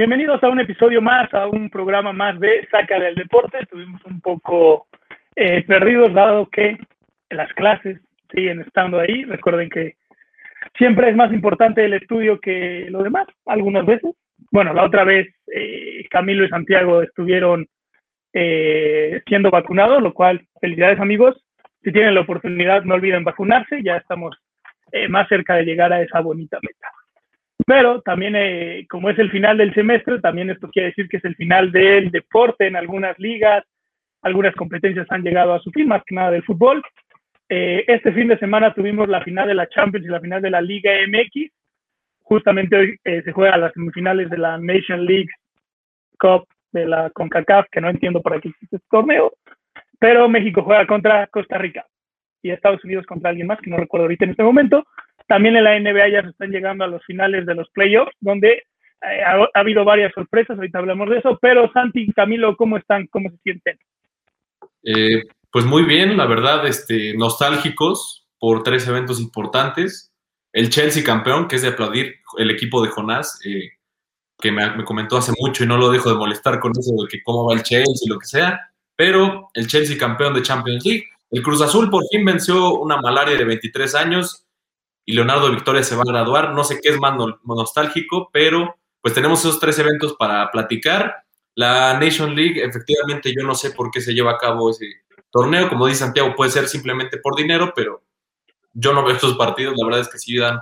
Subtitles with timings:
[0.00, 3.58] Bienvenidos a un episodio más, a un programa más de Saca del Deporte.
[3.60, 4.86] Estuvimos un poco
[5.36, 6.78] eh, perdidos dado que
[7.28, 8.00] las clases
[8.32, 9.24] siguen estando ahí.
[9.24, 9.96] Recuerden que
[10.78, 14.14] siempre es más importante el estudio que lo demás, algunas veces.
[14.50, 17.66] Bueno, la otra vez eh, Camilo y Santiago estuvieron
[18.32, 21.44] eh, siendo vacunados, lo cual, felicidades amigos.
[21.84, 23.82] Si tienen la oportunidad, no olviden vacunarse.
[23.82, 24.34] Ya estamos
[25.10, 26.88] más cerca de llegar a esa bonita meta.
[27.70, 31.24] Pero también, eh, como es el final del semestre, también esto quiere decir que es
[31.24, 33.62] el final del deporte en algunas ligas,
[34.22, 36.82] algunas competencias han llegado a su fin, más que nada del fútbol.
[37.48, 40.50] Eh, este fin de semana tuvimos la final de la Champions y la final de
[40.50, 41.52] la Liga MX.
[42.22, 45.30] Justamente hoy eh, se juega las semifinales de la Nation League
[46.18, 49.32] Cup de la CONCACAF, que no entiendo para qué existe este torneo,
[50.00, 51.86] pero México juega contra Costa Rica
[52.42, 54.84] y Estados Unidos contra alguien más que no recuerdo ahorita en este momento.
[55.30, 58.50] También en la NBA ya se están llegando a los finales de los playoffs, donde
[58.50, 63.06] eh, ha, habido varias sorpresas, ahorita hablamos de eso, pero Santi y Camilo, ¿cómo están?
[63.06, 63.78] ¿Cómo se sienten?
[64.82, 65.22] Eh,
[65.52, 70.12] pues muy bien, la verdad, este, nostálgicos por tres eventos importantes.
[70.52, 73.70] El Chelsea campeón, que es de aplaudir, el equipo de Jonás, eh,
[74.36, 77.08] que me, me, comentó hace mucho y no lo dejo de molestar con eso de
[77.08, 80.84] que cómo va el Chelsea y lo que sea, pero el Chelsea campeón de Champions
[80.84, 81.04] League.
[81.30, 84.44] El Cruz Azul por fin venció una malaria de 23 años
[85.04, 86.52] y Leonardo Victoria se va a graduar.
[86.52, 91.24] No sé qué es más nostálgico, pero pues tenemos esos tres eventos para platicar.
[91.54, 94.86] La Nation League, efectivamente, yo no sé por qué se lleva a cabo ese
[95.30, 95.68] torneo.
[95.68, 98.02] Como dice Santiago, puede ser simplemente por dinero, pero
[98.72, 99.74] yo no veo estos partidos.
[99.76, 100.60] La verdad es que sí dan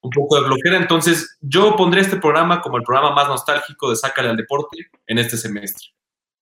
[0.00, 0.76] un poco de bloquera.
[0.76, 5.18] Entonces, yo pondré este programa como el programa más nostálgico de Sácale al Deporte en
[5.18, 5.88] este semestre.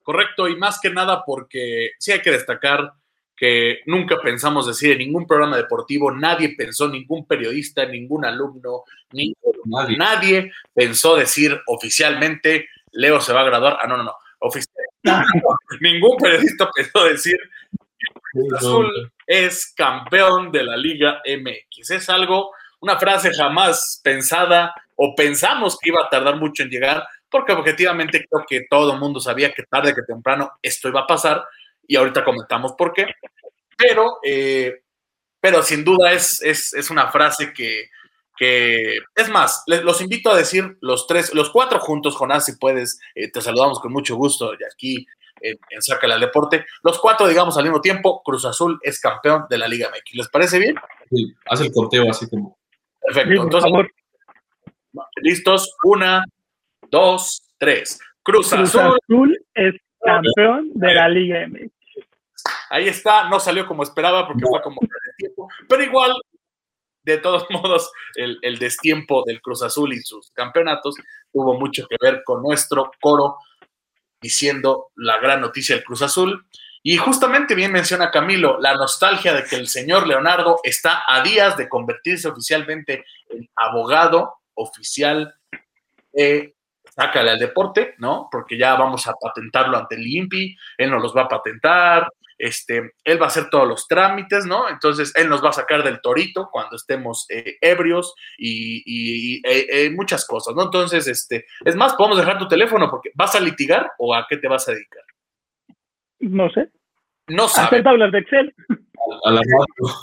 [0.02, 2.94] Correcto, y más que nada porque sí hay que destacar
[3.40, 8.84] que nunca pensamos decir en ningún programa deportivo, nadie pensó, ningún periodista, ningún alumno,
[9.64, 9.96] nadie.
[9.96, 10.52] nadie.
[10.74, 13.78] pensó decir oficialmente, Leo se va a graduar.
[13.80, 14.74] Ah, no, no, no, oficial.
[15.80, 17.38] ningún periodista pensó decir,
[18.30, 21.92] Cruz Azul es campeón de la Liga MX.
[21.92, 22.50] Es algo,
[22.80, 28.26] una frase jamás pensada o pensamos que iba a tardar mucho en llegar, porque objetivamente
[28.28, 31.42] creo que todo el mundo sabía que tarde que temprano esto iba a pasar
[31.90, 33.06] y ahorita comentamos por qué.
[33.76, 34.82] Pero, eh,
[35.40, 37.88] pero sin duda es, es, una frase que,
[39.16, 43.28] es más, los invito a decir los tres, los cuatro juntos, Jonás, si puedes, eh,
[43.32, 45.06] te saludamos con mucho gusto y aquí
[45.40, 46.64] en, en Sácala al Deporte.
[46.84, 50.14] Los cuatro, digamos al mismo tiempo, Cruz Azul es campeón de la Liga MX.
[50.14, 50.76] ¿Les parece bien?
[51.10, 52.56] Sí, haz el conteo así como.
[53.00, 53.42] Perfecto.
[53.42, 53.72] Entonces,
[55.16, 56.24] listos, una,
[56.88, 57.98] dos, tres.
[58.22, 61.79] Cruz, Azul es campeón de la Liga MX.
[62.68, 64.80] Ahí está, no salió como esperaba porque fue como
[65.16, 66.12] tiempo, pero igual,
[67.02, 70.96] de todos modos, el, destiempo del Cruz Azul y sus campeonatos
[71.32, 73.38] tuvo mucho que ver con nuestro coro
[74.20, 76.46] diciendo la gran noticia del Cruz Azul.
[76.82, 81.58] Y justamente bien menciona Camilo, la nostalgia de que el señor Leonardo está a días
[81.58, 85.34] de convertirse oficialmente en abogado oficial
[86.12, 86.54] de
[86.94, 88.28] Sácale al deporte, ¿no?
[88.30, 92.08] Porque ya vamos a patentarlo ante el INPI, él nos los va a patentar,
[92.40, 94.68] este, él va a hacer todos los trámites, ¿no?
[94.68, 99.90] Entonces, él nos va a sacar del torito cuando estemos eh, ebrios y, eh, eh,
[99.90, 100.62] muchas cosas, ¿no?
[100.62, 104.38] Entonces, este, es más, podemos dejar tu teléfono porque ¿vas a litigar o a qué
[104.38, 105.02] te vas a dedicar?
[106.20, 106.70] No sé.
[107.28, 107.68] No sabes.
[107.68, 108.54] Hacer tablas de Excel.
[109.24, 109.94] A la radio.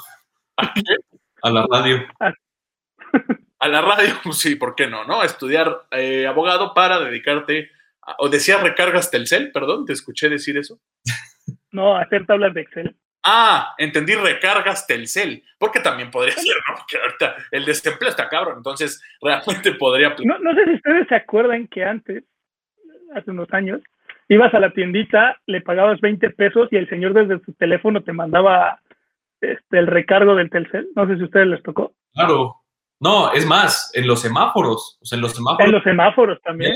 [0.58, 0.96] ¿A qué?
[1.42, 2.08] A la radio.
[3.60, 5.04] A la radio, sí, ¿por qué no?
[5.06, 5.24] ¿No?
[5.24, 5.88] Estudiar
[6.30, 7.72] abogado para dedicarte,
[8.20, 10.80] o decía recargas Telcel, perdón, te escuché decir eso.
[11.78, 12.96] No, hacer tablas de Excel.
[13.24, 16.76] Ah, entendí, recargas Telcel, porque también podría ser, ¿no?
[16.76, 20.16] Porque ahorita el desempleo está cabrón, entonces realmente podría...
[20.24, 22.24] No, no sé si ustedes se acuerdan que antes,
[23.14, 23.82] hace unos años,
[24.28, 28.12] ibas a la tiendita, le pagabas 20 pesos y el señor desde su teléfono te
[28.12, 28.82] mandaba
[29.40, 30.88] este, el recargo del Telcel.
[30.96, 31.94] No sé si a ustedes les tocó.
[32.14, 32.56] Claro.
[33.00, 34.98] No, es más, en los semáforos.
[35.00, 35.68] O sea, en los semáforos.
[35.68, 36.74] En los semáforos también.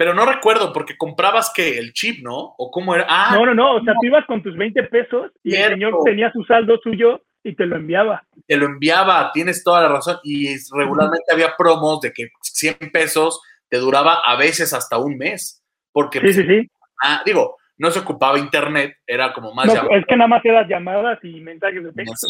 [0.00, 2.54] Pero no recuerdo, porque comprabas que el chip, ¿no?
[2.56, 3.04] ¿O cómo era?
[3.06, 3.74] Ah, no, no, no.
[3.74, 7.20] O sea, tú ibas con tus 20 pesos y el señor tenía su saldo suyo
[7.44, 8.24] y te lo enviaba.
[8.46, 10.16] Te lo enviaba, tienes toda la razón.
[10.24, 15.62] Y regularmente había promos de que 100 pesos te duraba a veces hasta un mes.
[15.92, 16.70] Porque, sí, sí, sí.
[17.04, 19.66] Ah, digo, no se ocupaba internet, era como más.
[19.66, 22.26] No, es que nada más eran llamadas y mensajes de texto.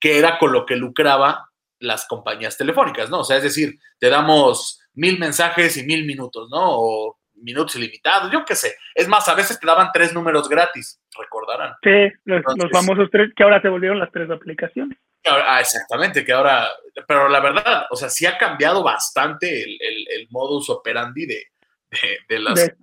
[0.00, 1.48] que era con lo que lucraba
[1.78, 3.20] las compañías telefónicas, ¿no?
[3.20, 6.58] O sea, es decir, te damos mil mensajes y mil minutos, ¿no?
[6.60, 8.76] O minutos ilimitados, yo qué sé.
[8.94, 11.74] Es más, a veces te daban tres números gratis, recordarán.
[11.82, 14.96] Sí, los, famosos tres, que ahora se volvieron las tres aplicaciones.
[15.24, 16.68] Ah, exactamente, que ahora,
[17.06, 21.46] pero la verdad, o sea, sí ha cambiado bastante el, el, el modus operandi de,
[21.90, 22.54] de, de las...
[22.54, 22.74] De.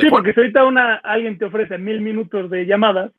[0.00, 3.12] Sí, porque si ahorita una, alguien te ofrece mil minutos de llamadas,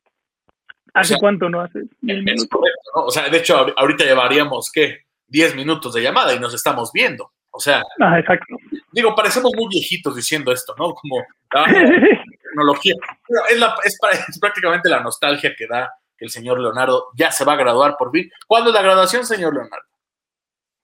[0.94, 1.86] ¿hace sea, cuánto no haces?
[2.00, 2.48] Mil minutos.
[2.50, 3.02] correcto, ¿no?
[3.04, 5.02] O sea, de hecho, ahor- ahorita llevaríamos, ¿qué?
[5.26, 7.32] 10 minutos de llamada y nos estamos viendo.
[7.58, 8.56] O sea, Ah, exacto.
[8.92, 10.94] digo, parecemos muy viejitos diciendo esto, ¿no?
[10.94, 11.16] Como
[11.56, 11.64] ah,
[12.44, 12.94] tecnología.
[13.26, 17.06] Pero es, la- es para- es prácticamente la nostalgia que da que el señor Leonardo
[17.16, 18.30] ya se va a graduar por fin.
[18.46, 19.86] ¿Cuándo es la graduación, señor Leonardo?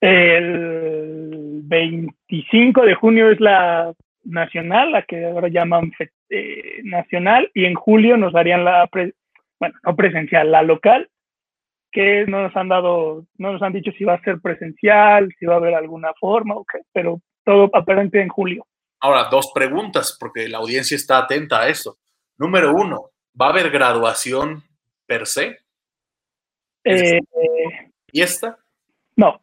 [0.01, 3.93] El 25 de junio es la
[4.23, 5.91] nacional, la que ahora llaman
[6.29, 8.89] eh, nacional, y en julio nos harían la,
[9.59, 11.09] bueno, no presencial, la local,
[11.95, 15.45] que no nos han dado, no nos han dicho si va a ser presencial, si
[15.45, 18.67] va a haber alguna forma, o qué, pero todo aparente en julio.
[18.99, 21.97] Ahora, dos preguntas, porque la audiencia está atenta a eso.
[22.37, 24.61] Número uno, ¿va a haber graduación
[25.05, 25.59] per se?
[26.83, 27.21] Eh,
[28.11, 28.57] ¿Y esta?
[29.15, 29.39] no,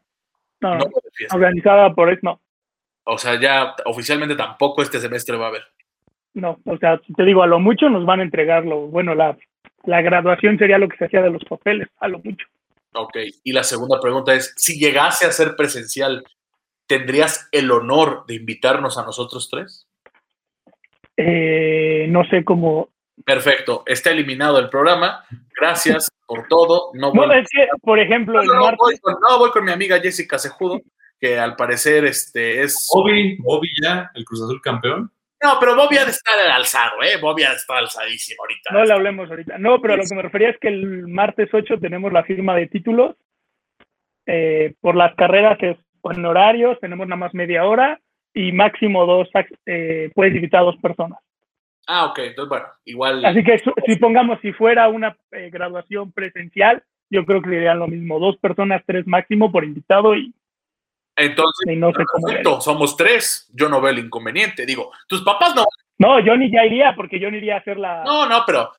[0.61, 1.35] no, No fiesta.
[1.35, 2.41] organizada por eso, no,
[3.05, 5.63] O sea, ya oficialmente tampoco este semestre va a haber.
[6.35, 9.35] no, o sea, te digo, a lo mucho nos van a entregar lo, bueno, la,
[9.83, 12.47] la graduación sería lo que se hacía de los papeles, a lo mucho.
[12.93, 13.17] Ok.
[13.43, 16.23] Y la segunda pregunta es, si llegase a ser presencial,
[16.87, 19.87] ¿tendrías el honor de invitarnos a nosotros tres?
[21.17, 22.89] Eh, no sé cómo,
[23.25, 23.83] Perfecto.
[23.85, 25.23] Está eliminado el programa.
[25.59, 26.91] Gracias por todo.
[26.93, 29.51] No No, voy, es que, por ejemplo, el no, no, martes, voy con, no, voy
[29.51, 30.81] con mi amiga Jessica Cejudo,
[31.19, 32.89] que al parecer este, es...
[32.93, 35.11] Bobby, Bobby ya, el Cruz Azul campeón.
[35.43, 37.17] No, pero Bobby ha de estar alzado, ¿eh?
[37.21, 38.71] Bobby ha de estar alzadísimo ahorita.
[38.71, 39.57] no le hablemos ahorita.
[39.57, 42.55] No, pero a lo que me refería es que el martes 8 tenemos la firma
[42.55, 43.15] de títulos.
[44.25, 45.77] Eh, por las carreras es
[46.11, 47.99] en horarios, tenemos nada más media hora
[48.33, 49.29] y máximo dos,
[49.65, 51.19] eh, puedes invitar a dos personas.
[51.87, 52.19] Ah, ok.
[52.19, 53.25] Entonces, bueno, igual...
[53.25, 57.87] Así que si pongamos, si fuera una eh, graduación presencial, yo creo que serían lo
[57.87, 60.33] mismo, dos personas, tres máximo por invitado y,
[61.15, 63.49] Entonces, no sé perfecto, somos tres.
[63.53, 64.65] Yo no veo el inconveniente.
[64.65, 65.65] Digo, tus papás no.
[65.99, 68.71] No, Johnny ya iría porque Johnny iría a hacer la, No, no, pero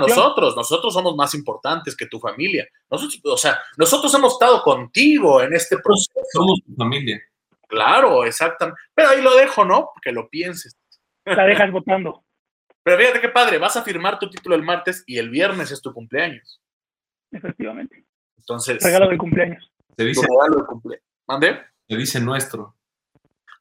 [0.00, 2.66] nosotros, nosotros somos más importantes que tu familia.
[2.90, 6.20] Nosotros, o sea, nosotros hemos estado contigo en este proceso.
[6.32, 7.22] Somos tu familia.
[7.68, 8.80] Claro, exactamente.
[8.94, 9.90] Pero ahí lo dejo, ¿no?
[10.02, 10.76] Que lo pienses.
[11.24, 12.24] La dejas votando.
[12.82, 15.80] Pero fíjate qué padre, vas a firmar tu título el martes y el viernes es
[15.80, 16.60] tu cumpleaños.
[17.30, 18.04] Efectivamente.
[18.36, 19.72] Entonces, Regalo de cumpleaños.
[19.96, 21.02] Se dice, regalo de cumple.
[21.32, 21.62] ¿Mande?
[21.88, 22.76] se dice nuestro.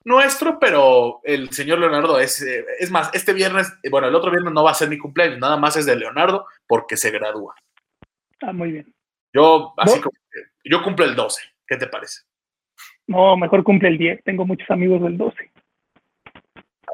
[0.04, 4.30] Nuestro, pero el señor Leonardo es, eh, es más, este viernes, eh, bueno, el otro
[4.30, 7.56] viernes no va a ser mi cumpleaños, nada más es de Leonardo porque se gradúa.
[8.42, 8.94] Ah, muy bien.
[9.34, 10.02] Yo, así ¿No?
[10.02, 10.18] como
[10.66, 12.24] yo cumplo el 12, ¿qué te parece?
[13.08, 14.22] No, mejor cumple el 10.
[14.26, 15.52] Tengo muchos amigos del 12.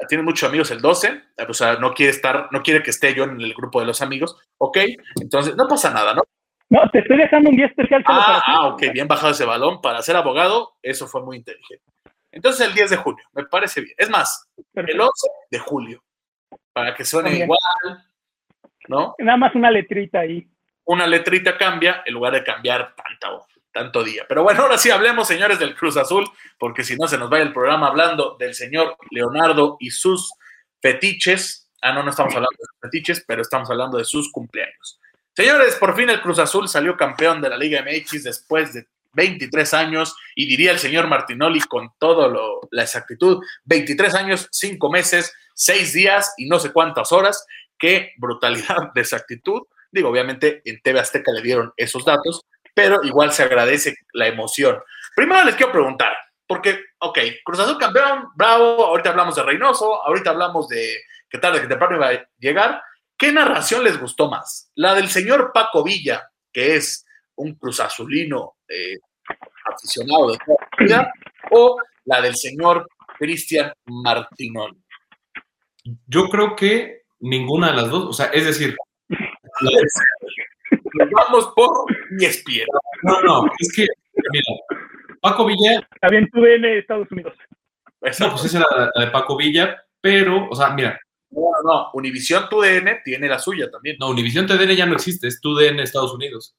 [0.08, 3.14] tiene muchos amigos el 12, eh, o sea, no quiere estar, no quiere que esté
[3.14, 4.78] yo en el grupo de los amigos, ok,
[5.20, 6.22] entonces no pasa nada, ¿no?
[6.70, 9.44] No, te estoy dejando un día especial solo Ah, para ah, ok, bien bajado ese
[9.44, 11.84] balón, para ser abogado, eso fue muy inteligente.
[12.30, 13.94] Entonces el 10 de junio, me parece bien.
[13.96, 15.04] Es más, el Perfecto.
[15.04, 16.04] 11 de julio,
[16.72, 17.58] para que suene igual,
[18.88, 19.14] ¿no?
[19.18, 20.46] Nada más una letrita ahí.
[20.84, 24.26] Una letrita cambia en lugar de cambiar tanto, tanto día.
[24.28, 26.24] Pero bueno, ahora sí hablemos, señores del Cruz Azul,
[26.58, 30.32] porque si no se nos va el programa hablando del señor Leonardo y sus
[30.82, 31.70] fetiches.
[31.80, 35.00] Ah, no, no estamos hablando de sus fetiches, pero estamos hablando de sus cumpleaños.
[35.38, 39.72] Señores, por fin el Cruz Azul salió campeón de la Liga MX después de 23
[39.72, 42.28] años, y diría el señor Martinoli con toda
[42.72, 47.46] la exactitud, 23 años, 5 meses, 6 días y no sé cuántas horas.
[47.78, 49.62] Qué brutalidad de exactitud.
[49.92, 54.76] Digo, obviamente en TV Azteca le dieron esos datos, pero igual se agradece la emoción.
[55.14, 56.16] Primero les quiero preguntar,
[56.48, 60.96] porque, ok, Cruz Azul campeón, bravo, ahorita hablamos de Reynoso, ahorita hablamos de
[61.30, 62.82] que tarde que temprano iba a llegar.
[63.18, 64.70] ¿Qué narración les gustó más?
[64.76, 68.94] ¿La del señor Paco Villa, que es un Cruz Azulino eh,
[69.64, 71.12] aficionado de toda la vida,
[71.50, 74.84] o la del señor Cristian Martinón?
[76.06, 78.76] Yo creo que ninguna de las dos, o sea, es decir,
[79.08, 82.66] Nos vamos por mi espía.
[83.02, 83.84] no, no, es que,
[84.30, 84.44] mira,
[85.20, 87.34] Paco Villa, Está bien, tú en Estados Unidos.
[88.20, 91.90] no, pues esa era la, la de Paco Villa, pero, o sea, mira, No, no.
[91.94, 93.96] Univisión TUDN tiene la suya también.
[93.98, 96.56] no, Univision TDN ya no existe, es TUDN Estados Unidos.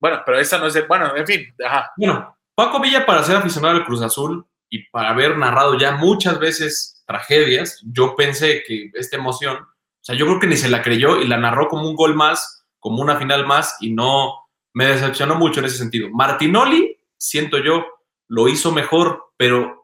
[0.00, 0.82] Bueno, pero esa no es de.
[0.82, 1.90] Bueno, en fin, ajá.
[1.96, 6.38] Bueno, Paco Villa para ser aficionado al Cruz Azul y para haber narrado ya muchas
[6.38, 10.82] veces tragedias, yo pensé que esta emoción, o sea, yo creo que ni se la
[10.82, 14.34] creyó y la narró como un gol más, como una final más y no
[14.74, 16.08] me decepcionó mucho en ese sentido.
[16.10, 17.86] Martinoli, siento yo,
[18.28, 19.77] lo hizo mejor, pero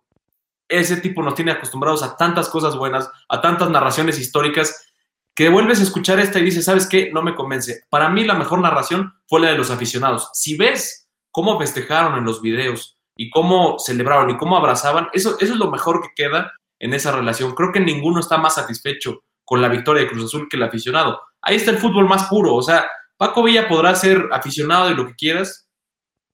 [0.69, 4.93] ese tipo nos tiene acostumbrados a tantas cosas buenas, a tantas narraciones históricas,
[5.35, 7.11] que vuelves a escuchar esta y dices, ¿sabes qué?
[7.13, 7.83] No me convence.
[7.91, 10.31] Para mí la mejor narración fue la de los aficionados.
[10.33, 15.53] Si ves cómo festejaron en los videos y cómo celebraron y cómo abrazaban, eso, eso
[15.53, 17.55] es lo mejor que queda en esa relación.
[17.55, 21.21] Creo que ninguno está más satisfecho con la victoria de Cruz Azul que el aficionado.
[21.43, 22.55] Ahí está el fútbol más puro.
[22.55, 25.69] O sea, Paco Villa podrá ser aficionado de lo que quieras,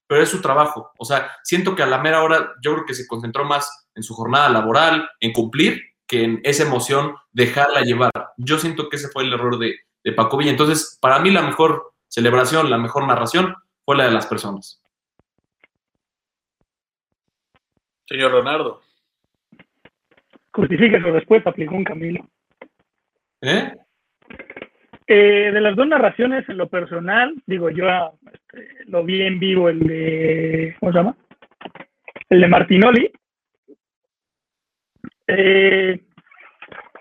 [0.06, 0.92] pero es su trabajo.
[0.98, 4.02] O sea, siento que a la mera hora yo creo que se concentró más en
[4.02, 8.12] su jornada laboral, en cumplir, que en esa emoción dejarla llevar.
[8.36, 10.50] Yo siento que ese fue el error de, de Paco Villa.
[10.50, 13.54] Entonces, para mí la mejor celebración, la mejor narración
[13.84, 14.82] fue la de las personas.
[18.06, 18.82] Señor Leonardo.
[20.52, 22.28] Justifique su respuesta, aplicó un Camilo.
[23.40, 23.72] ¿Eh?
[25.06, 27.84] Eh, de las dos narraciones, en lo personal, digo, yo
[28.32, 31.16] este, lo vi en vivo el de, ¿cómo se llama?
[32.28, 33.12] El de Martinoli.
[35.32, 36.00] Eh,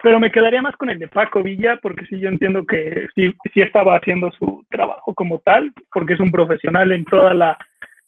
[0.01, 3.33] pero me quedaría más con el de Paco Villa, porque sí, yo entiendo que sí,
[3.53, 7.57] sí estaba haciendo su trabajo como tal, porque es un profesional en toda la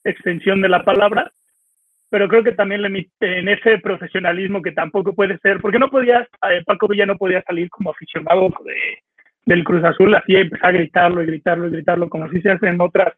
[0.03, 1.31] extensión de la palabra,
[2.09, 6.27] pero creo que también le, en ese profesionalismo que tampoco puede ser, porque no podía,
[6.49, 8.99] eh, Paco Villa no podía salir como aficionado de,
[9.45, 12.67] del Cruz Azul, así empezar a gritarlo y gritarlo y gritarlo, como si se hace
[12.67, 13.13] en otras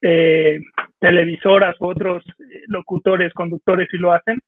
[0.00, 0.60] eh,
[0.98, 4.40] televisoras u otros eh, locutores, conductores si lo hacen,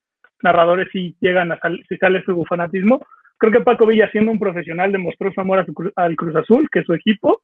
[0.42, 3.00] narradores si llegan a salir, si sale su fanatismo,
[3.40, 5.64] Creo que Paco Villa, siendo un profesional, demostró su amor
[5.97, 7.40] al Cruz Azul, que es su equipo.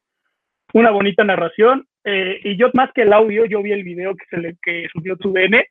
[0.74, 1.86] Una bonita narración.
[2.04, 4.86] Eh, y yo, más que el audio, yo vi el video que, se le, que
[4.92, 5.64] subió TUDN,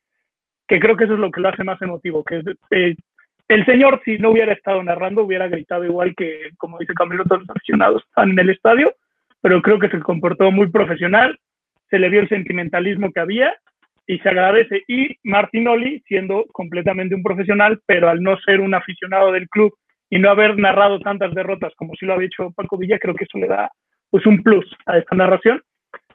[0.67, 2.23] que creo que eso es lo que lo hace más emotivo.
[2.23, 2.41] Que
[2.71, 2.95] eh,
[3.49, 7.41] el señor, si no hubiera estado narrando, hubiera gritado igual que, como dice Camilo, todos
[7.41, 8.95] los aficionados están en el estadio,
[9.41, 11.37] pero creo que se comportó muy profesional,
[11.91, 13.53] se le vio el sentimentalismo que había
[14.07, 14.83] y se agradece.
[14.87, 19.73] Y Martinoli, siendo completamente un profesional, pero al no ser un aficionado del club
[20.09, 23.25] y no haber narrado tantas derrotas como si lo había hecho Paco Villa, creo que
[23.25, 23.71] eso le da
[24.09, 25.61] pues un plus a esta narración.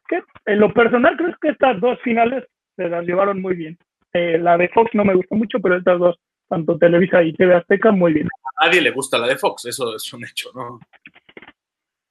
[0.08, 2.44] Que en lo personal creo que estas dos finales
[2.76, 3.78] se las llevaron muy bien.
[4.12, 6.16] Eh, la de Fox no me gustó mucho, pero estas dos,
[6.48, 8.28] tanto Televisa y TV Azteca, muy bien.
[8.56, 10.80] A nadie le gusta la de Fox, eso es un hecho, ¿no?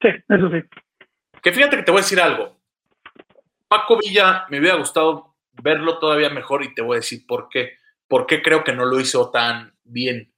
[0.02, 0.62] Sí, eso sí.
[1.42, 2.58] Que fíjate que te voy a decir algo.
[3.68, 5.29] Paco Villa me hubiera gustado
[5.62, 7.78] verlo todavía mejor y te voy a decir por qué.
[8.08, 10.34] ¿Por qué creo que no lo hizo tan bien?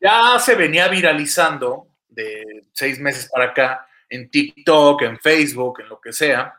[0.00, 6.00] ya se venía viralizando de seis meses para acá en TikTok, en Facebook, en lo
[6.00, 6.54] que sea,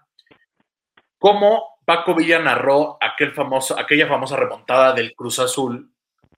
[1.18, 5.92] cómo Paco Villa narró aquel famoso, aquella famosa remontada del Cruz Azul,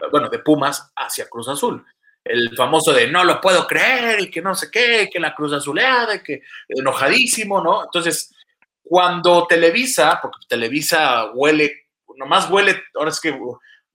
[0.10, 1.86] bueno, de Pumas hacia Cruz Azul.
[2.24, 5.54] El famoso de no lo puedo creer y que no sé qué, que la Cruz
[5.54, 7.84] Azuleada, que enojadísimo, ¿no?
[7.84, 8.34] Entonces,
[8.92, 13.32] cuando Televisa, porque Televisa huele, nomás huele, ahora es que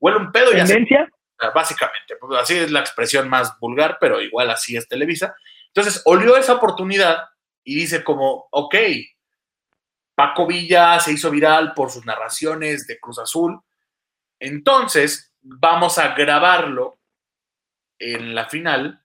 [0.00, 1.06] huele un pedo y ¿Tendencia?
[1.54, 2.16] básicamente.
[2.18, 5.36] Pues, así es la expresión más vulgar, pero igual así es Televisa.
[5.66, 7.24] Entonces, olió esa oportunidad
[7.62, 8.74] y dice como, ok,
[10.14, 13.60] Paco Villa se hizo viral por sus narraciones de Cruz Azul,
[14.40, 17.00] entonces vamos a grabarlo
[17.98, 19.04] en la final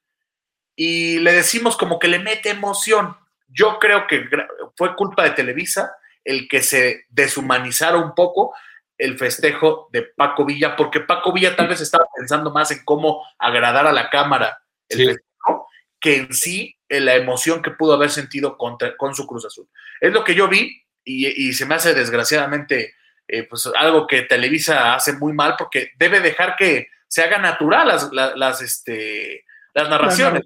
[0.73, 3.17] y le decimos como que le mete emoción.
[3.51, 4.27] Yo creo que
[4.75, 8.53] fue culpa de Televisa el que se deshumanizara un poco
[8.97, 13.25] el festejo de Paco Villa, porque Paco Villa tal vez estaba pensando más en cómo
[13.39, 15.67] agradar a la cámara el festejo
[15.99, 19.67] que en sí en la emoción que pudo haber sentido contra, con su Cruz Azul.
[19.99, 22.93] Es lo que yo vi y, se me hace desgraciadamente
[23.27, 27.87] eh, pues algo que Televisa hace muy mal porque debe dejar que se haga natural
[27.87, 30.43] las, las, este, las narraciones.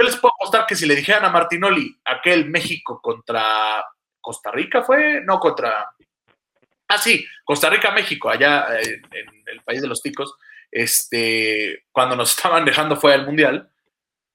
[0.00, 3.84] Yo les puedo apostar que si le dijeran a Martinoli aquel México contra
[4.18, 5.94] Costa Rica fue, no contra
[6.88, 9.00] Ah, sí, Costa Rica, México, allá en,
[9.46, 10.34] el país de los ticos,
[10.72, 13.70] este, cuando nos estaban dejando fuera del Mundial,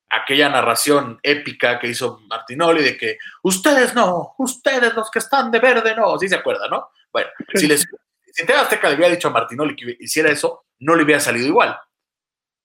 [0.10, 5.60] aquella narración épica que hizo Martinoli de que ustedes no, ustedes los que están de
[5.60, 6.90] verde no, sí se acuerda, ¿no?
[7.12, 7.86] Bueno, si les
[8.32, 11.78] si Azteca le hubiera dicho a Martinoli que hiciera eso, no le hubiera salido igual.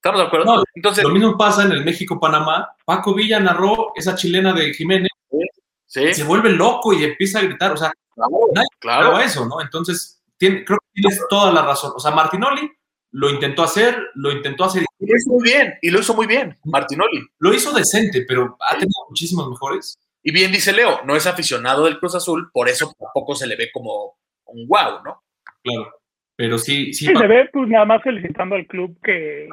[0.01, 0.65] ¿Estamos de acuerdo?
[0.75, 2.75] Entonces, lo mismo pasa en el México-Panamá.
[2.87, 5.11] Paco Villa narró esa chilena de Jiménez.
[5.87, 6.15] ¿Sí?
[6.15, 7.73] Se vuelve loco y empieza a gritar.
[7.73, 7.93] O sea,
[8.79, 9.61] Claro, eso, ¿no?
[9.61, 11.93] Entonces, creo que tienes toda la razón.
[11.95, 12.71] O sea, Martinoli
[13.13, 14.85] lo intentó hacer, lo intentó hacer.
[14.99, 17.27] Y lo hizo muy bien, y lo hizo muy bien, Martinoli.
[17.39, 19.99] Lo hizo decente, pero ha tenido muchísimos mejores.
[20.23, 23.57] Y bien dice Leo, no es aficionado del Cruz Azul, por eso tampoco se le
[23.57, 24.17] ve como
[24.47, 25.23] un wow, ¿no?
[25.63, 25.95] Claro,
[26.37, 26.93] pero sí.
[26.93, 29.49] Sí, sí se ve pues nada más felicitando al club que,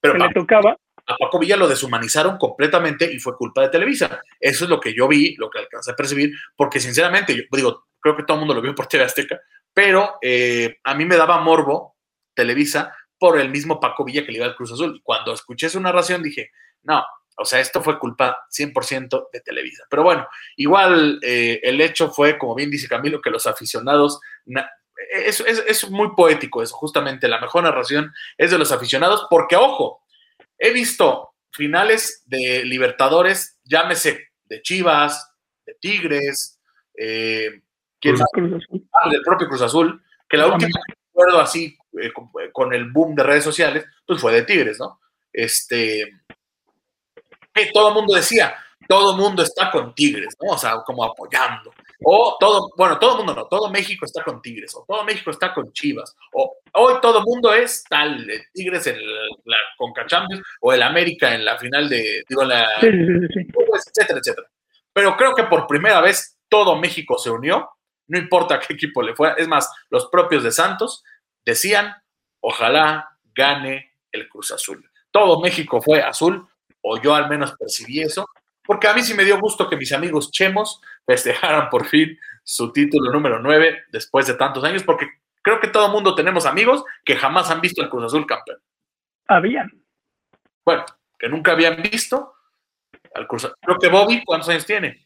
[0.00, 0.76] pero le tocaba
[1.10, 4.22] a Paco Villa lo deshumanizaron completamente y fue culpa de Televisa.
[4.38, 7.86] Eso es lo que yo vi, lo que alcancé a percibir, porque sinceramente, yo digo,
[7.98, 9.40] creo que todo el mundo lo vio por TV Azteca,
[9.74, 11.96] pero eh, a mí me daba morbo
[12.34, 15.00] Televisa por el mismo Paco Villa que le iba al Cruz Azul.
[15.02, 16.50] Cuando escuché su narración dije,
[16.82, 17.04] no,
[17.36, 19.84] O sea, esto fue culpa 100% de Televisa.
[19.90, 20.26] Pero bueno,
[20.56, 24.20] igual eh, el hecho fue, como bien dice Camilo, que los aficionados,
[25.10, 30.02] es, es, muy poético eso, justamente la mejor narración es de los aficionados, porque ojo,
[30.58, 35.32] he visto finales de Libertadores, llámese de Chivas,
[35.66, 36.60] de Tigres,
[36.96, 37.62] eh,
[38.04, 42.12] ah, del propio Cruz Azul, que la última que recuerdo así eh,
[42.52, 45.00] con, el boom de redes sociales, pues fue de Tigres, ¿no?
[45.32, 46.20] Este,
[47.52, 48.54] que todo el mundo decía,
[48.88, 50.54] todo el mundo está con Tigres, ¿no?
[50.54, 51.72] O sea, como apoyando.
[52.02, 55.30] O todo, bueno, todo el mundo no, todo México está con Tigres, o todo México
[55.30, 58.98] está con Chivas, o hoy todo el mundo es tal, Tigres en
[59.44, 64.48] la Conca Champions, o el América en la final de, digo, la, etcétera, etcétera.
[64.92, 67.70] Pero creo que por primera vez todo México se unió,
[68.08, 71.04] no importa qué equipo le fue, es más, los propios de Santos
[71.44, 71.94] decían,
[72.40, 74.90] ojalá gane el Cruz Azul.
[75.10, 76.48] Todo México fue azul,
[76.82, 78.26] o yo al menos percibí eso,
[78.70, 82.72] porque a mí sí me dio gusto que mis amigos chemos festejaran por fin su
[82.72, 85.08] título número 9 después de tantos años, porque
[85.42, 88.58] creo que todo el mundo tenemos amigos que jamás han visto el Cruz Azul campeón.
[89.26, 89.72] Habían.
[90.64, 90.84] Bueno,
[91.18, 92.32] que nunca habían visto
[93.12, 93.56] al Cruz Azul.
[93.60, 95.04] Creo que Bobby, ¿cuántos años tiene?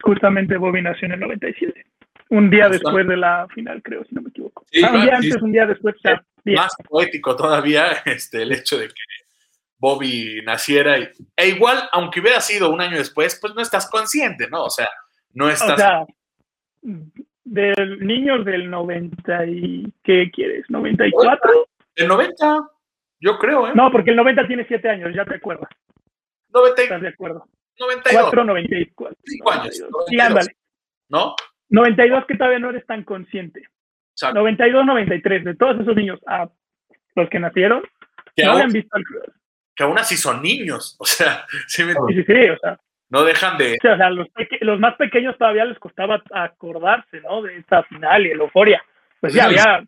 [0.00, 1.86] Justamente Bobby nació en el 97.
[2.30, 4.64] Un día después de la final, creo, si no me equivoco.
[4.82, 5.96] Ah, un día antes, un día después.
[6.46, 8.94] Más poético todavía este, el hecho de que
[9.78, 10.96] Bobby naciera.
[11.36, 14.64] e igual, aunque hubiera sido un año después, pues no estás consciente, ¿no?
[14.64, 14.88] O sea,
[15.34, 15.74] no estás...
[15.74, 16.06] O sea,
[17.44, 19.92] del niños del 90 y...
[20.02, 20.66] ¿Qué quieres?
[20.68, 21.66] ¿94?
[21.94, 22.68] El 90,
[23.20, 23.72] yo creo, ¿eh?
[23.74, 25.68] No, porque el 90 tiene 7 años, ya te acuerdas.
[26.50, 26.82] 90...
[26.82, 27.46] ¿Estás de acuerdo?
[27.78, 28.22] 92.
[28.22, 29.16] 4, 94.
[29.24, 29.84] 5 años.
[30.08, 30.56] Sí, ándale.
[31.08, 31.34] ¿No?
[31.68, 33.68] 92 que todavía no eres tan consciente.
[34.12, 34.40] Exacto.
[34.40, 36.48] 92, 93, de todos esos niños a
[37.14, 37.82] los que nacieron,
[38.36, 39.04] no habían visto al
[39.76, 42.80] que aún así son niños, o sea, sí, sí, sí, o sea,
[43.10, 43.74] no dejan de...
[43.74, 44.26] o sea, los,
[44.60, 47.42] los, más pequeños todavía les costaba acordarse, ¿no?
[47.42, 48.82] De esta final y el euforia.
[49.20, 49.84] Pues ya había...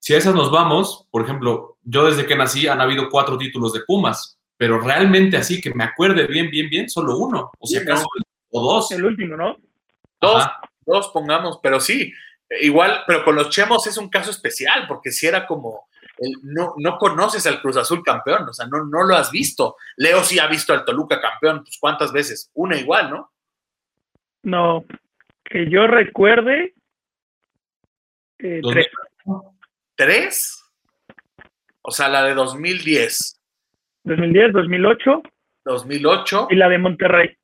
[0.00, 3.72] Si a esas nos vamos, por ejemplo, yo desde que nací han habido cuatro títulos
[3.72, 7.82] de Pumas, pero realmente así que me acuerde bien, bien, bien, solo uno, o sea,
[7.82, 8.06] acaso,
[8.50, 8.90] o dos.
[8.90, 9.56] El último, ¿no?
[10.20, 10.44] Dos,
[10.84, 12.12] dos pongamos, pero sí,
[12.60, 15.86] igual, pero con los Chemos es un caso especial, porque si era como
[16.42, 19.76] no, no conoces al Cruz Azul campeón, o sea, no, no lo has visto.
[19.96, 22.50] Leo sí ha visto al Toluca campeón, pues ¿cuántas veces?
[22.54, 23.32] Una igual, ¿no?
[24.42, 24.84] No,
[25.44, 26.74] que yo recuerde,
[28.38, 28.88] eh, tres.
[29.94, 30.64] ¿Tres?
[31.82, 33.40] O sea, la de 2010.
[34.04, 35.22] 2010, 2008.
[35.64, 36.48] 2008.
[36.50, 37.36] Y la de Monterrey.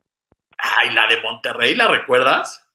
[0.57, 2.65] Ay, la de Monterrey, ¿la recuerdas?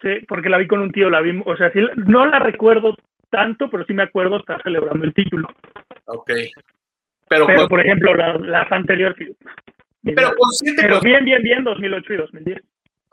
[0.00, 2.94] Sí, porque la vi con un tío, la vi, o sea, sí, no la recuerdo
[3.34, 5.48] tanto, pero sí me acuerdo estar celebrando el título.
[6.04, 6.30] Ok.
[7.28, 9.16] Pero, por ejemplo, las, las anteriores.
[10.04, 10.34] Pero,
[10.76, 12.62] pero bien, bien, bien, 2008 y 2010.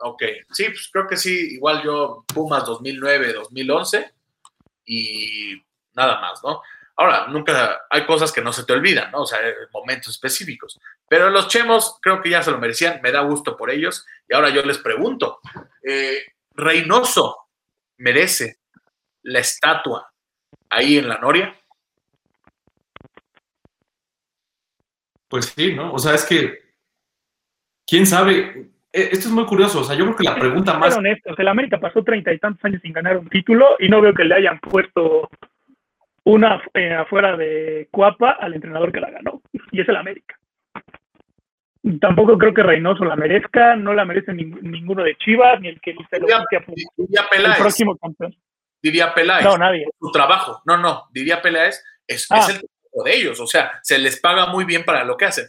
[0.04, 4.12] Ok, sí, pues creo que sí, igual yo Pumas 2009, 2011
[4.84, 5.62] y
[5.94, 6.60] nada más, ¿no?
[6.96, 9.22] Ahora, nunca hay cosas que no se te olvidan, ¿no?
[9.22, 9.38] O sea,
[9.72, 10.78] momentos específicos.
[11.08, 14.06] Pero los chemos creo que ya se lo merecían, me da gusto por ellos.
[14.28, 15.40] Y ahora yo les pregunto,
[15.82, 16.22] eh,
[16.54, 17.48] ¿Reynoso
[17.96, 18.58] merece
[19.22, 20.11] la estatua
[20.72, 21.54] ahí en la Noria?
[25.28, 25.92] Pues sí, ¿no?
[25.92, 26.58] O sea, es que,
[27.86, 28.70] ¿quién sabe?
[28.92, 30.96] E, esto es muy curioso, o sea, yo creo que la pregunta más...
[30.96, 34.12] Honestos, el América pasó treinta y tantos años sin ganar un título y no veo
[34.12, 35.30] que le hayan puesto
[36.24, 40.38] una eh, afuera de Cuapa al entrenador que la ganó, y es el América.
[42.00, 45.96] Tampoco creo que Reynoso la merezca, no la merece ninguno de Chivas, ni el que
[46.08, 48.36] se lo diría, el próximo campeón
[48.82, 49.44] diría Peláez.
[49.44, 49.86] No, nadie.
[49.98, 50.60] Su trabajo.
[50.66, 52.46] No, no, diría Peláez, es, es ah.
[52.50, 53.40] el trabajo de ellos.
[53.40, 55.46] O sea, se les paga muy bien para lo que hacen.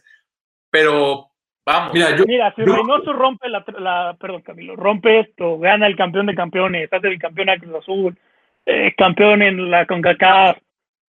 [0.70, 1.30] Pero
[1.66, 1.94] vamos.
[1.94, 7.08] Mira, si Reynoso rompe la, perdón, Camilo, rompe esto, gana el campeón de campeones, hace
[7.08, 8.18] el campeón de Cruz Azul,
[8.66, 10.58] eh, campeón en la CONCACAF,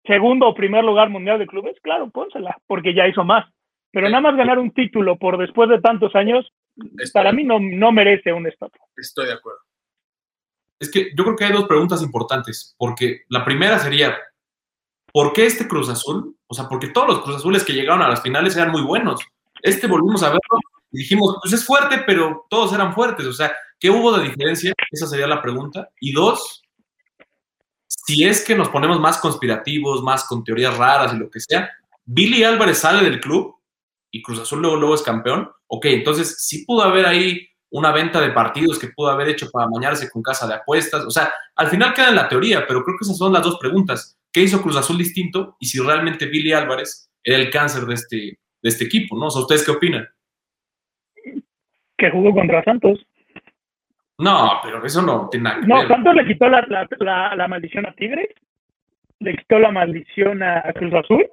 [0.06, 3.46] segundo o primer lugar mundial de clubes, claro, pónsela, porque ya hizo más.
[3.92, 6.52] Pero nada más ganar un título por después de tantos años,
[7.14, 8.86] para mí no, no merece un estatua.
[8.96, 9.67] Estoy de acuerdo
[10.80, 14.18] es que yo creo que hay dos preguntas importantes, porque la primera sería,
[15.12, 16.36] ¿por qué este Cruz Azul?
[16.48, 19.22] O sea, porque todos los Cruz Azules que llegaron a las finales eran muy buenos.
[19.62, 20.60] Este volvimos a verlo
[20.92, 23.26] y dijimos, pues es fuerte, pero todos eran fuertes.
[23.26, 24.74] O sea, ¿qué hubo de diferencia?
[24.92, 25.90] Esa sería la pregunta.
[26.00, 26.62] Y dos,
[27.88, 31.70] si es que nos ponemos más conspirativos, más con teorías raras y lo que sea,
[32.06, 33.56] Billy Álvarez sale del club
[34.12, 35.50] y Cruz Azul luego, luego es campeón.
[35.68, 39.68] Ok, entonces sí pudo haber ahí una venta de partidos que pudo haber hecho para
[39.68, 41.06] bañarse con casa de apuestas.
[41.06, 43.58] O sea, al final queda en la teoría, pero creo que esas son las dos
[43.60, 44.18] preguntas.
[44.32, 45.58] ¿Qué hizo Cruz Azul distinto?
[45.60, 48.18] Y si realmente Billy Álvarez era el cáncer de este,
[48.62, 49.28] de este equipo, ¿no?
[49.28, 50.08] O sea, ¿ustedes qué opinan?
[51.98, 53.06] Que jugó contra Santos.
[54.20, 55.88] No, pero eso no tiene nada que No, ver.
[55.88, 58.30] Santos le quitó la, la, la, la maldición a Tigres,
[59.20, 61.28] le quitó la maldición a a Cruz Azul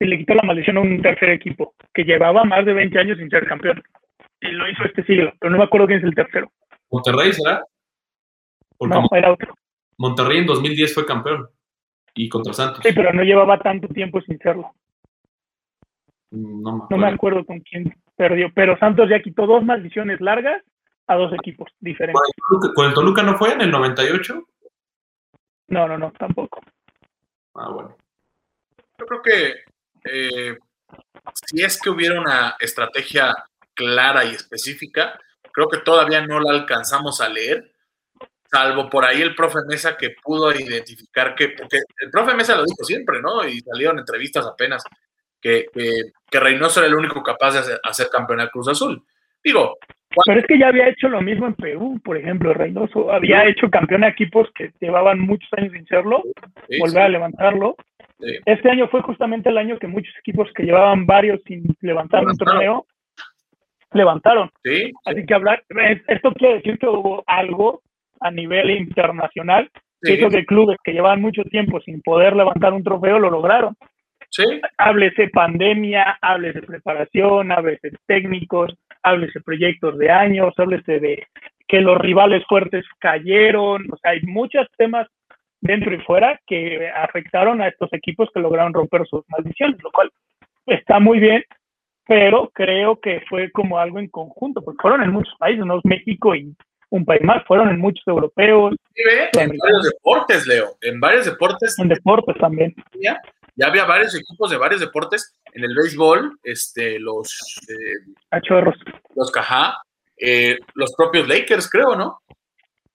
[0.00, 3.18] y le quitó la maldición a un tercer equipo que llevaba más de 20 años
[3.18, 3.82] sin ser campeón.
[4.42, 6.50] Y lo hizo este siglo, pero no me acuerdo quién es el tercero.
[6.90, 7.64] Monterrey será.
[8.76, 9.54] Porque No, era otro.
[9.98, 11.48] Monterrey en 2010 fue campeón.
[12.14, 12.80] Y contra Santos.
[12.84, 14.74] Sí, pero no llevaba tanto tiempo sin serlo.
[16.30, 17.44] No me No me acuerdo.
[17.44, 20.62] con quién perdió, pero Santos ya quitó dos maldiciones largas
[21.06, 22.20] a dos equipos diferentes.
[22.48, 24.46] Toluca- ¿Con el Toluca no fue en el 98?
[25.68, 26.60] No, no, no, tampoco.
[27.54, 27.96] Ah, bueno.
[28.98, 29.54] Yo creo que
[30.10, 30.58] eh,
[31.46, 33.34] si es que hubiera una estrategia
[33.74, 35.18] clara y específica,
[35.52, 37.72] creo que todavía no la alcanzamos a leer,
[38.50, 42.64] salvo por ahí el profe Mesa que pudo identificar que, porque el profe Mesa lo
[42.64, 43.46] dijo siempre, ¿no?
[43.46, 44.84] Y salieron entrevistas apenas,
[45.40, 45.90] que, que,
[46.30, 49.02] que Reynoso era el único capaz de hacer, hacer campeón al Cruz Azul.
[49.42, 49.76] Digo,
[50.26, 53.10] Pero es que ya había hecho lo mismo en Perú, por ejemplo, Reynoso.
[53.10, 56.22] Había hecho campeón a equipos que llevaban muchos años sin serlo,
[56.68, 57.74] sí, volver a levantarlo.
[58.46, 62.36] Este año fue justamente el año que muchos equipos que llevaban varios sin levantar un
[62.36, 62.86] torneo,
[63.94, 64.50] levantaron.
[64.64, 65.62] sí, Así que hablar,
[66.06, 67.82] esto quiere decir que hubo algo
[68.20, 69.70] a nivel internacional
[70.02, 73.76] sí, que clubes que llevaban mucho tiempo sin poder levantar un trofeo lo lograron.
[74.30, 74.44] sí,
[74.78, 81.26] Háblese pandemia, háblese preparación, háblese técnicos, háblese proyectos de años, háblese de
[81.68, 83.86] que los rivales fuertes cayeron.
[83.92, 85.08] O sea, hay muchos temas
[85.60, 90.10] dentro y fuera que afectaron a estos equipos que lograron romper sus maldiciones, lo cual
[90.66, 91.44] está muy bien,
[92.12, 95.84] pero creo que fue como algo en conjunto, porque fueron en muchos países, no es
[95.84, 96.54] México y
[96.90, 101.24] un país más, fueron en muchos europeos, Sí, ve, en varios deportes, Leo, en varios
[101.24, 102.74] deportes en deportes también.
[103.00, 103.18] ya,
[103.56, 105.34] ya había varios equipos de varios deportes.
[105.54, 107.28] En el béisbol, este, los,
[107.70, 108.76] eh, A chorros.
[109.14, 109.78] los Cajá,
[110.18, 112.18] eh, los propios Lakers, creo, ¿no?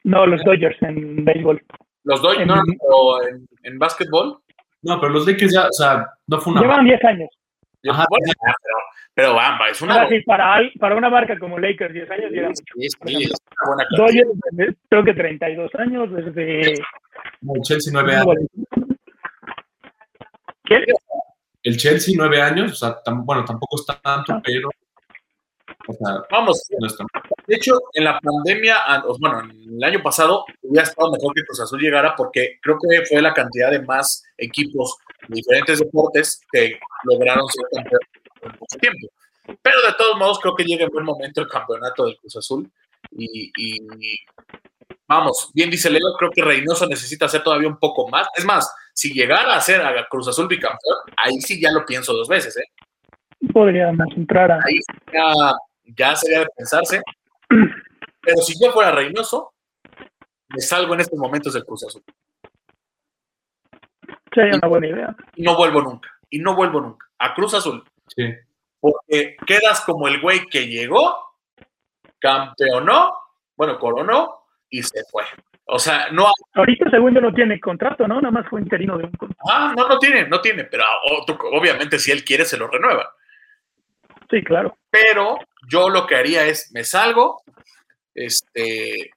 [0.03, 1.59] No, los Dodgers en béisbol.
[2.03, 4.37] Los Dodgers, En- no, no, pero en, en básquetbol.
[4.83, 6.61] No, pero los Lakers ya, o sea, no fue una.
[6.61, 7.29] Llevan 10 años.
[7.89, 8.05] Ajá.
[8.09, 8.77] Bueno, pero,
[9.17, 12.49] pero bamba, es una, Ahora sí, para, para una marca como Lakers, 10 años, llevan
[12.51, 12.63] mucho.
[12.75, 13.31] sí, sí, es
[13.65, 13.89] una buena.
[13.97, 16.73] Dodgers, desde- creo que 32 años, desde...
[17.41, 18.35] No, el Chelsea nueve años.
[20.65, 20.85] ¿Qué?
[21.63, 24.41] El Chelsea nueve años, o sea, tam- bueno, tampoco está tanto, Ah.
[24.45, 24.69] pero.
[25.89, 27.05] O sea, Vamos, no está.
[27.47, 31.43] de hecho, en la pandemia, ah, bueno, en el año pasado hubiera estado mejor que
[31.45, 34.97] Cruz Azul llegara porque creo que fue la cantidad de más equipos
[35.29, 38.07] de diferentes deportes que lograron ser campeones
[38.41, 39.07] en mucho tiempo.
[39.61, 42.69] Pero de todos modos, creo que llega en buen momento el campeonato del Cruz Azul.
[43.11, 43.79] Y, y
[45.07, 48.27] vamos, bien dice Leo, creo que Reynoso necesita hacer todavía un poco más.
[48.35, 52.13] Es más, si llegara a ser a Cruz Azul bicampeón, ahí sí ya lo pienso
[52.13, 52.65] dos veces, ¿eh?
[53.53, 54.59] Podríamos entrar a...
[54.65, 54.79] Ahí
[55.13, 55.53] ya,
[55.85, 57.01] ya sería de pensarse.
[57.47, 59.53] Pero si yo fuera Reynoso,
[60.49, 62.03] me salgo en estos momentos del Cruz Azul.
[64.33, 65.15] Sería una buena idea.
[65.35, 66.09] Y no vuelvo nunca.
[66.29, 67.05] Y no vuelvo nunca.
[67.19, 67.83] A Cruz Azul.
[68.07, 68.33] Sí.
[68.79, 71.15] Porque quedas como el güey que llegó,
[72.19, 73.13] campeonó,
[73.55, 75.23] bueno, coronó y se fue.
[75.65, 78.21] O sea, no, Ahorita, según yo, no tiene contrato, ¿no?
[78.21, 79.43] Nada más fue interino de un contrato.
[79.51, 80.63] ah, no, no tiene, no tiene.
[80.63, 80.85] Pero
[81.51, 83.13] obviamente si él quiere, se lo renueva.
[84.29, 84.77] Sí, claro.
[84.89, 85.37] pero
[85.69, 87.43] yo lo que haría es, me salgo,
[88.13, 89.11] este,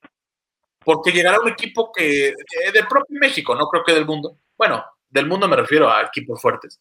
[0.85, 4.85] porque llegará un equipo que, eh, del propio México, no creo que del mundo, bueno,
[5.09, 6.81] del mundo me refiero a equipos fuertes,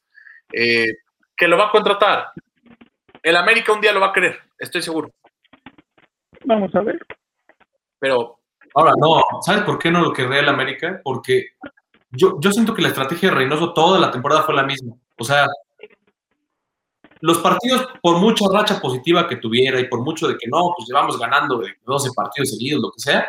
[0.54, 0.94] eh,
[1.40, 2.32] que lo va a contratar.
[3.24, 5.10] El América un día lo va a querer, estoy seguro,
[6.46, 7.00] Vamos a ver.
[7.98, 8.40] pero
[8.76, 11.02] Ahora, no, ¿sabes por qué no lo querría el América?
[11.04, 11.54] Porque
[12.12, 14.96] yo, yo siento que la estrategia de Reynoso toda la temporada fue la misma.
[15.18, 15.48] O sea,
[17.22, 20.88] los partidos, por mucha racha positiva que tuviera y por mucho de que no, pues
[20.88, 23.28] llevamos ganando de 12 partidos seguidos, lo que sea,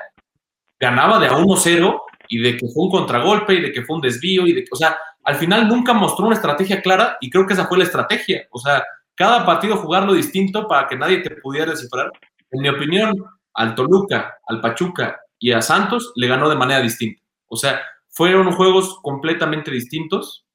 [0.78, 4.02] ganaba de a 1-0 y de que fue un contragolpe y de que fue un
[4.02, 7.44] desvío y de que, o sea, al final nunca mostró una estrategia clara y creo
[7.44, 8.46] que esa fue la estrategia.
[8.52, 8.84] O sea,
[9.16, 12.10] cada partido jugarlo distinto para que nadie te pudiera descifrar.
[12.52, 13.12] En mi opinión,
[13.54, 17.20] al Toluca, al Pachuca y a Santos le ganó de manera distinta.
[17.48, 20.46] O sea, fueron juegos completamente distintos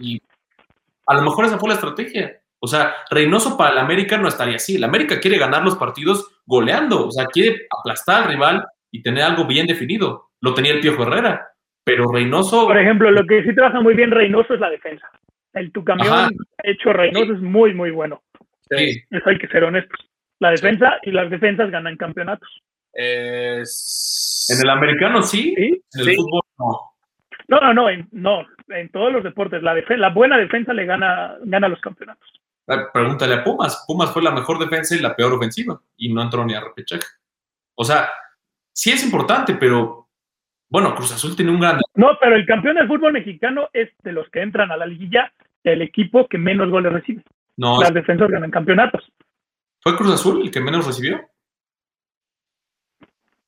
[0.00, 0.20] y
[1.06, 2.40] a lo mejor esa fue la estrategia.
[2.58, 4.74] O sea, Reynoso para el América no estaría así.
[4.74, 9.22] El América quiere ganar los partidos goleando, o sea, quiere aplastar al rival y tener
[9.22, 10.29] algo bien definido.
[10.40, 11.48] Lo tenía el Piojo Herrera,
[11.84, 15.08] pero Reynoso, Por ejemplo, lo que sí trabaja muy bien Reynoso es la defensa.
[15.52, 16.28] El tu camión Ajá.
[16.62, 18.22] hecho Reynoso es muy, muy bueno.
[18.70, 19.98] sí, Eso hay que ser honestos.
[20.38, 22.48] La defensa y las defensas ganan campeonatos.
[22.92, 25.82] es- en el americano sí, ¿Sí?
[25.94, 26.16] en el Sí.
[26.16, 26.80] fútbol no.
[27.48, 28.46] No, no, no, en, no.
[28.68, 32.28] En todos los deportes, la, la buena defensa le gana, gana los campeonatos.
[32.92, 33.84] Pregúntale a Pumas.
[33.86, 37.02] Pumas fue la mejor defensa y la peor ofensiva y no entró ni a repechaje.
[37.74, 38.08] O sea,
[38.72, 39.99] sí es importante, pero
[40.70, 41.80] bueno, Cruz Azul tiene un gran.
[41.94, 45.32] No, pero el campeón del fútbol mexicano es de los que entran a la liguilla
[45.64, 47.22] el equipo que menos goles recibe.
[47.56, 49.04] No, Las defensas ganan campeonatos.
[49.82, 51.20] ¿Fue Cruz Azul el que menos recibió?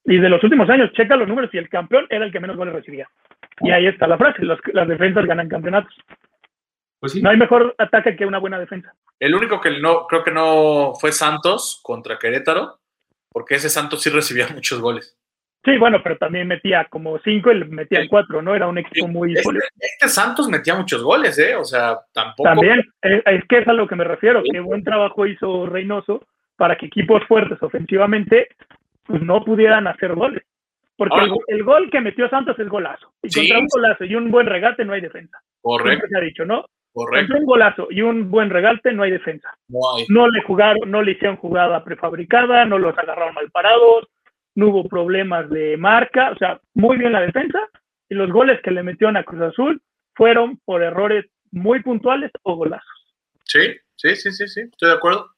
[0.04, 2.56] Y de los últimos años, checa los números y el campeón era el que menos
[2.56, 3.08] goles recibía.
[3.60, 5.94] Y ahí está la frase, los- las defensas ganan campeonatos.
[6.98, 7.22] Pues sí.
[7.22, 8.92] No hay mejor ataque que una buena defensa.
[9.20, 12.80] El único que no, creo que no fue Santos contra Querétaro,
[13.28, 15.16] porque ese Santos sí recibía muchos goles.
[15.64, 18.54] Sí, bueno, pero también metía como cinco y le metían cuatro, ¿no?
[18.54, 21.54] Era un equipo muy Este, este Santos metía muchos goles, ¿eh?
[21.54, 22.48] O sea, tampoco.
[22.48, 26.26] También, eh, es que es a lo que me refiero, que buen trabajo hizo Reynoso
[26.56, 28.48] para que equipos fuertes ofensivamente
[29.04, 30.42] pues, no pudieran hacer goles.
[30.96, 33.12] Porque Ahora- el, el gol que metió Santos es golazo.
[33.22, 33.40] Y Sí.
[33.48, 35.38] contra un golazo y un buen regate no hay defensa.
[35.60, 36.66] Correcto, Siempre se ha dicho, ¿no?
[36.92, 37.20] correcto.
[37.28, 39.48] Contra un golazo y un buen regate no hay defensa.
[39.68, 40.04] No hay.
[40.08, 44.08] No le jugaron, no le hicieron jugada prefabricada, no los agarraron mal parados,
[44.54, 47.58] no hubo problemas de marca, o sea, muy bien la defensa.
[48.08, 49.82] Y los goles que le metieron a Cruz Azul
[50.14, 52.86] fueron por errores muy puntuales o golazos.
[53.44, 55.30] Sí, sí, sí, sí, sí, estoy de acuerdo.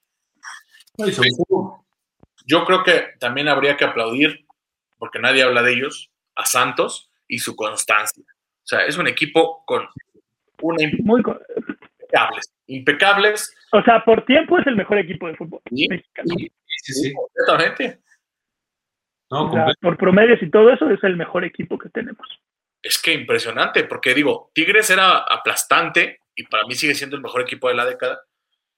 [2.46, 4.44] Yo creo que también habría que aplaudir,
[4.98, 8.24] porque nadie habla de ellos, a Santos y su constancia.
[8.28, 9.86] O sea, es un equipo con
[10.60, 15.88] una Muy, impecables, impecables, o sea, por tiempo es el mejor equipo de fútbol Sí,
[15.88, 16.34] mexicano.
[16.38, 17.12] sí, sí, sí.
[17.12, 18.00] completamente.
[19.34, 19.80] No, O sea, completo.
[19.82, 22.26] por promedios y todo eso es el mejor equipo que tenemos.
[22.80, 27.40] Es que impresionante, porque digo, Tigres era aplastante y para mí sigue siendo el mejor
[27.42, 28.20] equipo de la década,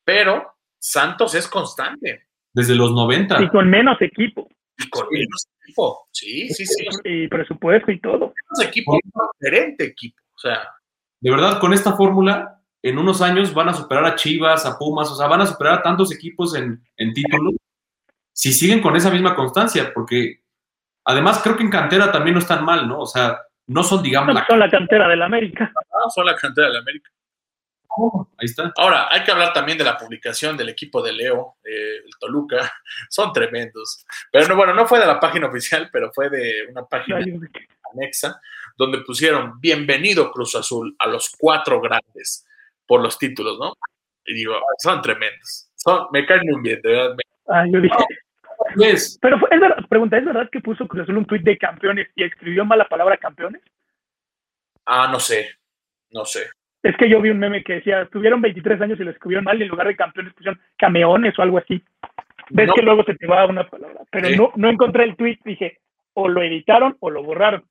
[0.05, 3.43] pero Santos es constante Desde los 90.
[3.43, 6.07] Y con menos equipo y con menos equipo.
[6.13, 6.87] Sí, sí, sí.
[7.05, 8.33] y presupuesto y todo.
[8.51, 8.99] Menos equipo,
[9.39, 10.23] diferente equipo.
[10.35, 10.69] O sea,
[11.21, 15.11] De verdad, con esta fórmula, en unos años van a superar a Chivas, a Pumas,
[15.11, 17.55] o sea, van a superar a tantos equipos en, en títulos
[18.37, 20.43] si siguen con esa misma constancia, porque
[21.07, 23.01] además creo que en cantera también no están mal, ¿no?
[23.01, 24.47] O sea, no son, digamos, la...
[24.47, 25.73] Son la cantera del América.
[25.75, 27.11] ah, son la cantera del América.
[28.39, 28.73] Ahí está.
[28.77, 32.71] Ahora, hay que hablar también de la publicación del equipo de Leo, eh, el Toluca.
[33.09, 34.05] Son tremendos.
[34.31, 37.21] Pero no, bueno, no fue de la página oficial, pero fue de una página
[37.95, 38.39] anexa,
[38.77, 42.47] donde pusieron bienvenido Cruz Azul a los cuatro grandes
[42.87, 43.73] por los títulos, ¿no?
[44.27, 45.71] Y digo, son tremendos.
[45.75, 47.15] Son, me caen muy bien, de verdad.
[47.17, 47.95] me- Ah, yo dije.
[49.21, 52.09] Pero fue- es verdad, pregunta, ¿es verdad que puso Cruz Azul un tuit de campeones
[52.15, 53.63] y escribió mal la palabra campeones?
[54.85, 55.51] Ah, no sé,
[56.11, 56.47] no sé.
[56.83, 59.59] Es que yo vi un meme que decía, tuvieron 23 años y lo escribieron mal
[59.59, 61.83] y en lugar de campeones pusieron cameones o algo así.
[62.51, 64.03] Ves No, que luego se te va una palabra.
[64.13, 64.37] Pero Sí.
[64.37, 65.81] no, no encontré el tweet, dije,
[66.15, 67.65] o lo editaron o lo borraron.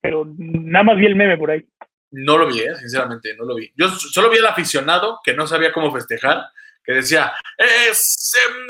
[0.00, 1.66] Pero nada más vi el meme por ahí.
[2.10, 3.70] no lo vi, eh, sinceramente, no lo vi.
[3.76, 6.46] Yo solo vi al aficionado que no sabía cómo festejar,
[6.88, 8.66] que decía, "Es, em,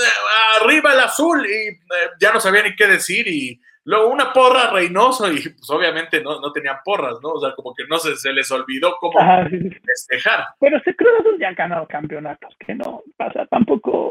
[0.60, 1.78] arriba el azul, y eh,
[2.20, 6.40] ya no sabía ni qué decir, y luego una porra Reynoso, y pues obviamente no,
[6.40, 7.30] no tenían porras, ¿no?
[7.30, 9.70] O sea, como que no se, se les olvidó cómo Ajá, sí.
[9.86, 10.46] festejar.
[10.58, 14.10] Pero se Cruz Azul ya ha ganado campeonatos, que no pasa tampoco.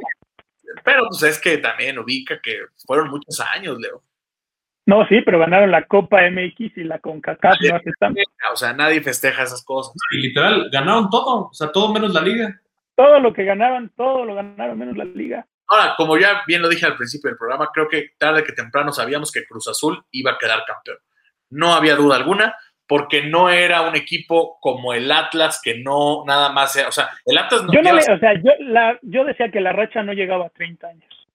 [0.85, 4.01] Pero pues es que también ubica que fueron muchos años, Leo.
[4.85, 8.21] No, sí, pero ganaron la Copa MX y la CONCACAF no hace tanto.
[8.53, 9.93] O sea, nadie festeja esas cosas.
[10.13, 12.61] y literal, ganaron todo, o sea, todo menos la liga.
[12.97, 15.45] Todo lo que ganaban, todo lo ganaron menos la liga.
[15.69, 18.91] Ahora, como ya bien lo dije al principio del programa, creo que tarde que temprano
[18.91, 20.97] sabíamos que Cruz Azul iba a quedar campeón.
[21.51, 22.55] No había duda alguna,
[22.87, 27.09] porque no era un equipo como el Atlas, que no nada más, sea- o sea,
[27.25, 30.01] el Atlas no Yo no le, o sea, yo, la, yo decía que la racha
[30.03, 31.27] no llegaba a 30 años.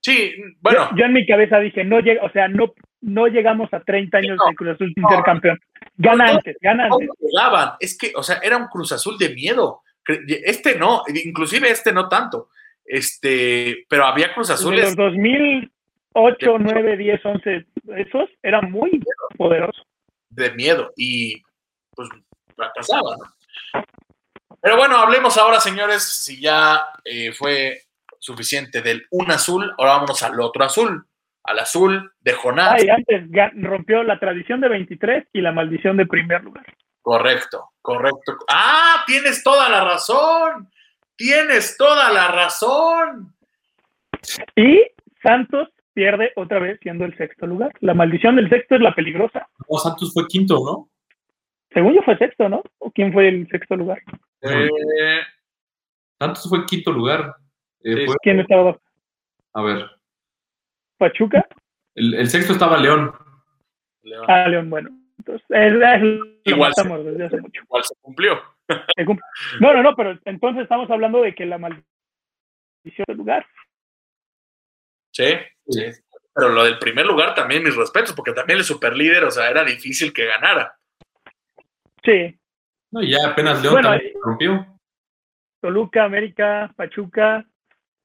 [0.00, 2.72] Sí, bueno, Yo, yo en mi cabeza dije, no llega, o sea, no,
[3.02, 5.08] no llegamos a 30 años No, de Cruz Azul sin no.
[5.10, 5.60] ser campeón.
[5.96, 7.08] Gana antes, gana no antes.
[7.20, 7.72] llegaban.
[7.78, 9.82] Es que, o sea, era un Cruz Azul de miedo.
[10.06, 12.48] Este no, inclusive este no tanto.
[12.84, 19.00] Este, pero había Cruz De Azules los 2008, 9, 10, 11, esos era muy
[19.36, 19.82] poderoso.
[20.30, 21.42] de miedo y
[21.94, 22.08] pues
[22.56, 23.18] fracasaban.
[24.60, 27.82] Pero bueno, hablemos ahora, señores, si ya eh, fue
[28.18, 31.04] suficiente del un azul, ahora vámonos al otro azul,
[31.42, 32.74] al azul de Jonás.
[32.80, 36.64] Ay, antes rompió la tradición de 23 y la maldición de primer lugar.
[37.02, 38.38] Correcto, correcto.
[38.48, 40.70] Ah, tienes toda la razón.
[41.16, 43.34] Tienes toda la razón.
[44.56, 44.80] Y
[45.22, 47.72] Santos pierde otra vez siendo el sexto lugar.
[47.80, 49.48] La maldición del sexto es la peligrosa.
[49.66, 50.88] O Santos fue quinto, ¿no?
[51.74, 52.62] Según yo fue sexto, ¿no?
[52.78, 54.00] ¿O quién fue el sexto lugar?
[54.42, 55.20] Eh,
[56.18, 57.34] Santos fue quinto lugar.
[57.82, 58.06] Eh, Sí.
[58.06, 58.78] fue- ¿Quién estaba
[59.54, 59.90] a ver,
[60.98, 61.46] ¿Pachuca?
[61.94, 63.12] el, el sexto estaba León.
[64.02, 64.90] León, Ah, León, bueno.
[65.24, 67.62] Entonces, es, es Igual estamos desde hace mucho.
[67.62, 68.42] igual se cumplió.
[69.60, 71.84] No, no, no, pero entonces estamos hablando de que la maldición
[72.84, 73.46] 18 lugar.
[75.12, 75.24] Sí,
[75.68, 75.84] sí.
[76.34, 79.62] Pero lo del primer lugar también mis respetos, porque también el superlíder, o sea, era
[79.64, 80.74] difícil que ganara.
[82.02, 82.34] Sí.
[82.92, 84.66] No, ya apenas León Bueno, también se rompió.
[85.60, 87.44] Toluca, América, Pachuca,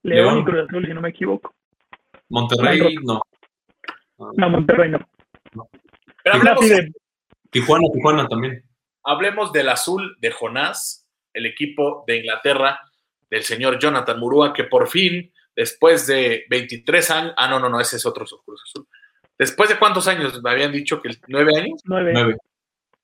[0.04, 0.40] León, León.
[0.40, 1.56] y Cruz Azul, si no me equivoco.
[2.30, 3.22] Monterrey, no.
[4.36, 5.00] No, Monterrey no.
[5.54, 5.70] Pero
[6.24, 6.92] Sí, hablemos, Así de-
[7.52, 8.64] Tijuana, Tijuana también.
[9.04, 12.82] hablemos del azul de Jonás, el equipo de Inglaterra
[13.30, 17.80] del señor Jonathan Murúa, que por fin, después de 23 años, ah, no, no, no,
[17.80, 18.88] ese es otro Cruz Azul.
[19.38, 22.12] Después de cuántos años me habían dicho que nueve años, nueve.
[22.14, 22.38] Nueve.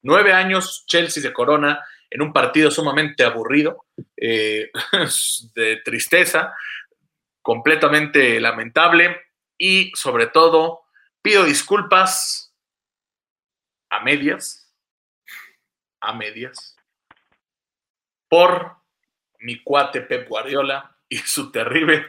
[0.01, 4.69] nueve años Chelsea de Corona en un partido sumamente aburrido, eh,
[5.55, 6.53] de tristeza,
[7.41, 9.17] completamente lamentable
[9.57, 10.81] y sobre todo
[11.21, 12.52] pido disculpas
[13.93, 14.73] a medias,
[16.01, 16.75] a medias,
[18.27, 18.77] por
[19.39, 22.07] mi cuate Pep Guardiola y su terrible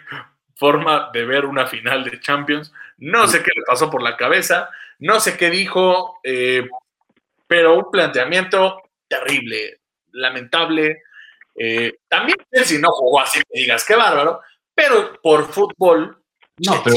[0.54, 2.72] forma de ver una final de Champions.
[2.98, 4.70] No sé qué le pasó por la cabeza,
[5.00, 6.66] no sé qué dijo, eh,
[7.46, 9.80] pero un planteamiento terrible,
[10.12, 11.02] lamentable.
[11.54, 14.40] Eh, también Chelsea no jugó así que digas, qué bárbaro,
[14.74, 16.22] pero por fútbol,
[16.58, 16.96] No, pero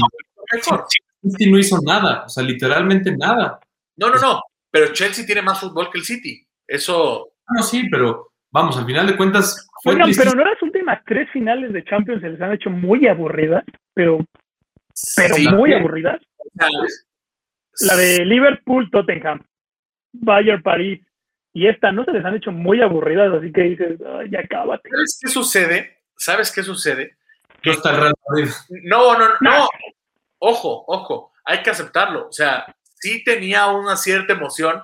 [1.22, 3.60] Chelsea no hizo nada, o sea, literalmente nada.
[3.98, 4.42] No, no, no,
[4.78, 6.48] pero Chelsea tiene más fútbol que el City.
[6.68, 11.04] Eso, No, sí, pero vamos, al final de cuentas fue Oigan, pero no las últimas
[11.06, 13.64] tres finales de Champions se les han hecho muy aburridas,
[13.94, 14.20] pero,
[15.16, 16.22] pero sí, muy aburridas.
[16.60, 17.08] ¿sabes?
[17.80, 19.44] La de Liverpool, Tottenham,
[20.14, 21.04] Bayern, París
[21.54, 24.90] y esta no se les han hecho muy aburridas, así que dices, "Ay, ya cábate.
[24.90, 25.98] ¿Sabes qué sucede?
[26.16, 27.18] ¿Sabes qué sucede?
[27.64, 28.52] No está el Real Madrid.
[28.84, 29.70] No, no, no, no.
[30.40, 32.28] Ojo, ojo, hay que aceptarlo.
[32.28, 32.66] O sea,
[33.00, 34.82] sí tenía una cierta emoción.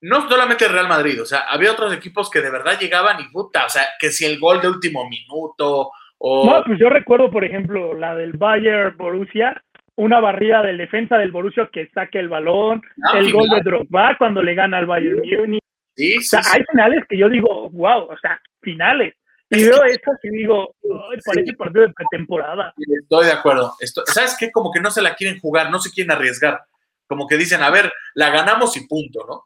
[0.00, 3.28] No solamente el Real Madrid, o sea, había otros equipos que de verdad llegaban y
[3.30, 7.30] puta, o sea, que si el gol de último minuto o No, pues yo recuerdo,
[7.30, 9.62] por ejemplo, la del Bayern Borussia,
[9.96, 14.16] una barrida del defensa del Borussia que saque el balón, Ah, el gol de Drogba
[14.18, 15.62] cuando le gana al Bayern Múnich.
[15.94, 16.50] sí, O sí, sea, sí.
[16.58, 19.14] hay finales que yo digo, wow, o sea, finales.
[19.48, 20.74] Y Es veo que- estas y digo,
[21.10, 22.74] "Ay, parece partido de pretemporada.
[23.00, 23.72] Estoy de acuerdo.
[23.80, 24.50] Esto- ¿Sabes qué?
[24.52, 26.60] Como que no se la quieren jugar, no se quieren arriesgar.
[27.06, 29.42] Como que dicen, a ver, la ganamos y punto, ¿no?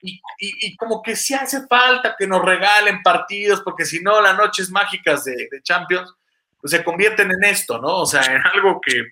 [0.00, 4.20] Y, y- y como que sí hace falta que nos regalen partidos, porque si no,
[4.20, 6.14] las noches mágicas de, de Champions
[6.60, 7.96] pues, se convierten en esto, ¿no?
[7.98, 9.02] O sea, en algo que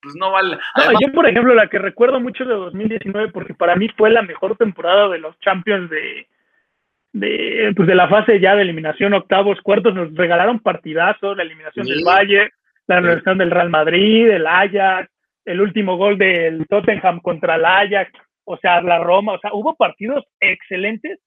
[0.00, 0.56] pues, no vale.
[0.56, 4.10] No, Además, yo, por ejemplo, la que recuerdo mucho de 2019, porque para mí fue
[4.10, 6.26] la mejor temporada de los Champions de,
[7.12, 11.86] de, pues de la fase ya de eliminación, octavos, cuartos, nos regalaron partidazos, la eliminación
[11.86, 11.92] Sí.
[11.92, 12.50] del Valle,
[12.86, 13.04] la Sí.
[13.04, 15.10] eliminación del Real Madrid, el Ajax,
[15.48, 18.12] el último gol del Tottenham contra el Ajax,
[18.44, 21.18] o sea, la Roma, o sea, hubo partidos excelentes,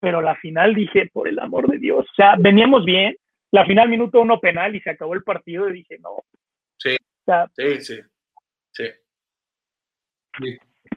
[0.00, 3.16] pero la final dije, por el amor de Dios, o sea, veníamos bien,
[3.52, 6.24] la final minuto uno penal y se acabó el partido y dije, no.
[6.78, 6.96] Sí.
[6.96, 8.00] O sea, sí, sí,
[8.72, 8.84] sí.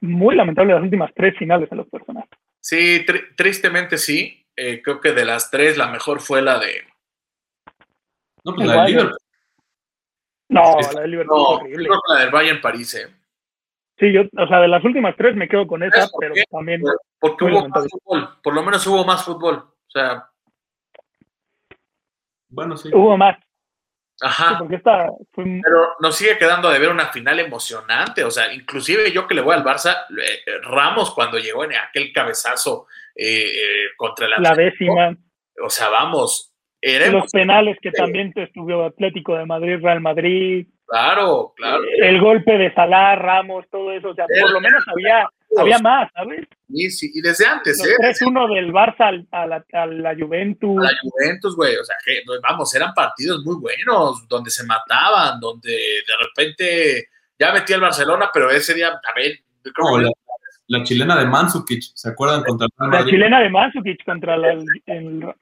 [0.01, 2.29] muy lamentable las últimas tres finales en los personajes.
[2.59, 4.41] Sí, tri- tristemente sí.
[4.57, 6.81] Eh, creo que de las tres, la mejor fue la de.
[8.43, 8.89] No, pues El la de.
[8.89, 9.17] Liverpool.
[10.49, 11.87] No, Es- la de Liverpool No, es horrible.
[11.87, 13.07] creo que la del Bayern París, ¿eh?
[13.97, 16.33] Sí, yo, o sea, de las últimas tres me quedo con esa, ¿Sabes por pero
[16.35, 16.43] qué?
[16.51, 16.81] también.
[17.19, 17.85] Porque hubo lamentable.
[17.85, 18.29] más fútbol.
[18.43, 19.55] Por lo menos hubo más fútbol.
[19.55, 20.29] O sea,
[22.49, 22.89] Bueno, sí.
[22.93, 23.45] Hubo más, sí,
[24.21, 24.57] ajá.
[24.59, 28.23] porque esta fue un- Pero nos sigue quedando de ver una final emocionante.
[28.23, 32.11] O sea, inclusive yo que le voy al Barça, eh, Ramos cuando llegó en aquel
[32.13, 35.15] cabezazo eh, eh, contra la décima.
[35.63, 36.53] O sea, vamos.
[37.11, 41.81] Los penales que también estuvo Atlético de Madrid, Real Madrid, Claro, claro.
[42.03, 44.09] el golpe de Salah, Ramos, todo eso.
[44.09, 46.45] O sea, por lo menos había, había más, ¿sabes?
[46.69, 47.95] Y, sí, y desde antes, Los ¿eh?
[48.23, 50.77] 3-1 del Barça al- a la, a la Juventus.
[50.79, 51.75] A la Juventus, güey.
[51.75, 57.05] O sea, que, vamos, eran partidos muy buenos, donde se mataban, donde de repente
[57.39, 60.11] ya metía el Barcelona, pero ese día, a ver, yo creo No, que- la,
[60.79, 62.43] la chilena de Mandzukic, ¿se acuerdan?
[62.43, 63.09] Contra La Madrid?
[63.09, 65.33] chilena de Mandzukic contra la, el, el-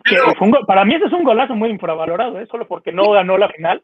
[0.04, 2.46] que un para mí eso es un golazo muy infravalorado, ¿eh?
[2.50, 3.82] solo porque no ganó la final.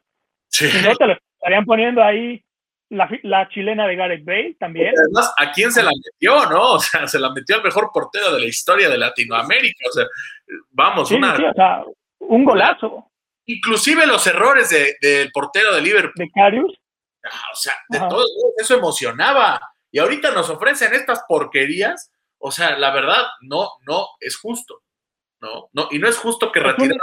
[0.49, 0.69] Sí.
[0.69, 2.43] Si no, te lo estarían poniendo ahí
[2.91, 4.95] la, chilena de Gareth Bale también.
[4.99, 6.73] Además, ¿a quién se la metió, no?
[6.73, 9.85] O sea, se la metió al mejor portero de la historia de Latinoamérica.
[9.89, 10.07] O sea,
[10.71, 11.37] vamos, Sí, una.
[11.37, 11.85] sí, o sea,
[12.21, 13.05] un golazo
[13.47, 16.13] Inclusive los errores de- del portero de Liverpool.
[16.17, 16.79] de Carius.
[17.53, 18.09] O sea, de Ajá.
[18.09, 19.61] todos modos, eso emocionaba.
[19.91, 22.11] Y ahorita nos ofrecen estas porquerías.
[22.39, 24.83] O sea, la verdad, no, no es justo.
[25.41, 26.99] No, no, y no es justo que Es un- retiraran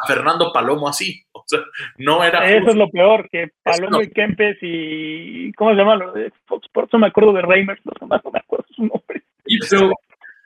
[0.00, 1.22] a Fernando Palomo así.
[1.32, 1.60] O sea,
[1.96, 2.70] no era Eso justo.
[2.72, 4.02] es lo peor, que Palomo no.
[4.02, 5.50] y Kempes y.
[5.54, 5.96] ¿Cómo se llama?
[5.96, 9.22] Lo de Fox Sports, no me acuerdo de Reimers, demás no me acuerdo su nombre.
[9.70, 9.92] Pero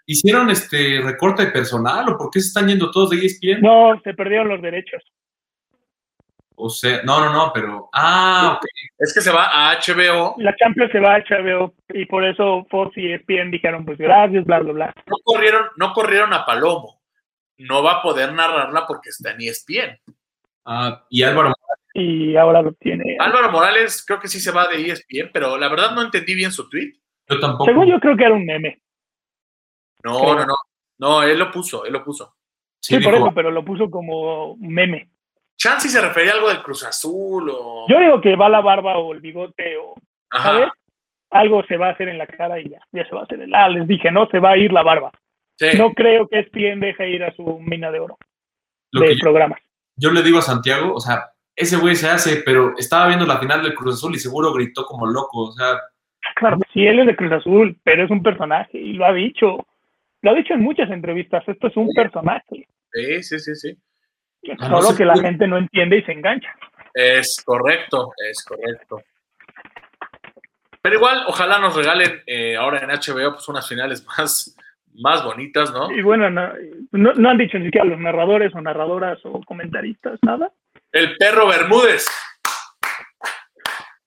[0.06, 3.62] ¿hicieron este recorte de personal o por qué se están yendo todos de ESPN?
[3.62, 5.02] No, se perdieron los derechos.
[6.54, 8.64] o sea, no, no, no, pero, ah, ok.
[8.98, 10.34] Es que se va a HBO.
[10.38, 14.44] La Champions se va a HBO y por eso Fox y ESPN dijeron, pues gracias,
[14.44, 14.94] bla, bla, bla.
[15.06, 17.00] No corrieron, no corrieron a Palomo.
[17.68, 19.98] No va a poder narrarla porque está en ESPN.
[20.64, 21.52] Ah, y Álvaro,
[21.94, 23.16] Y ahora lo tiene.
[23.18, 26.52] Álvaro Morales creo que sí se va de ESPN, pero la verdad no entendí bien
[26.52, 26.92] su tweet.
[27.28, 27.64] yo tampoco.
[27.66, 28.80] Según yo creo que era un meme.
[30.04, 30.34] No, Creo.
[30.34, 30.54] no, no.
[30.98, 32.36] No, él lo puso, él lo puso.
[32.80, 35.08] Sí, Sí, por eso, pero lo puso como meme.
[35.56, 37.86] Chansey se refería a algo del Cruz Azul o.
[37.88, 39.94] Yo digo que va la barba o el bigote o,
[40.30, 40.50] Ajá.
[40.50, 40.68] ¿sabes?
[41.30, 43.46] Algo se va a hacer en la cara y ya, ya se va a hacer.
[43.54, 45.12] Ah, les dije, no, se va a ir la barba.
[45.70, 45.78] Sí.
[45.78, 48.18] No creo que ESPN deje ir a su mina de oro
[48.92, 49.16] lo de
[49.96, 53.38] yo, le digo a Santiago, o sea, ese güey se hace, pero estaba viendo la
[53.38, 55.78] final del Cruz Azul y seguro gritó como loco, o sea,
[56.36, 59.66] Claro, sí, él es de Cruz Azul, pero es un personaje y lo ha dicho.
[60.22, 62.68] Lo ha dicho en muchas entrevistas, esto es un personaje.
[62.92, 63.76] Sí, sí, sí, sí.
[64.58, 66.48] Ah, no Solo que la gente no entiende y se engancha.
[66.94, 69.02] Es correcto, es correcto.
[70.80, 74.56] Pero igual, ojalá nos regalen eh, ahora en HBO pues unas finales más,
[74.94, 75.90] más bonitas, ¿no?
[75.92, 76.52] Y bueno, no,
[76.92, 80.52] no, no han dicho ni siquiera los narradores o narradoras o comentaristas, nada.
[80.92, 82.06] El perro Bermúdez.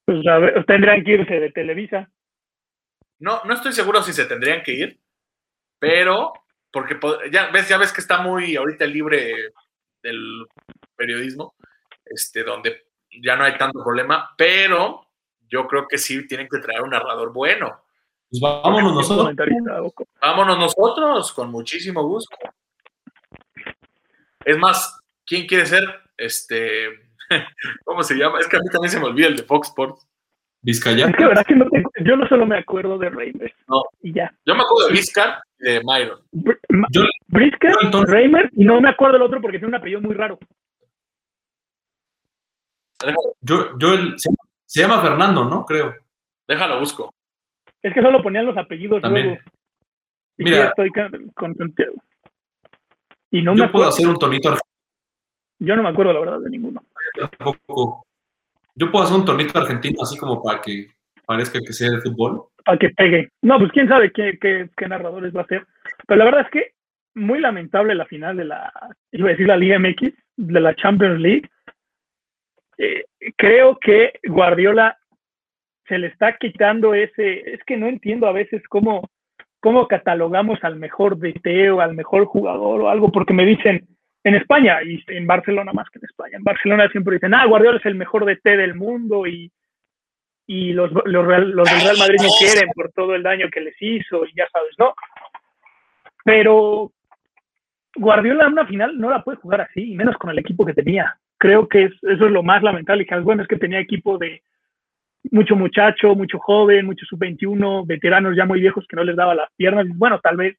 [0.05, 2.09] Pues a ver, tendrán que irse de Televisa.
[3.19, 4.99] No, no estoy seguro si se tendrían que ir,
[5.79, 6.33] pero
[6.71, 9.53] porque po- ya ves, ya ves que está muy ahorita libre
[10.03, 10.45] del
[10.95, 11.55] periodismo,
[12.05, 12.83] este, donde
[13.23, 15.07] ya no hay tanto problema, pero
[15.47, 17.81] yo creo que sí tienen que traer un narrador bueno.
[18.39, 19.36] Pues vámonos nosotros.
[20.21, 22.36] Vámonos nosotros, con muchísimo gusto.
[24.43, 25.83] Es más, ¿quién quiere ser?
[26.17, 26.89] Este,
[27.86, 28.39] ¿cómo se llama?
[28.39, 30.07] Es que a mí también se me olvida el de Fox Sports.
[30.61, 31.05] Vizcaya.
[31.07, 33.53] Es que la verdad que no tengo- yo no solo me acuerdo de Reimers.
[33.67, 33.83] No.
[34.01, 34.33] Y ya.
[34.47, 36.19] Yo me acuerdo de Vizcar y de Myron.
[36.31, 36.59] Br-
[36.91, 40.01] Yo- Brisker, yo entonces- Reimer, y no me acuerdo el otro porque tiene un apellido
[40.01, 40.39] muy raro.
[43.41, 44.29] Yo, yo el- se,
[44.65, 45.65] se llama Fernando, ¿no?
[45.65, 45.93] Creo.
[46.47, 47.13] Déjalo, busco.
[47.86, 49.27] Es que solo ponían los apellidos También.
[49.27, 49.41] luego.
[50.39, 50.57] Y Mira.
[50.57, 51.55] ya estoy con, con.
[53.29, 53.89] Y no me yo puedo acuerdo.
[53.89, 54.75] hacer un tonito argentino.
[55.59, 56.83] Yo no me acuerdo la verdad de ninguno.
[57.38, 58.07] tampoco.
[58.73, 60.88] Yo puedo hacer un tonito argentino así como para que
[61.27, 62.45] parezca que sea de fútbol.
[62.65, 63.29] Para que pegue.
[63.43, 65.67] No, pues quién sabe qué, qué, qué narradores va a ser.
[66.07, 66.71] Pero la verdad es que
[67.13, 68.73] muy lamentable la final de la,
[69.11, 71.47] iba a decir la Liga MX, de la Champions League.
[72.79, 73.05] Eh,
[73.38, 74.97] creo que Guardiola
[75.88, 79.09] se le está quitando ese, es que no entiendo a veces cómo,
[79.59, 83.88] cómo catalogamos al mejor DT o al mejor jugador o algo, porque me dicen
[84.23, 87.77] en España y en Barcelona más que en España, en Barcelona siempre dicen, ah, Guardiola
[87.77, 89.51] es el mejor DT del mundo y,
[90.47, 93.75] y los, los, los del Real Madrid no quieren por todo el daño que les
[93.79, 94.93] hizo y ya sabes, ¿no?
[96.23, 96.91] Pero
[97.95, 100.73] Guardiola en una final no la puede jugar así, y menos con el equipo que
[100.73, 101.17] tenía.
[101.38, 103.03] Creo que es, eso es lo más lamentable.
[103.03, 104.41] Y que, bueno, es que tenía equipo de
[105.32, 109.49] mucho muchacho, mucho joven, mucho sub-21, veteranos ya muy viejos que no les daba las
[109.55, 109.86] piernas.
[109.95, 110.57] Bueno, tal vez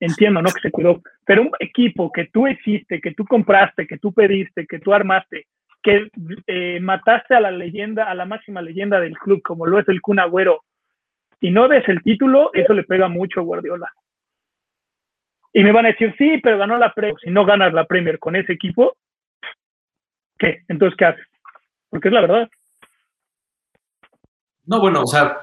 [0.00, 0.50] entiendo, ¿no?
[0.50, 1.00] Que se cuidó.
[1.24, 5.46] Pero un equipo que tú hiciste, que tú compraste, que tú pediste, que tú armaste,
[5.82, 6.08] que
[6.46, 10.00] eh, mataste a la leyenda, a la máxima leyenda del club, como lo es el
[10.00, 10.62] Kun Agüero,
[11.40, 13.92] y no des el título, eso le pega mucho a Guardiola.
[15.52, 17.16] Y me van a decir, sí, pero ganó la Premier.
[17.22, 18.96] Si no ganas la Premier con ese equipo,
[20.38, 20.62] ¿qué?
[20.68, 21.26] Entonces, ¿qué haces?
[21.90, 22.50] Porque es la verdad.
[24.66, 25.36] No, bueno, o sea,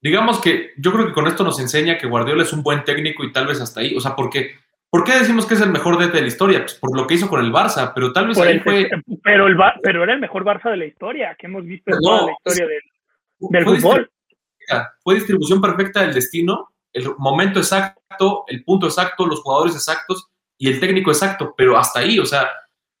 [0.00, 3.24] digamos que yo creo que con esto nos enseña que Guardiola es un buen técnico
[3.24, 3.96] y tal vez hasta ahí.
[3.96, 4.56] O sea, porque,
[4.90, 6.60] ¿por qué decimos que es el mejor DT de la historia?
[6.60, 8.90] Pues por lo que hizo con el Barça, pero tal vez ahí el- fue,
[9.24, 12.18] pero, el, pero era el mejor Barça de la historia que hemos visto en No,
[12.18, 14.10] toda la historia del, del fue fútbol.
[14.60, 20.26] distribución- fue distribución perfecta del destino, el momento exacto, el punto exacto, los jugadores exactos
[20.58, 22.48] y el técnico exacto, pero hasta ahí, o sea,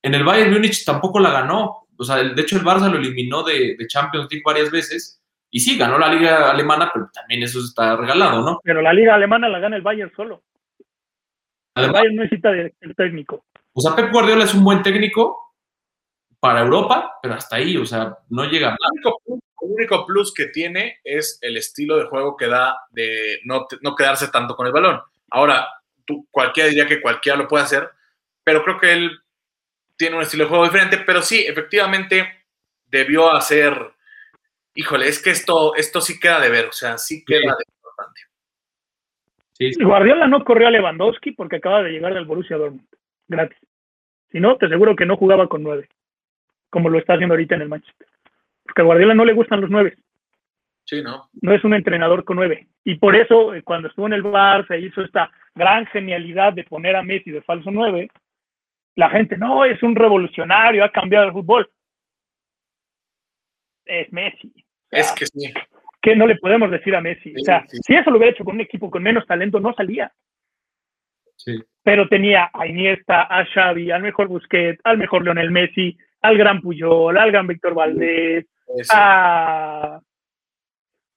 [0.02, 3.42] en el Bayern Múnich tampoco la ganó, o sea, de hecho el Barça lo eliminó
[3.42, 5.20] de, de Champions League varias veces
[5.50, 8.60] y sí, ganó la liga alemana, pero también eso está regalado, ¿no?
[8.62, 10.42] Pero la liga alemana la gana el Bayern solo.
[11.74, 13.44] El Bayern no necesita de- del técnico.
[13.72, 15.54] o sea, Pep Guardiola es un buen técnico
[16.40, 18.78] para Europa, pero hasta ahí, o sea, no llega más.
[18.82, 22.76] El único, plus- el único plus que tiene es el estilo de juego que da
[22.90, 25.00] de no, no quedarse tanto con el balón.
[25.30, 25.68] Ahora,
[26.06, 27.90] tú, cualquiera diría que cualquiera lo puede hacer,
[28.44, 29.10] pero creo que él
[29.96, 32.46] tiene un estilo de juego diferente, pero sí, efectivamente
[32.86, 33.92] debió hacer,
[34.76, 38.20] híjole, es que esto, esto sí queda de ver, o sea, sí queda de importante.
[39.52, 39.82] Sí, sí.
[39.82, 42.86] Guardiola no corrió a Lewandowski porque acaba de llegar del Borussia Dortmund.
[43.26, 43.58] Gratis.
[44.30, 45.88] Si no, te aseguro que no jugaba con nueve.
[46.70, 48.06] Como lo está haciendo ahorita en el Manchester.
[48.62, 49.96] Porque a Guardiola no le gustan los nueve.
[50.84, 51.28] Sí, ¿no?
[51.42, 52.68] no es un entrenador con nueve.
[52.84, 56.94] Y por eso, eh, cuando estuvo en el Barça, hizo esta gran genialidad de poner
[56.94, 58.08] a Messi de falso nueve,
[58.94, 61.68] la gente, no, es un revolucionario, ha cambiado el fútbol.
[63.84, 64.65] es Messi.
[64.90, 65.52] Es que sí.
[66.00, 67.30] ¿Qué no le podemos decir a Messi?
[67.34, 67.78] Sí, o sea, sí.
[67.84, 70.12] si eso lo hubiera hecho con un equipo con menos talento, no salía.
[71.36, 71.62] Sí.
[71.82, 76.60] Pero tenía a Iniesta, a Xavi, al mejor Busquets, al mejor Lionel Messi, al gran
[76.60, 78.92] Puyol, al gran Víctor Valdés, Eso.
[78.94, 80.00] a...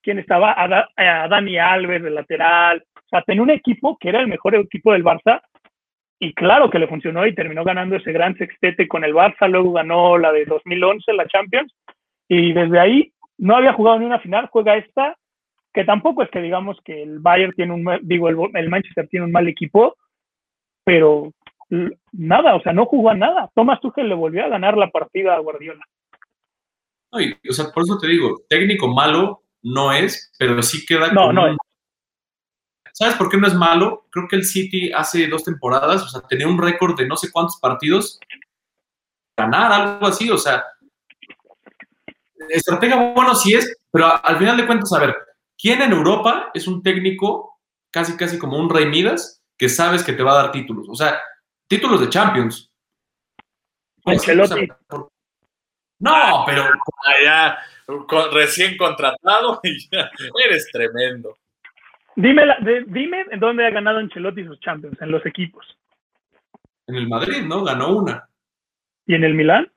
[0.02, 0.54] ¿Quién estaba?
[0.62, 2.84] A, Da- a Dani Alves, de lateral.
[2.96, 5.42] O sea, tenía un equipo que era el mejor equipo del Barça
[6.20, 9.74] y claro que le funcionó y terminó ganando ese gran sextete con el Barça, luego
[9.74, 11.74] ganó la de 2011, la Champions,
[12.28, 15.18] y desde ahí no había jugado ni una final, juega esta,
[15.74, 19.08] que tampoco es que digamos que el Bayern tiene un, mal- digo, el, el Manchester
[19.08, 19.96] tiene un mal equipo,
[20.84, 21.32] pero
[22.12, 23.50] nada, o sea, no jugó a nada.
[23.56, 25.84] Thomas Tuchel le volvió a ganar la partida a Guardiola.
[27.12, 31.12] No, y, o sea, por eso te digo, técnico malo no es, pero sí queda
[31.12, 31.58] No, con no un- es.
[32.94, 34.08] ¿Sabes por qué no es malo?
[34.12, 37.32] Creo que el City hace dos temporadas, o sea, tenía un récord de no sé
[37.32, 38.20] cuántos partidos
[39.38, 40.66] ganar, algo así, o sea,
[42.50, 45.16] estratega bueno sí es, pero a- al final de cuentas, a ver,
[45.58, 47.60] ¿quién en Europa es un técnico
[47.92, 50.88] casi casi como un Rey Midas que sabes que te va a dar títulos?
[50.90, 51.20] O sea,
[51.68, 52.72] títulos de Champions.
[54.06, 54.68] Ancelotti.
[56.00, 56.64] no, pero
[57.06, 57.58] Allá,
[58.08, 60.10] con- recién contratado y ya,
[60.46, 61.38] eres tremendo.
[62.16, 65.66] Dime, la- de- dime en dónde ha ganado Ancelotti sus Champions, en los equipos.
[66.88, 67.64] en el Madrid, ¿no?
[67.64, 68.28] Ganó una.
[69.06, 69.72] ¿Y en el Milán?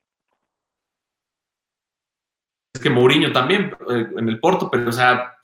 [2.73, 5.35] Es que Mourinho también eh, en el Porto, pero, o sea,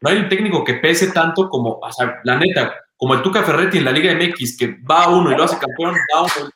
[0.00, 3.42] no hay un técnico que pese tanto como, o sea, la neta, como el Tuca
[3.42, 6.22] Ferretti en la Liga MX, que va a uno y lo hace campeón, va a
[6.22, 6.50] uno.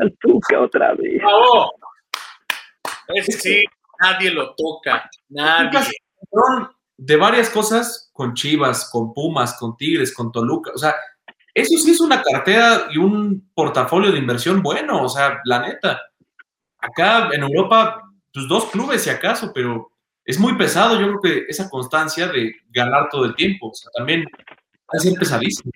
[0.00, 1.22] al Tuca otra vez.
[1.22, 1.72] ¡Bravo!
[3.08, 3.64] Ese sí,
[4.00, 5.08] nadie lo toca.
[5.28, 5.78] Nadie.
[5.78, 5.90] Es
[6.98, 10.94] de varias cosas con Chivas, con Pumas, con Tigres, con Toluca, o sea,
[11.54, 16.02] eso sí es una cartera y un portafolio de inversión bueno, o sea, la neta.
[16.86, 19.90] Acá en Europa, pues dos clubes si acaso, pero
[20.24, 23.90] es muy pesado, yo creo que esa constancia de ganar todo el tiempo, o sea,
[23.96, 25.70] también va a ser pesadísimo.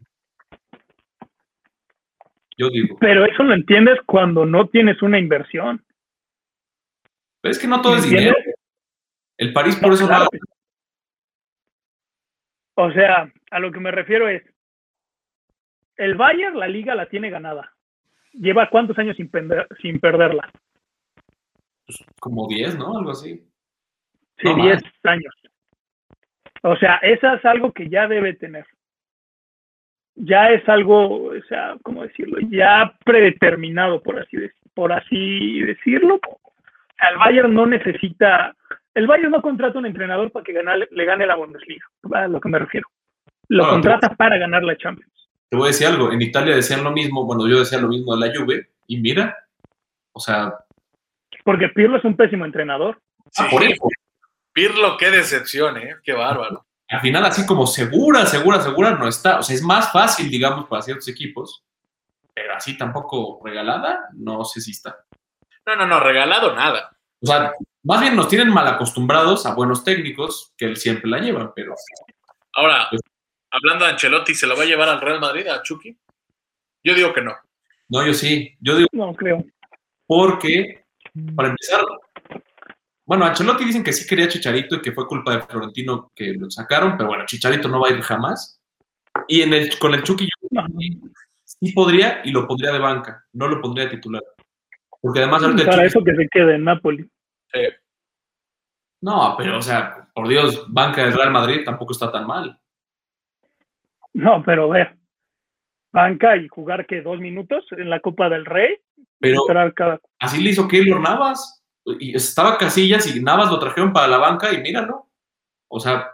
[2.56, 5.82] Yo digo, Pero eso lo entiendes cuando no tienes una inversión.
[7.40, 8.34] pero es que no todo es dinero.
[9.38, 10.38] El París por No, eso claro sí.
[12.74, 14.42] O sea, a lo que me refiero es,
[15.96, 17.72] el Bayern la liga la tiene ganada.
[18.32, 19.30] Lleva cuántos años sin,
[19.80, 20.50] sin perderla?
[22.20, 22.98] Como 10, ¿no?
[22.98, 23.42] Algo así.
[24.38, 25.34] Sí, No 10 años.
[26.62, 28.66] O sea, eso es algo que ya debe tener.
[30.14, 32.38] Ya es algo, o sea, ¿cómo decirlo?
[32.50, 36.20] Ya predeterminado, por así, de- por así decirlo.
[37.10, 38.54] El Bayern no necesita,
[38.94, 42.40] el Bayern no contrata un entrenador para que gane- le gane la Bundesliga, a lo
[42.40, 42.86] que me refiero.
[43.48, 45.10] Lo No, contrata para ganar la Champions.
[45.48, 48.14] Te voy a decir algo, en Italia decían lo mismo, bueno, yo decía lo mismo
[48.16, 49.36] de la Juve, y mira,
[50.12, 50.52] o sea,
[51.50, 53.02] Porque Pirlo es un pésimo entrenador.
[53.32, 53.42] Sí.
[53.50, 53.88] por eso,
[54.52, 55.96] Pirlo, qué decepción, ¿eh?
[56.04, 56.64] Qué bárbaro.
[56.88, 60.68] al final así como segura, segura, segura no está, o sea, es más fácil, digamos,
[60.68, 61.64] para ciertos equipos,
[62.32, 65.04] pero así tampoco regalada, no sé si está.
[65.66, 66.96] No, no, no, regalado nada.
[67.20, 71.18] O sea, más bien nos tienen mal acostumbrados a buenos técnicos que él siempre la
[71.18, 71.74] llevan, pero
[72.52, 72.88] Ahora,
[73.50, 75.98] hablando de Ancelotti, ¿se lo va a llevar al Real Madrid, a Chucky?
[76.84, 77.34] Yo digo que no.
[77.88, 79.44] no, yo sí, yo digo No creo.
[80.06, 80.79] porque,
[81.34, 81.80] para empezar,
[83.04, 86.50] bueno, Ancelotti dicen que sí quería Chicharito y que fue culpa de Florentino que lo
[86.50, 88.60] sacaron, pero bueno, Chicharito no va a ir jamás.
[89.26, 90.66] Y en el, con el Chucky yo No.
[91.44, 94.22] sí, podría y lo pondría de banca, no lo pondría de titular.
[95.00, 97.10] Porque además Para Chucky- eso que se quede en Napoli.
[97.54, 97.74] Eh,
[99.02, 102.58] No, pero o sea, por Dios, banca del Real Madrid tampoco está tan mal.
[104.12, 104.96] No, pero ver,
[105.92, 108.76] banca y jugar que dos minutos en la Copa del Rey,
[109.20, 109.44] Pero
[109.74, 111.62] cada así le hizo Keylor Navas.
[111.98, 115.08] Y estaba Casillas y Navas lo trajeron para la banca y míralo.
[115.68, 116.10] O sea,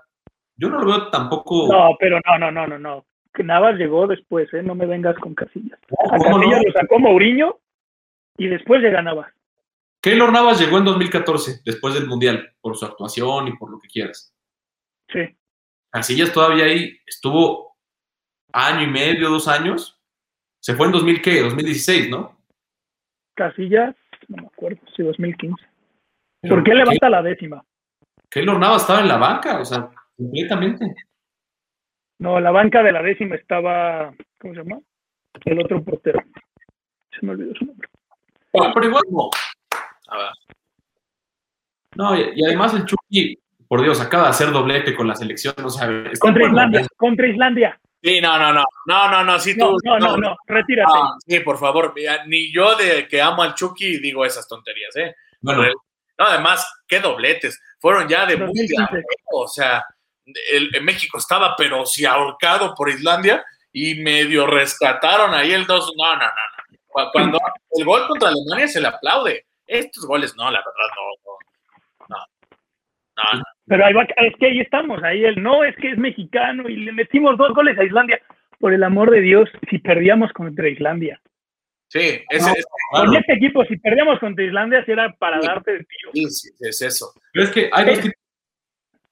[0.56, 1.68] yo no lo veo tampoco.
[1.70, 3.06] No, pero no, no, no, no, no.
[3.32, 4.62] Que Navas llegó después, ¿eh?
[4.62, 5.78] No me vengas con Casillas.
[6.12, 6.44] A ¿Cómo no?
[6.44, 7.58] Casillas lo sacó Mourinho
[8.38, 9.32] y después llega Navas.
[10.00, 13.88] Keylor Navas llegó en 2014, después del Mundial, por su actuación y por lo que
[13.88, 14.32] quieras.
[15.08, 15.36] Sí.
[15.90, 17.76] Casillas todavía ahí estuvo
[18.52, 20.00] año y medio, dos años.
[20.60, 21.42] Se fue en 2000, ¿qué?
[21.42, 22.35] 2016, ¿no?
[23.36, 23.94] Casillas,
[24.28, 25.64] no me acuerdo, sí, 2015.
[26.40, 27.62] Pero ¿Por qué levanta la décima?
[28.30, 30.94] Keylor Navas estaba en la banca, o sea, completamente.
[32.18, 34.80] No, la banca de la décima estaba, ¿cómo se llama?
[35.44, 36.20] El otro portero.
[37.12, 37.88] Se me olvidó su nombre.
[38.58, 39.30] Ah, Pero igual no.
[40.08, 40.30] a ver.
[41.94, 45.54] No, y, y además el Chucky, por Dios, acaba de hacer doblete con la selección,
[45.62, 47.80] o sea, Contra Islandia, contra Islandia.
[48.06, 48.64] Sí, no, no, no.
[48.86, 49.76] No, no, no, sí, tú.
[49.84, 50.92] no, no, no, retírate.
[51.26, 51.92] Sí, por favor.
[52.26, 55.14] Ni yo de que amo al Chucky digo esas tonterías, ¿eh?
[55.40, 55.62] Bueno,
[56.18, 57.60] No, además, qué dobletes.
[57.80, 58.74] Fueron ya de 2015.
[58.80, 59.84] mundial, o sea,
[60.50, 65.92] el, en México estaba, pero sí ahorcado por Islandia y medio rescataron ahí el 2.
[65.96, 66.78] No, no, no, no.
[66.86, 67.38] Cu- Cuando
[67.72, 69.46] el gol contra Alemania se le aplaude.
[69.66, 71.25] Estos goles, no, la verdad, no.
[73.16, 73.42] No.
[73.66, 76.76] Pero ahí va, es que ahí estamos, ahí el no, es que es mexicano y
[76.76, 78.20] le metimos dos goles a Islandia.
[78.58, 81.20] Por el amor de Dios, si perdíamos contra Islandia.
[81.88, 82.52] Sí, ese, No.
[82.52, 83.18] ese- Con Claro.
[83.20, 85.46] este equipo, si perdíamos contra Islandia, si era para Sí.
[85.46, 86.10] darte el tiro.
[86.14, 87.12] sí, sí, es eso.
[87.32, 88.16] Pero es que hay dos tipos.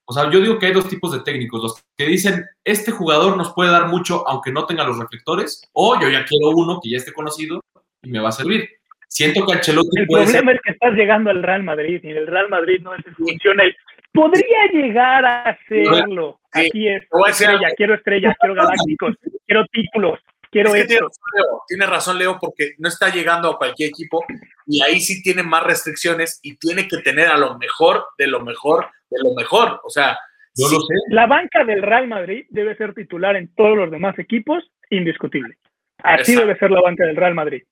[0.06, 1.62] O sea, yo digo que hay dos tipos de técnicos.
[1.62, 5.98] Los que dicen, este jugador nos puede dar mucho aunque no tenga los reflectores, o
[6.00, 7.60] yo ya quiero uno que ya esté conocido
[8.02, 8.68] y me va a servir.
[9.08, 10.40] Siento que Ancelotti El puede ser.
[10.40, 13.62] problema es que estás llegando al Real Madrid y el Real Madrid no es funciona.
[13.64, 13.76] el-
[14.14, 16.40] Podría llegar a hacerlo.
[16.52, 16.66] Sí.
[16.68, 17.02] Aquí es.
[17.10, 20.20] Voy a Estrella, quiero estrellas, quiero galácticos, quiero títulos,
[20.52, 21.06] quiero Es que esto.
[21.06, 24.24] razón, Leo, tiene razón, Leo, porque no está llegando a cualquier equipo
[24.68, 28.40] y ahí sí tiene más restricciones y tiene que tener a lo mejor, de lo
[28.40, 29.80] mejor, de lo mejor.
[29.82, 30.16] O sea,
[30.54, 30.94] Yo sí, lo sé.
[31.08, 35.56] La banca del Real Madrid debe ser titular en todos los demás equipos, indiscutible.
[36.04, 36.40] Así Exacto.
[36.46, 37.62] debe ser la banca del Real Madrid.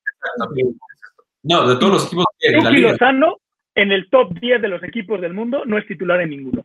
[1.44, 2.92] No, de todos los equipos de la liga.
[2.92, 3.36] Lozano,
[3.74, 6.64] en el top 10 de los equipos del mundo, no es titular en ninguno.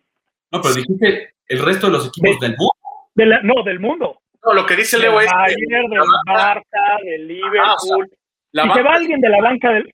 [0.51, 2.73] No, pero dijiste el resto de los equipos del mundo.
[3.15, 4.21] De la- no, del mundo.
[4.45, 8.09] no, lo que dice Del Leo es Bayern, del Barça, del Liverpool.
[8.51, 9.93] la si se va banca, alguien de la banca del...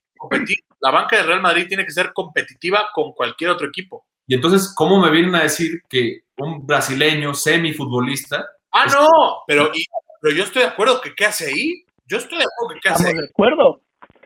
[0.80, 4.04] la banca de Real Madrid tiene que ser competitiva con cualquier otro equipo.
[4.26, 9.86] Y entonces, ¿cómo me vienen a decir que un brasileño semifutbolista Ah, no, pero, y-
[10.20, 11.84] pero yo estoy de acuerdo que qué hace ahí.
[12.06, 13.26] Yo estoy de acuerdo que qué hace Estamos ahí.
[13.26, 13.80] de acuerdo.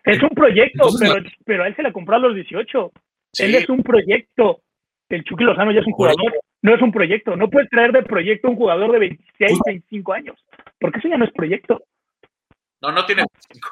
[0.09, 2.93] Es un proyecto, Entonces, pero, pero a él se le compró a los 18.
[3.33, 4.63] Sí, Él es un proyecto.
[5.11, 6.33] El Chucky Lozano ya es un jugador.
[6.63, 7.37] No es un proyecto.
[7.37, 9.65] No puedes traer de proyecto a un jugador de 26, Justo.
[9.67, 10.45] 25 años.
[10.81, 11.83] Porque eso ya no es proyecto.
[12.81, 13.69] no, no tiene 25,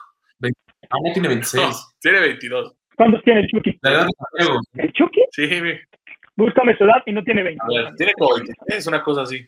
[0.91, 1.65] ah, no tiene 26.
[1.67, 2.77] no, tiene 22.
[2.97, 3.79] ¿Cuántos tiene el Chucky?
[3.83, 4.61] La edad de Santiago.
[4.75, 5.49] El Chucky, Sí,
[6.37, 7.63] búscame su edad y no tiene 20.
[7.63, 9.47] a ver, tiene como 23, una cosa así.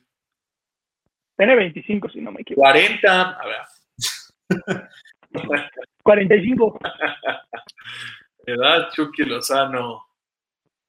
[1.37, 2.63] Tiene 25, si no me equivoco.
[2.63, 3.59] 40, a ver.
[6.03, 6.79] 45.
[8.47, 10.05] Edad Chucky Lozano.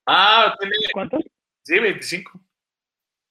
[0.06, 1.20] Ah, tiene, ¿Cuántos?
[1.62, 2.40] sí, 25.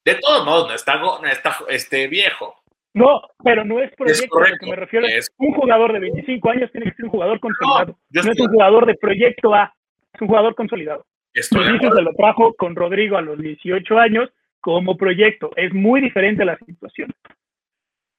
[0.06, 2.56] De todos modos, no está, no está este, viejo.
[2.94, 4.24] No, pero no es Es proyecto.
[4.24, 4.66] a lo correcto.
[4.66, 7.40] que me refiero es Es- un jugador de 25 años tiene que ser un jugador
[7.40, 7.98] consolidado.
[8.10, 9.74] yo No es un jugador de proyecto A,
[10.14, 11.06] es un jugador consolidado.
[11.34, 14.30] estoy de se lo trajo con Rodrigo a los 18 años
[14.62, 15.52] como proyecto.
[15.56, 17.14] Es muy diferente la situación.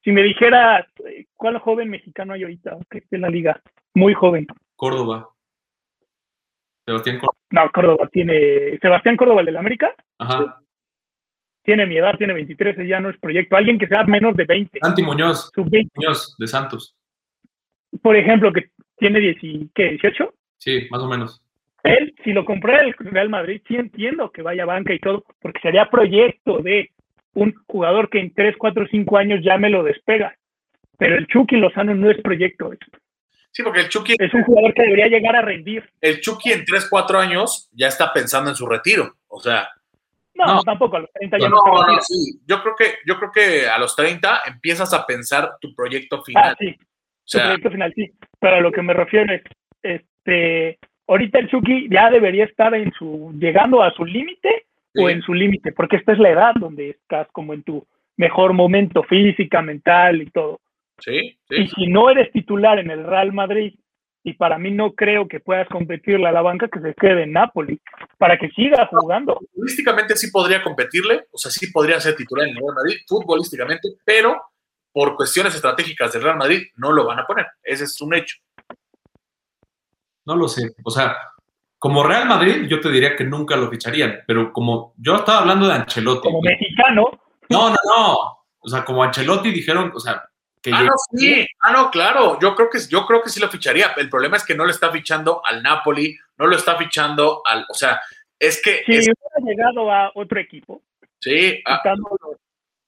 [0.02, 3.60] Si me dijeras, eh, ¿cuál joven mexicano hay ahorita esté en la liga?
[3.94, 4.46] Muy joven.
[4.76, 5.28] Córdoba.
[6.86, 7.36] Sebastián Córdoba.
[7.50, 8.78] No, Córdoba tiene.
[8.80, 10.60] Sebastián Córdoba, el del América, Ajá.
[11.62, 13.56] tiene mi edad, tiene 23, ese ya no es proyecto.
[13.56, 15.50] Alguien que sea menos de 20, Santi Muñoz.
[15.54, 16.96] sub 20, Muñoz, de Santos.
[18.02, 20.32] por ejemplo, que tiene 10 y- ¿qué, 18.
[20.58, 21.42] Sí, más o menos.
[21.82, 25.24] Él, si lo compré el Real Madrid, sí entiendo que vaya a banca y todo,
[25.40, 26.90] porque sería proyecto de
[27.34, 30.34] un jugador que en 3, 4, 5 años ya me lo despega.
[30.98, 32.78] Pero el Chucky Lozano no es proyecto, es,
[33.52, 35.88] Sí, porque el Chucky, es un jugador que debería llegar a rendir.
[36.00, 39.14] el Chucky en 3, 4 años ya está pensando en su retiro.
[39.28, 39.68] O sea,
[40.34, 40.62] No, No.
[40.62, 42.40] tampoco a los 30 ya no, no, sí.
[42.46, 46.52] Yo creo que, yo creo que a los 30 empiezas a pensar tu proyecto final.
[46.52, 46.84] Ah, sí, o
[47.24, 48.10] sea, proyecto final sí.
[48.38, 49.42] Pero a lo que me refiero es,
[49.82, 50.78] este,
[51.08, 54.66] ahorita el Chucky ya debería estar en su, llegando a su límite
[54.96, 57.86] o en su límite, porque esta es la edad donde estás como en tu
[58.16, 60.60] mejor momento física, mental y todo.
[60.98, 61.72] sí, Y sí.
[61.74, 63.74] si no eres titular en el Real Madrid,
[64.22, 67.32] y para mí no creo que puedas competirle a la banca, que se quede en
[67.32, 67.80] Napoli,
[68.18, 69.38] para que siga jugando.
[69.52, 73.88] Futbolísticamente sí podría competirle, o sea, sí podría ser titular en el Real Madrid, futbolísticamente,
[74.04, 74.40] pero
[74.92, 77.46] por cuestiones estratégicas del Real Madrid no lo van a poner.
[77.62, 78.36] Ese es un hecho.
[80.26, 80.70] No lo sé.
[80.84, 81.16] O sea,
[81.80, 84.20] como Real Madrid, yo te diría que nunca lo ficharían.
[84.26, 86.28] Pero como yo estaba hablando de Ancelotti.
[86.28, 87.10] Como mexicano,
[87.48, 88.18] No, no, no.
[88.60, 90.22] O sea, como Ancelotti dijeron, o sea,
[90.62, 91.46] que Ah, no, sí.
[91.60, 92.38] Ah, no, claro.
[92.38, 93.92] Yo creo que yo creo que sí lo ficharía.
[93.96, 97.64] El problema es que no lo está fichando al Napoli, no lo está fichando al,
[97.66, 97.98] o sea,
[98.38, 100.82] es que si es- hubiera llegado a otro equipo,
[101.18, 101.80] sí, ah,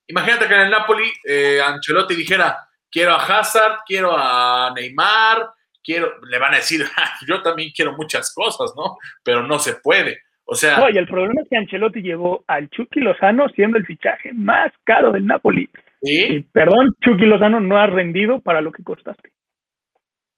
[0.06, 5.50] imagínate que en el Napoli eh, Ancelotti dijera, quiero a Hazard, quiero a Neymar,
[5.82, 8.98] quiero, le van a decir, "Ah, yo también quiero muchas cosas, ¿no?
[9.22, 10.20] Pero no se puede.
[10.44, 14.32] O sea, Oye, el problema es que Ancelotti llevó al Chucky Lozano siendo el fichaje
[14.32, 15.68] más caro del Napoli.
[16.02, 19.30] sí, Y perdón, Chucky Lozano no ha rendido para lo que costaste.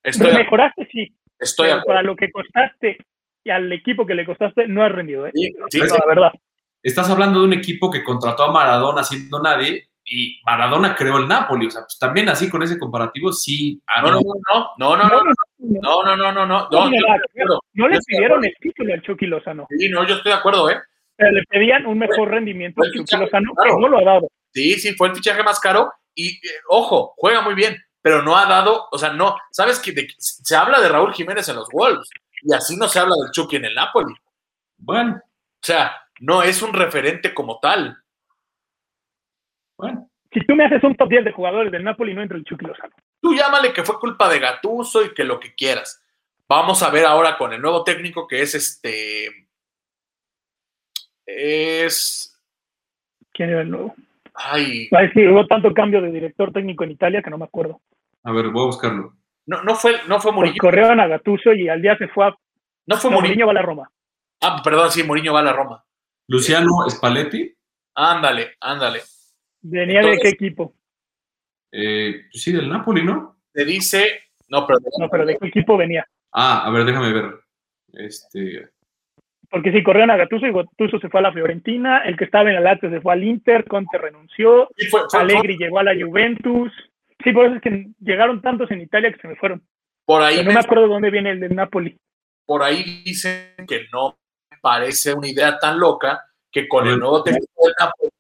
[0.03, 2.99] estoy, de- Mejoraste, sí, estoy pero para lo que costaste
[3.43, 5.31] y al equipo que le costaste no has rendido, ¿eh?
[5.35, 5.97] Sí, sí, No, sí.
[5.99, 6.33] la verdad.
[6.83, 11.29] estás hablando de un equipo que contrató a Maradona siendo nadie y Maradona creó el
[11.29, 11.67] Napoli.
[11.67, 13.81] O sea, pues también así con ese comparativo, sí.
[14.03, 18.45] No, no, no, no, no, no, no, no, no, no, no, no, no le pidieron
[18.45, 19.67] el título al Chucky Lozano.
[19.79, 20.81] Sí, no, yo estoy de acuerdo, ¿eh?
[21.17, 24.29] Pero le pedían un mejor rendimiento al Chucky Lozano, que no lo ha dado.
[24.53, 28.47] Sí, sí, fue el fichaje más caro y, ojo, juega muy bien, pero no ha
[28.47, 32.09] dado, o sea, no, ¿sabes que se habla de Raúl Jiménez en los Wolves
[32.43, 34.15] y así no se habla del Chucky en el Napoli?
[34.77, 35.21] Bueno.
[35.65, 37.97] O sea, no es un referente como tal.
[39.77, 40.09] Bueno.
[40.33, 42.67] Si tú me haces un top 10 de jugadores del Napoli, no entra el Chucky
[42.67, 42.93] Lozano.
[43.21, 46.05] Tú llámale que fue culpa de Gatuso y que lo que quieras.
[46.49, 49.49] Vamos a ver ahora con el nuevo técnico que es este.
[51.25, 52.37] Es.
[53.33, 53.95] ¿Quién era el nuevo?
[54.35, 54.89] Ay.
[54.93, 57.81] Va a decir, hubo tanto cambio de director técnico en Italia que no me acuerdo.
[58.25, 59.15] A ver, voy a buscarlo.
[59.47, 60.57] No, no fue, no fue Mourinho.
[60.59, 62.35] corrieron a Gatuso y al día se fue a.
[62.87, 63.47] No fue no, Mourinho.
[63.47, 63.91] va a la Roma.
[64.41, 65.85] Ah, perdón, sí, Mourinho va a la Roma.
[66.29, 67.55] Luciano Spalletti.
[67.95, 69.03] Ándale, ándale.
[69.65, 70.75] ¿Venía de qué equipo?
[71.73, 73.39] Eh, sí, del Napoli, ¿no?
[73.51, 74.25] Te dice.
[74.49, 76.07] No, pero, no, pero ¿de qué equipo venía?
[76.33, 77.35] Ah, a ver, déjame ver.
[77.95, 78.69] Este.
[79.51, 82.51] Porque sí, corrieron a Gattuso y Gattuso se fue a la Fiorentina, el que estaba
[82.51, 85.95] en el Lazio se fue al Inter, Conte renunció, fue, fue, Allegri llegó a la
[85.95, 86.71] Juventus.
[87.23, 89.67] Sí, por eso es que llegaron tantos en Italia que se me fueron.
[90.05, 91.99] Por ahí Pero no me acuerdo dónde viene el del Napoli.
[92.45, 94.19] Por ahí dicen que no
[94.61, 98.11] parece una idea tan loca que con el nuevo técnico del Napoli,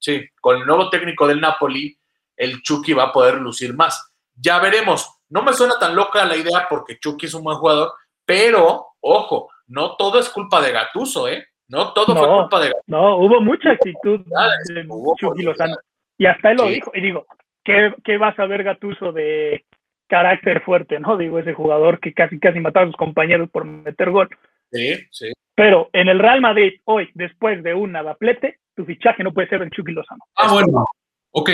[0.00, 1.96] sí, con el nuevo técnico del Napoli,
[2.36, 4.12] el Chucky va a poder lucir más.
[4.34, 5.18] Ya veremos.
[5.28, 7.92] No me suena tan loca la idea porque Chucky es un buen jugador,
[8.24, 11.46] pero, ojo, no todo es culpa de Gatuso, ¿eh?
[11.68, 12.84] No todo no, fue culpa de Gatuso.
[12.88, 14.88] No, hubo mucha actitud de
[15.18, 15.76] Chucky Lozano.
[16.18, 16.90] Y hasta él lo dijo.
[16.94, 17.26] Y digo,
[17.64, 19.64] ¿qué, ¿qué vas a ver Gatuso de
[20.08, 21.16] carácter fuerte, no?
[21.16, 24.28] Digo, ese jugador que casi casi mataba a sus compañeros por meter gol.
[24.72, 25.32] Sí, sí.
[25.54, 29.62] Pero en el Real Madrid, hoy, después de un nadaplete, tu fichaje no puede ser
[29.62, 30.24] el Chucky Lozano.
[30.36, 30.84] Ah, bueno.
[31.32, 31.50] Ok,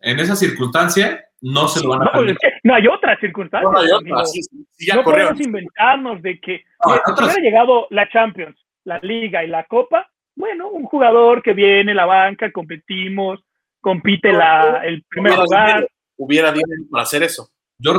[0.00, 3.18] en esa circunstancia no se lo van a no, pues es que no hay otra
[3.20, 3.70] circunstancia.
[3.70, 4.04] No, hay otra.
[4.04, 5.34] Digo, sí, sí, ya no corrieron.
[5.34, 10.10] podemos inventarnos de que No, si hubiera llegado la Champions, la Liga y la Copa,
[10.34, 13.40] bueno, un jugador que viene, la banca, competimos,
[13.80, 17.50] compite la, el primer Hubiera lugar, dinero, Hubiera dinero para hacer eso.
[17.78, 17.94] Yo,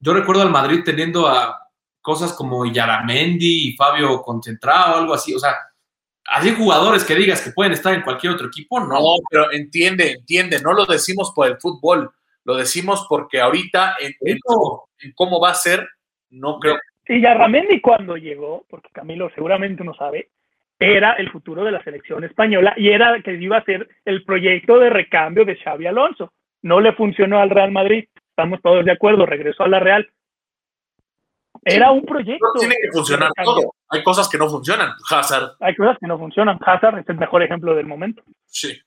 [0.00, 1.58] yo recuerdo al Madrid teniendo a
[2.02, 5.34] cosas como Yaramendi y Fabio Concentrado, algo así.
[5.34, 5.54] O sea,
[6.26, 8.88] así jugadores que digas que pueden estar en cualquier otro equipo, no.
[8.88, 12.10] No, pero entiende, entiende, no lo decimos por el fútbol,
[12.44, 14.88] lo decimos porque ahorita en, en- Eso.
[14.98, 15.88] en cómo va a ser,
[16.30, 16.76] no creo.
[17.06, 20.30] Y Yarramendi cuando llegó, porque Camilo seguramente no sabe,
[20.78, 24.78] era el futuro de la selección española y era que iba a ser el proyecto
[24.78, 26.32] de recambio de Xavi Alonso.
[26.62, 30.08] No le funcionó al Real Madrid, estamos todos de acuerdo, regresó a la Real.
[31.64, 32.46] Era un proyecto.
[32.54, 33.74] No tiene que funcionar todo.
[33.88, 34.92] Hay cosas que no funcionan.
[35.10, 36.58] Hazard, Hay cosas que no funcionan.
[36.64, 38.22] Hazard es el mejor ejemplo del momento.
[38.46, 38.80] sí.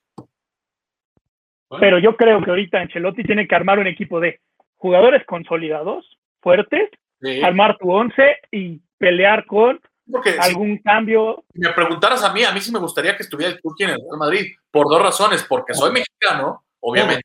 [1.68, 4.40] Bueno, Pero yo creo que ahorita Ancelotti tiene que armar un equipo de
[4.76, 7.42] jugadores consolidados, fuertes, sí.
[7.42, 11.44] armar tu once y pelear con Porque si algún cambio.
[11.54, 13.98] me preguntaras a mí, a mí sí me gustaría que estuviera el Turquía en el
[14.00, 17.24] Real Madrid, por dos razones, porque soy mexicano, obviamente,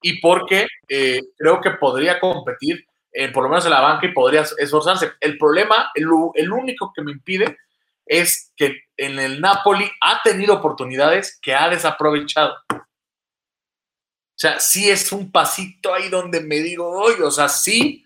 [0.00, 4.12] y porque eh, creo que podría competir, eh, por lo menos en la banca, y
[4.12, 5.12] podría esforzarse.
[5.20, 7.58] El problema, el, único que me impide
[8.06, 12.56] es que en el Napoli ha tenido oportunidades que ha desaprovechado.
[12.70, 18.04] O sea, sí es un pasito ahí donde me digo, oye, o sea, sí,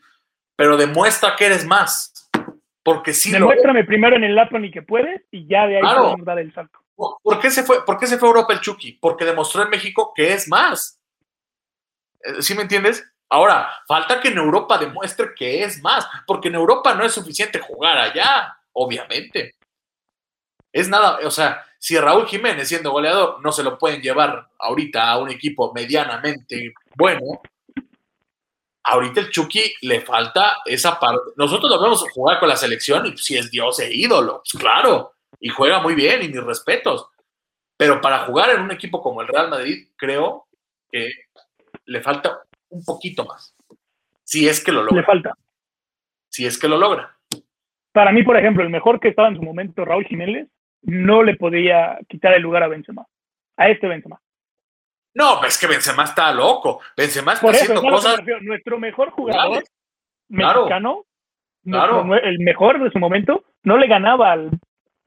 [0.56, 2.12] pero demuestra que eres más.
[2.82, 6.02] Porque sí lo Demuéstrame primero en el Napoli que puedes y ya de ahí Claro.
[6.02, 6.78] podemos dar el salto.
[6.96, 8.92] ¿Por qué, se fue, ¿Por qué se fue a Europa el Chucky?
[8.92, 11.00] Porque demostró en México que es más.
[12.22, 13.04] Eh, ¿Sí me entiendes?
[13.28, 17.58] Ahora, falta que en Europa demuestre que es más, porque en Europa no es suficiente
[17.58, 19.54] jugar allá, obviamente.
[20.72, 25.10] Es nada, o sea, si Raúl Jiménez siendo goleador no se lo pueden llevar ahorita
[25.10, 27.40] a un equipo medianamente bueno,
[28.84, 31.32] ahorita el Chucky le falta esa parte.
[31.36, 35.14] Nosotros lo vemos jugar con la selección y si es Dios e ídolo, pues claro,
[35.40, 37.08] y juega muy bien y mis respetos.
[37.76, 40.46] Pero para jugar en un equipo como el Real Madrid, creo
[40.90, 41.10] que
[41.84, 43.54] le falta un poquito más.
[44.24, 45.04] Si es que lo Le logra.
[45.04, 45.34] falta.
[46.28, 47.16] Si es que lo logra.
[47.92, 50.48] Para mí, por ejemplo, el mejor que estaba en su momento, Raúl Jiménez,
[50.82, 53.06] no le podía quitar el lugar a Benzema.
[53.56, 54.20] A este Benzema.
[55.14, 56.80] No, pues es que Benzema está loco.
[56.96, 58.20] Benzema está Por eso, haciendo es me cosas.
[58.42, 59.64] nuestro mejor jugador
[60.28, 60.58] Claro.
[60.58, 61.04] Mexicano,
[61.64, 62.04] Claro.
[62.04, 64.50] nuestro- el mejor de su momento, no le ganaba al,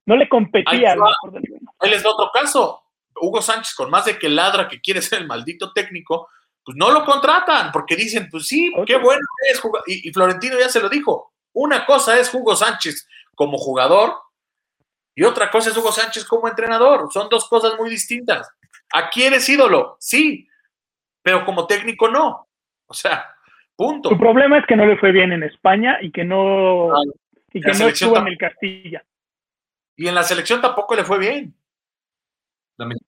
[0.06, 1.10] no le competía al va.
[1.10, 1.72] mejor del mundo.
[1.80, 2.82] Ahí les da otro caso.
[3.22, 6.28] Hugo Sánchez, con más de que ladra que quiere ser el maldito técnico,
[6.70, 9.82] pues no lo contratan porque dicen, pues sí, qué bueno es jugar.
[9.88, 11.34] Y, y Florentino ya se lo dijo.
[11.54, 14.14] Una cosa es Hugo Sánchez como jugador
[15.16, 17.12] y otra cosa es Hugo Sánchez como entrenador.
[17.12, 18.48] Son dos cosas muy distintas.
[18.94, 20.48] Aquí eres ídolo, sí,
[21.24, 22.48] pero como técnico no.
[22.86, 23.34] O sea,
[23.76, 24.10] punto.
[24.10, 27.02] Su problema es que no le fue bien en España y que no, Ah,
[27.52, 29.04] y que no estuvo en el Castilla.
[29.96, 31.56] Y en la selección tampoco le fue bien.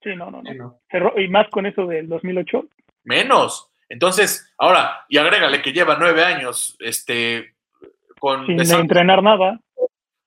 [0.03, 0.51] Sí, no, no, no.
[0.51, 0.79] sí, no.
[0.91, 2.65] Cerró- y más con eso del 2008.
[3.03, 3.69] Menos.
[3.89, 7.55] Entonces, ahora, y agrégale que lleva nueve años este,
[8.19, 9.59] con Sin besándose, entrenar nada.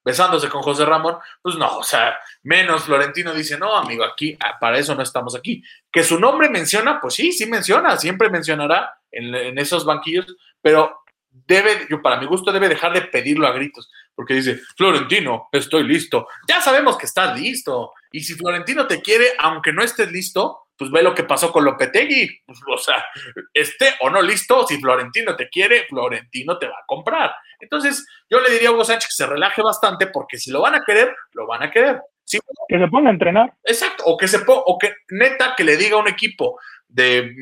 [0.05, 4.59] besándose con José Ramón, pues no, o sea, menos Florentino dice, no, amigo, aquí, ah,
[4.61, 5.63] para eso no estamos aquí.
[5.91, 10.27] Que su nombre menciona, pues sí, sí menciona, siempre mencionará en, en esos banquillos,
[10.61, 10.99] pero
[11.31, 15.85] debe, yo para mi gusto, debe dejar de pedirlo a gritos, porque dice, Florentino, estoy
[15.85, 16.29] listo.
[16.49, 17.93] Ya sabemos que estás listo.
[18.13, 21.65] Y si Florentino te quiere, aunque no estés listo, pues ve lo que pasó con
[21.65, 22.41] Lopetegui.
[22.47, 23.05] Pues, o sea,
[23.53, 27.35] esté o no listo, si Florentino te quiere, Florentino te va a comprar.
[27.61, 30.75] Entonces, yo le diría a Hugo Sánchez que se relaje bastante, porque si lo van
[30.75, 32.01] a querer, lo van a querer.
[32.25, 33.53] Si Que se ponga a entrenar.
[33.65, 36.59] Exacto, o que se po- o que neta que le diga a un equipo
[36.89, 37.35] de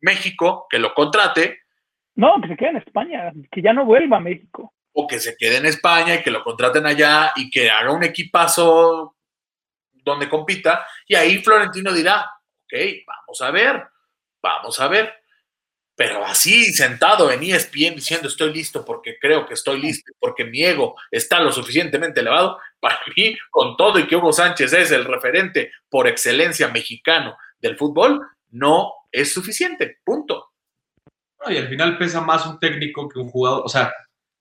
[0.00, 1.60] México que lo contrate
[2.16, 3.32] No, que se quede en España.
[3.52, 4.74] Que ya no vuelva a México.
[4.92, 8.02] o que se quede en España y que lo contraten allá y que haga un
[8.02, 9.14] equipazo
[9.92, 12.28] donde compita y ahí Florentino dirá,
[12.70, 13.88] ok, vamos a ver,
[14.42, 15.14] vamos a ver.
[15.96, 20.62] Pero así sentado en ESPN diciendo estoy listo porque creo que estoy listo, porque mi
[20.62, 25.04] ego está lo suficientemente elevado, para mí, con todo y que Hugo Sánchez es el
[25.04, 29.98] referente por excelencia mexicano del fútbol, no es suficiente.
[30.02, 30.52] Punto.
[31.46, 33.62] Y al final pesa más un técnico que un jugador.
[33.64, 33.92] O sea,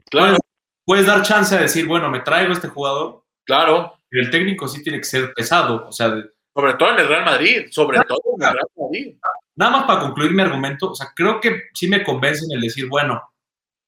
[0.09, 0.37] Claro,
[0.85, 3.93] puedes dar chance de decir, bueno, me traigo a este jugador, claro.
[4.09, 5.87] pero el técnico sí tiene que ser pesado.
[5.87, 6.13] O sea,
[6.53, 9.15] Sobre todo en el Real Madrid, sobre todo en el Real Madrid.
[9.55, 12.61] nada más para concluir mi argumento, o sea, creo que sí me convence en el
[12.61, 13.21] decir, bueno,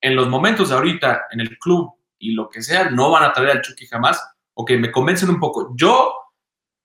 [0.02, 3.34] en los momentos de ahorita, en el club y lo que sea, no van a
[3.34, 5.74] traer al Chucky jamás, o que me convencen un poco.
[5.76, 6.14] Yo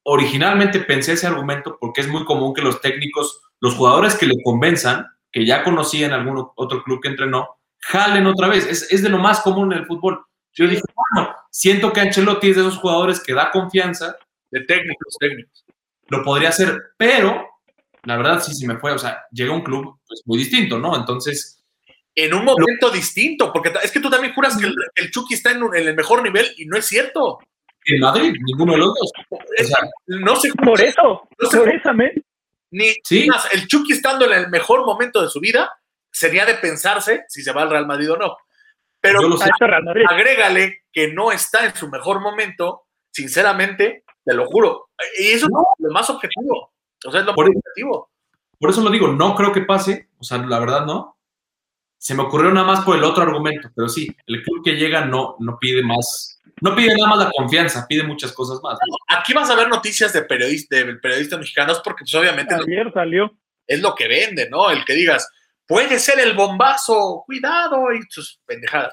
[0.05, 4.43] originalmente pensé ese argumento porque es muy común que los técnicos, los jugadores que le
[4.43, 8.67] convenzan, que ya conocían algún otro club que entrenó, jalen otra vez.
[8.67, 10.25] Es, es de lo más común en el fútbol.
[10.53, 14.17] Yo dije, bueno, siento que Ancelotti es de esos jugadores que da confianza,
[14.51, 15.66] De técnicos, técnicos.
[16.09, 17.47] Lo podría hacer, pero
[18.05, 18.93] la verdad sí se me fue.
[18.93, 20.97] O sea, llega a un club pues, muy distinto, ¿no?
[20.97, 21.53] Entonces,
[22.19, 25.51] En un momento distinto, porque es que tú también juras que el, el Chucky está
[25.51, 27.39] en, un- en el mejor nivel y no es cierto.
[27.85, 29.13] en Madrid, ninguno de los dos.
[29.59, 31.59] Es- sea, no se Por eso, No sé.
[31.59, 31.91] por eso,
[32.71, 33.27] ni Sí.
[33.29, 35.71] más, el Chucky estando en el mejor momento de su vida
[36.11, 38.37] sería de pensarse si se va al Real Madrid o no.
[39.01, 39.21] Pero
[40.09, 44.91] agrégale que no está en su mejor momento, sinceramente, te lo juro.
[45.19, 45.61] Y eso No.
[45.61, 46.73] es lo más objetivo.
[47.07, 48.11] O sea, es lo Por- más objetivo.
[48.59, 51.17] Por eso lo digo, no creo que pase, o sea, la verdad no.
[51.99, 55.05] Se me ocurrió nada más por el otro argumento, pero sí, el club que llega
[55.07, 58.75] no, no pide más, no pide nada más la confianza, pide muchas cosas más.
[58.87, 59.17] ¿no?
[59.19, 63.31] Aquí vas a ver noticias de periodistas, de periodistas mexicanos porque pues, obviamente Ayer salió.
[63.67, 64.71] es lo que vende, ¿no?
[64.71, 65.29] El que digas,
[65.67, 68.93] puede ser el bombazo, cuidado, y sus pendejadas.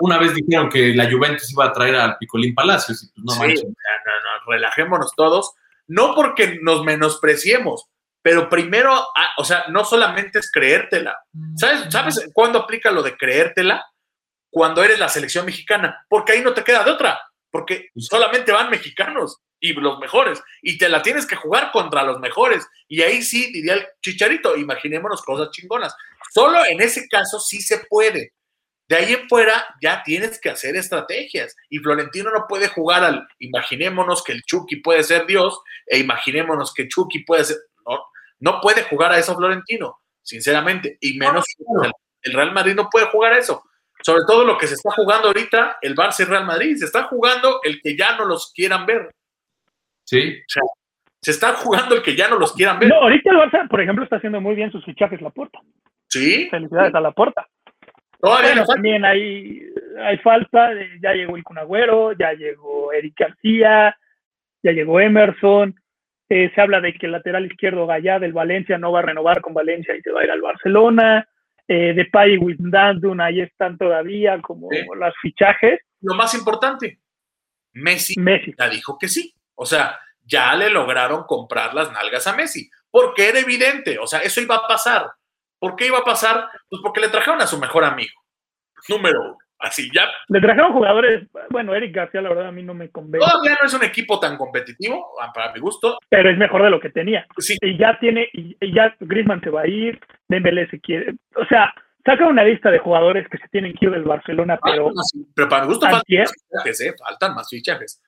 [0.00, 3.32] Una vez dijeron que la Juventus iba a traer al Picolín Palacios, y pues no
[3.32, 3.64] Sí, manches.
[3.64, 5.52] no, no, no, relajémonos todos.
[5.86, 7.86] No porque nos menospreciemos,
[8.22, 11.18] pero primero, ah, o sea, no solamente es creértela.
[11.56, 13.84] ¿Sabes, ¿Sabes cuándo aplica lo de creértela?
[14.50, 17.20] Cuando eres la selección mexicana, porque ahí no te queda de otra,
[17.54, 22.18] porque solamente van mexicanos y los mejores, y te la tienes que jugar contra los
[22.18, 22.66] mejores.
[22.88, 25.94] Y ahí sí, diría el chicharito, imaginémonos cosas chingonas.
[26.32, 28.32] Solo en ese caso sí se puede.
[28.88, 31.54] De ahí en fuera ya tienes que hacer estrategias.
[31.70, 36.74] Y Florentino no puede jugar al imaginémonos que el Chucky puede ser Dios e imaginémonos
[36.74, 37.58] que Chucky puede ser.
[37.86, 38.00] No,
[38.40, 40.98] no puede jugar a eso Florentino, sinceramente.
[41.00, 41.44] Y menos
[41.84, 41.92] el,
[42.22, 43.62] el Real Madrid no puede jugar a eso.
[44.04, 46.76] Sobre todo lo que se está jugando ahorita, el Barça y Real Madrid.
[46.76, 49.10] Se está jugando el que ya no los quieran ver.
[50.04, 50.42] Sí,
[51.22, 52.90] Se está jugando el que ya no los quieran ver.
[52.90, 55.58] No, ahorita el Barça, por ejemplo, está haciendo muy bien sus fichajes la puerta.
[56.08, 57.46] Sí, Felicidades a la puerta.
[58.20, 59.62] todavía Bueno, también hay,
[60.02, 63.96] hay falta, de- ya llegó el Cunagüero, ya llegó Eric García,
[64.62, 65.74] ya llegó Emerson,
[66.28, 69.40] eh, se habla de que el lateral izquierdo Gallá del Valencia no va a renovar
[69.40, 71.26] con Valencia y se va a ir al Barcelona,
[71.68, 74.84] eh, Depay y Wijnaldum ahí están todavía como Sí.
[74.98, 77.00] los fichajes, Lo más importante,
[77.72, 78.52] Messi Messi.
[78.58, 79.34] ya dijo que sí.
[79.54, 84.20] O sea, ya le lograron comprar las nalgas a Messi, porque era evidente, o sea,
[84.20, 85.10] eso iba a pasar.
[85.58, 86.48] ¿Por qué iba a pasar?
[86.68, 88.12] Pues porque le trajeron a su mejor amigo,
[88.88, 89.38] número uno.
[89.64, 93.26] Así ya, Le trajeron jugadores, bueno, Eric García la verdad a mí no me convence,
[93.26, 95.98] todavía no es un equipo tan competitivo, para mi gusto.
[96.10, 97.26] pero es mejor de lo que tenía.
[97.38, 99.98] Sí, y ya tiene, y, ya Griezmann se va a ir,
[100.28, 101.72] Dembélé se quiere, o sea,
[102.04, 104.92] saca una lista de jugadores que se tienen que ir del Barcelona, pero
[105.34, 106.94] pero para mi gusto faltan más fichajes, ¿eh?
[106.98, 108.02] Faltan más fichajes.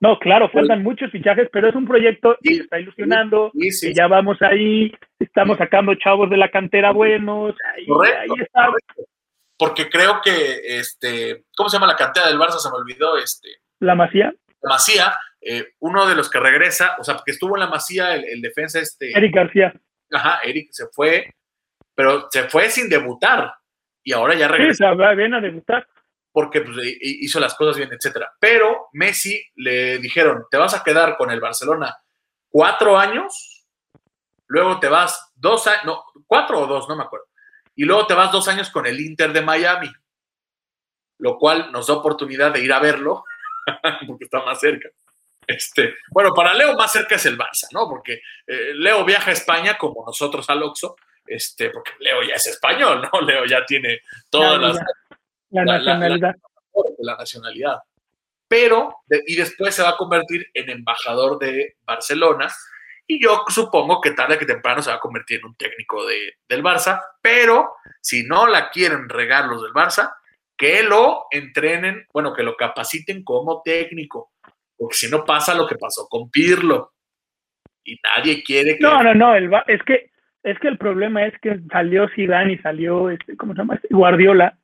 [0.00, 3.94] No, claro, faltan muchos fichajes, pero es un proyecto que está ilusionando, Sí, sí, que
[3.94, 8.66] ya vamos ahí, estamos sacando chavos de la cantera buenos, ahí, Correcto, ahí está.
[8.66, 9.02] correcto.
[9.64, 12.58] Porque creo que, este, ¿cómo se llama la cantera del Barça?
[12.58, 13.48] Se me olvidó, este,
[13.78, 17.60] La Masía, la Masía, eh, uno de los que regresa, o sea, porque estuvo en
[17.60, 19.72] la Masía el, el defensa este, Eric García.
[20.10, 21.32] ajá, Eric se fue,
[21.94, 23.54] pero se fue sin debutar
[24.02, 25.86] y ahora ya Sí, regresa o sea, ven a debutar.
[26.32, 28.32] porque pues, hi- hizo las cosas bien, etcétera.
[28.40, 31.96] Pero Messi le dijeron, te vas a quedar con el Barcelona
[32.48, 33.66] cuatro años,
[34.48, 37.26] luego te vas dos años, no, cuatro o dos, no me acuerdo,
[37.74, 39.90] y luego te vas dos años con el Inter de Miami,
[41.18, 43.24] lo cual nos da oportunidad de ir a verlo,
[44.06, 44.88] porque está más cerca.
[45.46, 47.88] Este, bueno, para Leo más cerca es el Barça, ¿no?
[47.88, 50.96] Porque eh, Leo viaja a España como nosotros al Oxxo,
[51.26, 53.20] este, porque Leo ya es español, ¿no?
[53.26, 54.00] Leo ya tiene
[54.30, 54.78] todas las.
[55.50, 56.34] La, nacionalidad.
[56.98, 57.78] la nacionalidad.
[58.48, 58.96] Pero,
[59.26, 62.52] y después se va a convertir en embajador de Barcelona.
[63.06, 66.34] Y yo supongo que tarde que temprano se va a convertir en un técnico de,
[66.48, 67.00] del Barça.
[67.20, 70.14] Pero si no la quieren regar los del Barça,
[70.56, 74.32] que lo entrenen, bueno, que lo capaciten como técnico.
[74.76, 76.92] Porque si no pasa lo que pasó con Pirlo.
[77.84, 78.82] Y nadie quiere que.
[78.82, 80.10] No, no, no, el, es que
[80.44, 83.74] es que el problema es que salió Zidane y salió este, ¿cómo se llama?
[83.74, 84.56] Este, Guardiola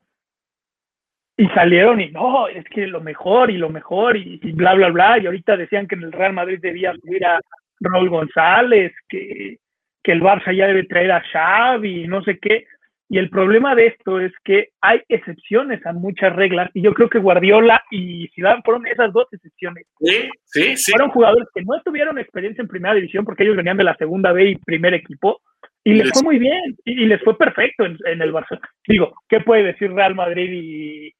[1.36, 4.88] y salieron y no, es que lo mejor y lo mejor y, y bla bla
[4.88, 7.40] bla y ahorita decían que en el Real Madrid debía subir a
[7.80, 9.58] Raúl González, que,
[10.02, 12.66] que el Barça ya debe traer a Xavi y no sé qué.
[13.10, 17.08] Y el problema de esto es que hay excepciones a muchas reglas y yo creo
[17.08, 20.92] que Guardiola y Zidane fueron esas dos excepciones Sí, sí, sí.
[20.92, 24.32] fueron jugadores que no tuvieron experiencia en primera división porque ellos venían de la segunda
[24.32, 25.40] B y primer equipo
[25.84, 28.60] y les fue muy bien y, les fue perfecto en, en el Barça.
[28.86, 31.14] Digo, ¿qué puede decir Real Madrid y,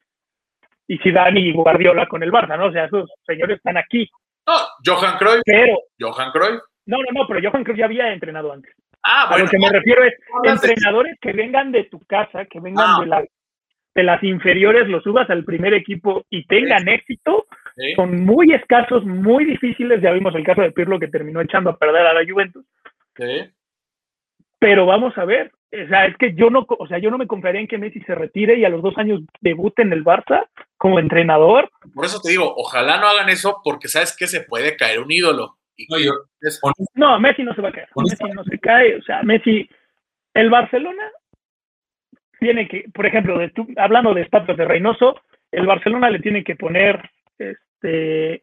[0.88, 2.58] y Zidane y Guardiola con el Barça?
[2.58, 2.66] ¿no?
[2.66, 4.10] O sea, esos señores están aquí,
[4.48, 5.42] No, Johan Cruyff.
[5.44, 6.60] pero Johan Cruyff.
[6.86, 8.72] no, no, no, pero Johan Cruyff ya había entrenado antes.
[9.04, 9.44] Ah, A bueno.
[9.44, 12.98] lo que me refiero es entrenadores que vengan de tu casa, que vengan Ah.
[13.00, 13.24] de, las
[13.94, 17.46] de las inferiores, los subas al primer equipo y tengan éxito,
[17.76, 17.94] Sí.
[17.94, 20.00] son muy escasos, muy difíciles.
[20.02, 22.64] Ya vimos el caso de Pirlo que terminó echando a perder a la Juventus.
[23.16, 23.50] Sí.
[24.58, 27.26] Pero vamos a ver, o sea, es que yo no, o sea, yo no me
[27.26, 30.46] confiaría en que Messi se retire y a los dos años debute en el Barça
[30.76, 31.70] como entrenador.
[31.94, 35.10] Por eso te digo, ojalá no hagan eso porque sabes que se puede caer un
[35.12, 35.56] ídolo.
[35.76, 36.60] Y No, yo- es-
[36.94, 39.68] No, Messi no se va a caer, Messi no se cae, o sea, Messi,
[40.34, 41.10] el Barcelona
[42.40, 45.20] tiene que, por ejemplo, de tú- hablando de estatuas de Reynoso,
[45.52, 48.42] el Barcelona le tiene que poner este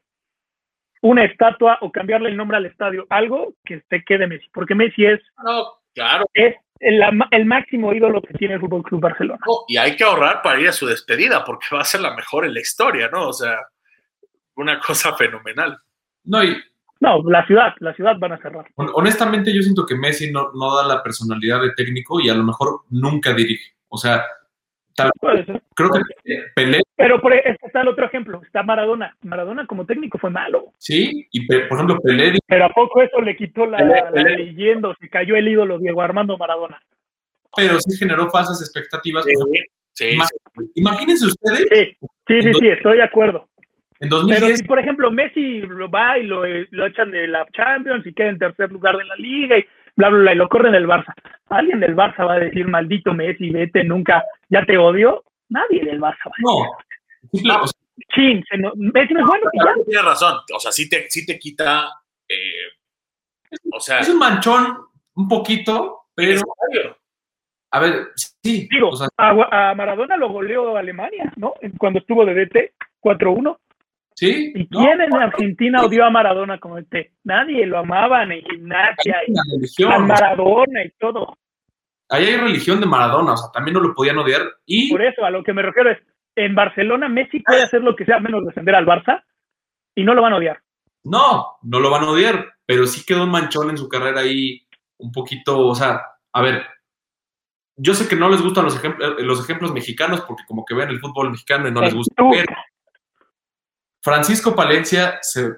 [1.01, 5.05] una estatua o cambiarle el nombre al estadio, algo que se quede Messi, porque Messi
[5.05, 6.25] es, no, claro.
[6.33, 9.39] es el, el máximo ídolo que tiene el Fútbol Club Barcelona.
[9.47, 12.13] no, y hay que ahorrar para ir a su despedida porque va a ser la
[12.15, 13.29] mejor en la historia, ¿no?
[13.29, 13.57] O sea,
[14.55, 15.77] una cosa fenomenal.
[16.25, 16.55] No, y
[16.99, 18.65] No, la ciudad, la ciudad van a cerrar.
[18.75, 22.35] hon- honestamente yo siento que Messi no, no da la personalidad de técnico y a
[22.35, 23.73] lo mejor nunca dirige.
[23.87, 24.23] O sea,
[25.19, 25.61] Puede ser.
[25.75, 29.15] creo que Pelé, Pero por, está el otro ejemplo, está Maradona.
[29.23, 33.35] Maradona como técnico fue malo, sí, y por ejemplo Pelé, pero ¿a poco eso le
[33.35, 34.37] quitó la, Pelé, la Pelé.
[34.37, 34.89] leyenda?
[34.89, 36.81] o Se cayó el ídolo Diego Armando Maradona.
[37.55, 39.25] pero sí generó falsas expectativas.
[39.25, 39.33] Sí,
[39.93, 40.71] sí, Ma- sí.
[40.75, 43.49] Imagínense ustedes, Sí, sí, sí, sí, estoy de acuerdo.
[43.99, 47.45] en Pero 2010, si, por ejemplo, Messi lo va y lo, lo echan de la
[47.53, 49.65] Champions y queda en tercer lugar de la liga y
[49.95, 51.13] bla, bla, bla, y lo corren del Barça.
[51.49, 55.23] ¿Alguien del Barça va a decir, maldito Messi, vete, nunca, ya te odio?
[55.49, 56.43] Nadie del Barça va a decir.
[56.43, 57.31] no.
[57.31, 57.79] Simple- o sea,
[58.13, 59.63] Chin, se no- Messi no es bueno y ya.
[59.63, 60.39] Claro, Tienes razón.
[60.53, 61.87] O sea, sí te, sí te quita.
[62.27, 62.71] eh,
[63.71, 64.77] o sea, es un manchón
[65.15, 66.41] un poquito, pero
[67.71, 71.53] a ver, sí, Digo, o sea, a, a Maradona lo goleó Alemania, ¿no?
[71.77, 73.57] Cuando estuvo de DT 4-1.
[74.15, 74.51] Sí.
[74.55, 77.11] ¿Y no, quién en Argentina odió a Maradona como DT?
[77.23, 81.37] Nadie, lo amaban en gimnasia y a Maradona y todo.
[82.09, 85.23] ahí hay religión de Maradona, o sea, también no lo podían odiar y Por eso,
[85.23, 85.99] a lo que me refiero es,
[86.35, 89.23] en Barcelona Messi puede hacer lo que sea menos defender al Barça
[89.95, 90.59] y no lo van a odiar.
[91.03, 94.65] no, no lo van a odiar, pero sí quedó un manchón en su carrera ahí
[94.97, 96.01] un poquito, o sea,
[96.33, 96.65] a ver,
[97.77, 100.89] yo sé que no les gustan los ejemplos, los ejemplos mexicanos porque como que ven
[100.89, 102.53] el fútbol mexicano y no les gusta, pero
[104.05, 105.55] Francisco Palencia se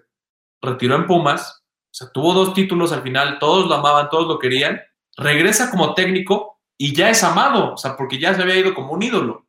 [0.62, 4.40] retiró en Pumas, o sea, tuvo dos títulos al final, todos lo amaban, todos lo
[4.40, 4.80] querían,
[5.18, 8.94] regresa como técnico y ya es amado, o sea, porque ya se había ido como
[8.94, 9.48] un ídolo.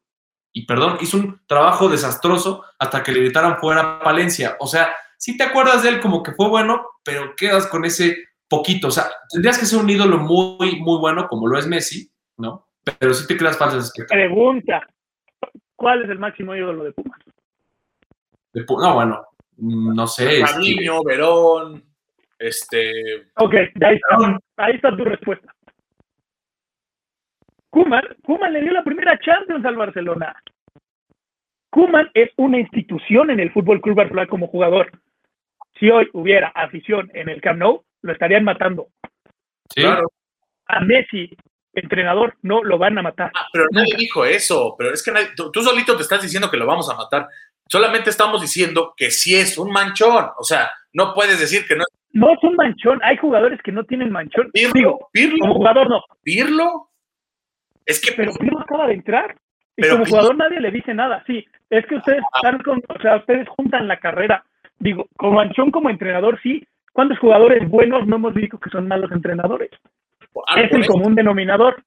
[0.53, 4.57] Y perdón, hizo un trabajo desastroso hasta que le gritaran fuera Palencia.
[4.59, 8.17] O sea, sí te acuerdas de él como que fue bueno, pero quedas con ese
[8.49, 8.89] poquito.
[8.89, 12.67] O sea, tendrías que ser un ídolo muy, muy bueno, como lo es Messi, ¿no?
[12.99, 14.89] Pero sí te creas falsas pregunta,
[15.77, 17.28] ¿cuál es el máximo ídolo de Pumas?
[18.69, 19.25] No, bueno,
[19.57, 20.41] no sé.
[20.41, 21.85] este, Fabinho, Verón,
[22.39, 23.27] este.
[23.37, 25.53] Ok, ahí está, ahí está tu respuesta.
[27.71, 30.35] Kuman, Kuman le dio la primera Champions al Barcelona.
[31.71, 34.91] Kuman es una institución en el Fútbol Club Barcelona como jugador.
[35.79, 38.89] Si hoy hubiera afición en el Camp Nou, lo estarían matando.
[39.71, 40.09] sí, Claro.
[40.71, 41.35] A Messi,
[41.73, 43.31] entrenador, no lo van a matar.
[43.35, 44.75] Ah, pero nadie dijo eso.
[44.77, 47.27] Pero es que nadie- tú, tú solito te estás diciendo que lo vamos a matar.
[47.69, 50.27] Solamente estamos diciendo que sí es un manchón.
[50.39, 53.71] O sea, no puedes decir que no es No es un manchón, hay jugadores que
[53.73, 54.51] no tienen manchón.
[54.53, 54.73] Pirlo.
[54.75, 56.89] Digo, Pirlo, como jugador no, Pirlo.
[57.87, 59.37] Es que pero Pirlo acaba de entrar.
[59.77, 61.23] Y Pero como Pirlo- jugador nadie le dice nada.
[61.27, 64.45] Sí, es que ustedes están con, o sea, ustedes juntan la carrera.
[64.79, 66.67] Digo, como manchón como entrenador, sí.
[66.93, 69.71] ¿Cuántos jugadores buenos no hemos visto que son malos entrenadores?
[70.49, 71.83] ah, es el común denominador.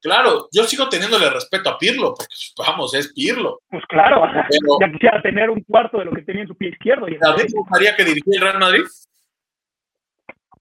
[0.00, 3.60] Claro, yo sigo teniéndole respeto a Pirlo, porque vamos, es Pirlo.
[3.68, 6.70] Pues claro, Pero- ya quisiera tener un cuarto de lo que tenía en su pie
[6.70, 7.08] izquierdo.
[7.08, 7.56] Y en el ¿A ti te derecho.
[7.58, 8.84] gustaría que dirigiera el Real Madrid?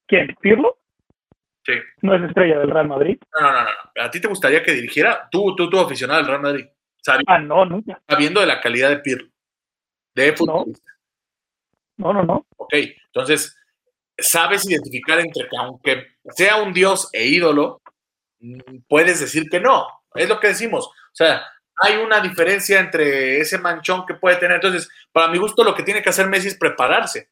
[0.07, 0.36] ¿Quién?
[0.41, 0.77] ¿Pirlo?
[1.65, 1.73] Sí.
[2.01, 3.17] No es estrella del Real Madrid.
[3.33, 4.03] No, no, no, no.
[4.03, 5.27] ¿A ti te gustaría que dirigiera?
[5.31, 6.65] Tú, tú, tú, aficionado al Real Madrid,
[7.01, 7.99] sabi- Ah, no, nunca.
[8.07, 9.29] sabiendo de la calidad de Pirlo,
[10.13, 10.91] de futbolista.
[11.97, 12.45] No, no, no.
[12.57, 12.73] Ok,
[13.07, 13.57] entonces,
[14.17, 17.81] sabes identificar entre que aunque sea un dios e ídolo,
[18.88, 19.88] puedes decir que no.
[20.13, 20.88] Es lo que decimos.
[20.88, 21.43] O sea,
[21.81, 24.55] hay una diferencia entre ese manchón que puede tener.
[24.55, 27.29] Entonces, para mi gusto, lo que tiene que hacer Messi es prepararse.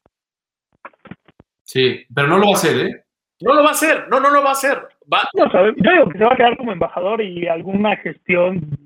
[1.62, 3.04] sí, pero no lo va a hacer, ¿eh?
[3.40, 4.80] No lo va a hacer, no, no lo va a hacer.
[5.12, 8.78] Va, No sabe- Yo digo que se va a quedar como embajador y alguna gestión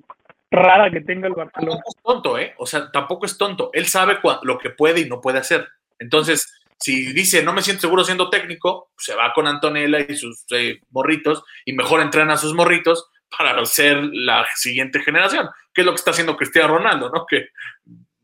[0.50, 1.74] rara que tenga el Barcelona.
[1.76, 2.54] tampoco es tonto, ¿eh?
[2.58, 3.70] O sea, tampoco es tonto.
[3.74, 5.68] Él sabe lo que puede y no puede hacer.
[5.98, 10.44] Entonces, si dice, no me siento seguro siendo técnico, se va con Antonella y sus
[10.50, 15.84] eh, morritos y mejor entrena a sus morritos para ser la siguiente generación, que es
[15.84, 17.26] lo que está haciendo Cristiano Ronaldo, ¿no?
[17.26, 17.48] Que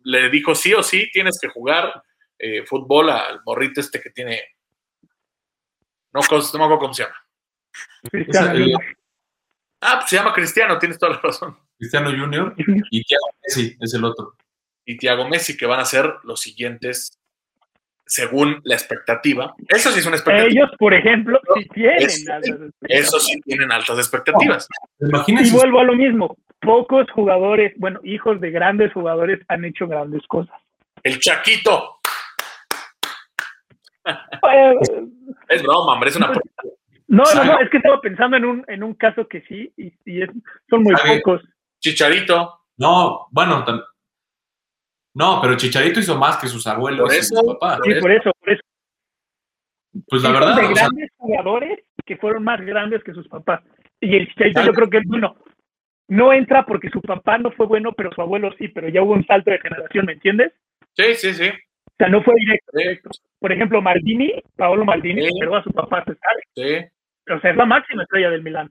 [0.05, 2.03] le dijo sí o sí, tienes que jugar
[2.39, 4.43] eh, fútbol al morrito este que tiene...
[6.13, 7.17] No, me acuerdo cómo se llama.
[8.11, 8.79] Cristiano.
[9.81, 11.59] Ah, pues se llama Cristiano, tienes toda la razón.
[11.77, 14.37] Cristiano Junior y Thiago Messi es el otro.
[14.85, 17.19] y Thiago Messi, que van a ser los siguientes
[18.07, 19.55] según la expectativa.
[19.69, 20.51] Eso sí es una expectativa.
[20.51, 23.25] Ellos, por ejemplo, sí tienen Es- altas Eso expectativas.
[23.25, 24.69] sí tienen altas expectativas.
[25.01, 26.37] Y Imagínense, vuelvo a lo mismo.
[26.61, 30.55] Pocos jugadores, bueno, hijos de grandes jugadores han hecho grandes cosas.
[31.03, 31.99] El Chaquito.
[34.07, 34.75] Eh,
[35.49, 36.33] Es broma, hombre, es una.
[37.09, 39.93] No, no, no, es que estaba pensando en un, en un caso que sí, y,
[40.05, 40.31] y es-
[40.71, 41.19] son muy ¿Sabe?
[41.19, 41.43] pocos.
[41.81, 42.61] Chicharito.
[42.79, 43.65] no, bueno,
[45.15, 47.79] no, pero Chicharito hizo más que sus abuelos Por y eso, sus papás.
[47.79, 48.63] por Sí, por eso, por eso.
[50.09, 53.63] Pues la verdad, de sea, grandes jugadores que fueron más grandes que sus papás.
[54.01, 55.37] Y el Chicharito yo creo que es bueno.
[56.09, 59.13] No entra porque su papá no fue bueno, pero su abuelo sí, pero ya hubo
[59.15, 60.53] un salto de generación, ¿me entiendes?
[60.95, 61.49] Sí, sí, sí.
[61.49, 63.11] O sea, no fue directo.
[63.39, 65.29] Por ejemplo, Maldini, Paolo Maldini, Sí.
[65.31, 66.43] superó a su papá, se sabe.
[66.57, 66.91] sí.
[67.33, 68.71] O sea, es la máxima estrella del Milán.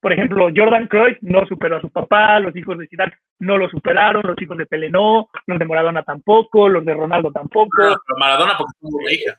[0.00, 3.68] Por ejemplo, Jordan Cruyff no superó a su papá, los hijos de Zidane no lo
[3.68, 7.70] superaron, los hijos de Pelé no, los de Maradona tampoco, los de Ronaldo tampoco.
[7.76, 9.38] Pero Maradona porque tuvo una hija.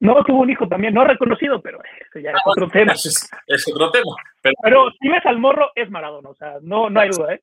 [0.00, 2.92] No tuvo un hijo también, no reconocido, pero eso ya es Ah, otro tema.
[2.92, 4.12] Es, es otro tema.
[4.42, 7.40] Pero Pero si ves al morro, es Maradona, o sea, no, no hay duda, ¿eh?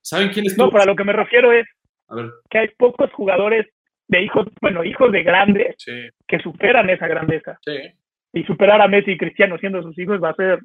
[0.00, 0.70] ¿saben quién No, estuvo?
[0.70, 1.66] para lo que me refiero es
[2.08, 3.66] A ver, que hay pocos jugadores
[4.08, 7.58] de hijos, bueno, hijos de grandes sí, que superan esa grandeza.
[7.64, 7.76] sí.
[8.32, 10.60] Y superar a Messi y Cristiano siendo sus hijos va a ser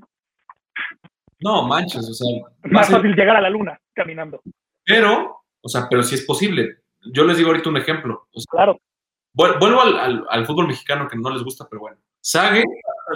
[1.40, 4.42] no, manches, o sea, más ser- fácil llegar a la luna caminando.
[4.86, 6.78] pero, o sea, pero sí es posible.
[7.14, 8.28] Yo les digo ahorita un ejemplo.
[8.34, 8.80] O sea, Claro.
[9.34, 11.98] vuel- vuelvo al, al- al fútbol mexicano que no les gusta, pero bueno.
[12.22, 12.64] Sague,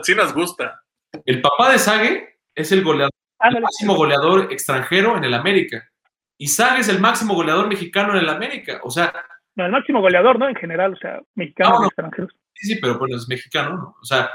[0.04, 0.82] Sí nos gusta.
[1.26, 3.12] el papá de Sague es el goleador,
[3.42, 5.90] el máximo goleador extranjero en el América.
[6.38, 8.80] Y Sague es el máximo goleador mexicano en el América.
[8.84, 9.12] O sea,
[9.56, 10.48] No, el máximo goleador, ¿no?
[10.48, 11.86] En general, o sea, mexicanos No, no.
[11.86, 12.32] y extranjeros.
[12.60, 13.96] Sí, sí, pero bueno, es mexicano, ¿no?
[14.02, 14.30] O sea,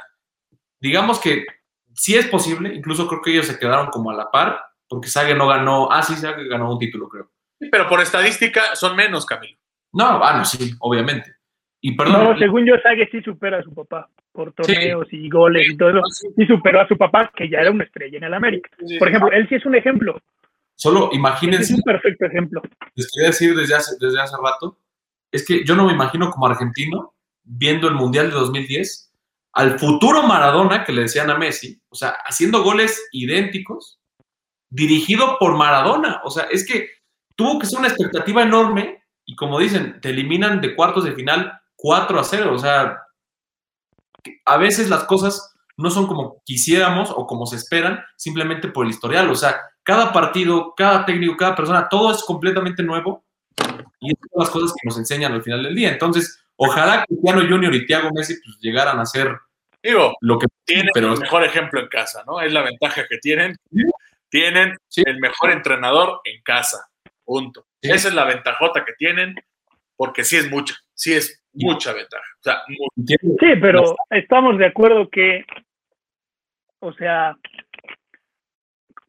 [0.80, 1.44] digamos que
[1.94, 5.34] sí es posible, incluso creo que ellos se quedaron como a la par, porque Sague
[5.34, 7.30] no ganó, ah, sí, Sague ganó un título, creo.
[7.60, 9.58] Sí, Pero por estadística son menos, Camilo.
[9.92, 11.34] No, ah, no, sí, obviamente.
[11.82, 15.68] Y perdón, No, según yo, Sague sí supera a su papá por torneos y goles
[15.70, 16.02] y todo eso.
[16.34, 18.70] Sí superó a su papá, que ya era una estrella en el América.
[18.98, 20.18] Por ejemplo, él sí es un ejemplo.
[20.74, 22.62] solo sí es imagínense, un perfecto ejemplo.
[22.94, 24.78] les quería decir desde hace, desde hace rato,
[25.30, 27.13] es que yo no me imagino como argentino
[27.44, 29.12] viendo el Mundial de 2010
[29.52, 34.00] al futuro Maradona que le decían a Messi, o sea, haciendo goles idénticos,
[34.68, 36.20] dirigido por Maradona.
[36.24, 36.88] O sea, es que
[37.36, 41.60] tuvo que ser una expectativa enorme y como dicen, te eliminan de cuartos de final
[41.76, 42.52] 4 a 0.
[42.52, 42.98] O sea,
[44.44, 48.90] a veces las cosas no son como quisiéramos o como se esperan, simplemente por el
[48.90, 49.30] historial.
[49.30, 53.24] O sea, cada partido, cada técnico, cada persona, todo es completamente nuevo
[54.00, 55.92] y es las cosas que nos enseñan al final del día.
[55.92, 59.36] Entonces, ojalá Cristiano Junior y Thiago Messi pues, llegaran a ser
[59.84, 62.40] Digo, lo que tienen pero el mejor ejemplo en casa, ¿no?
[62.40, 63.54] Es la ventaja que tienen.
[64.30, 65.02] Tienen Sí.
[65.04, 66.88] el mejor entrenador en casa.
[67.22, 67.66] Punto.
[67.82, 67.90] Sí.
[67.90, 69.34] Esa es la ventajota que tienen,
[69.94, 72.24] porque sí es mucha, sí es mucha ventaja.
[72.40, 72.62] O sea.
[72.96, 75.44] Sí, pero estamos de acuerdo que,
[76.80, 77.36] o sea,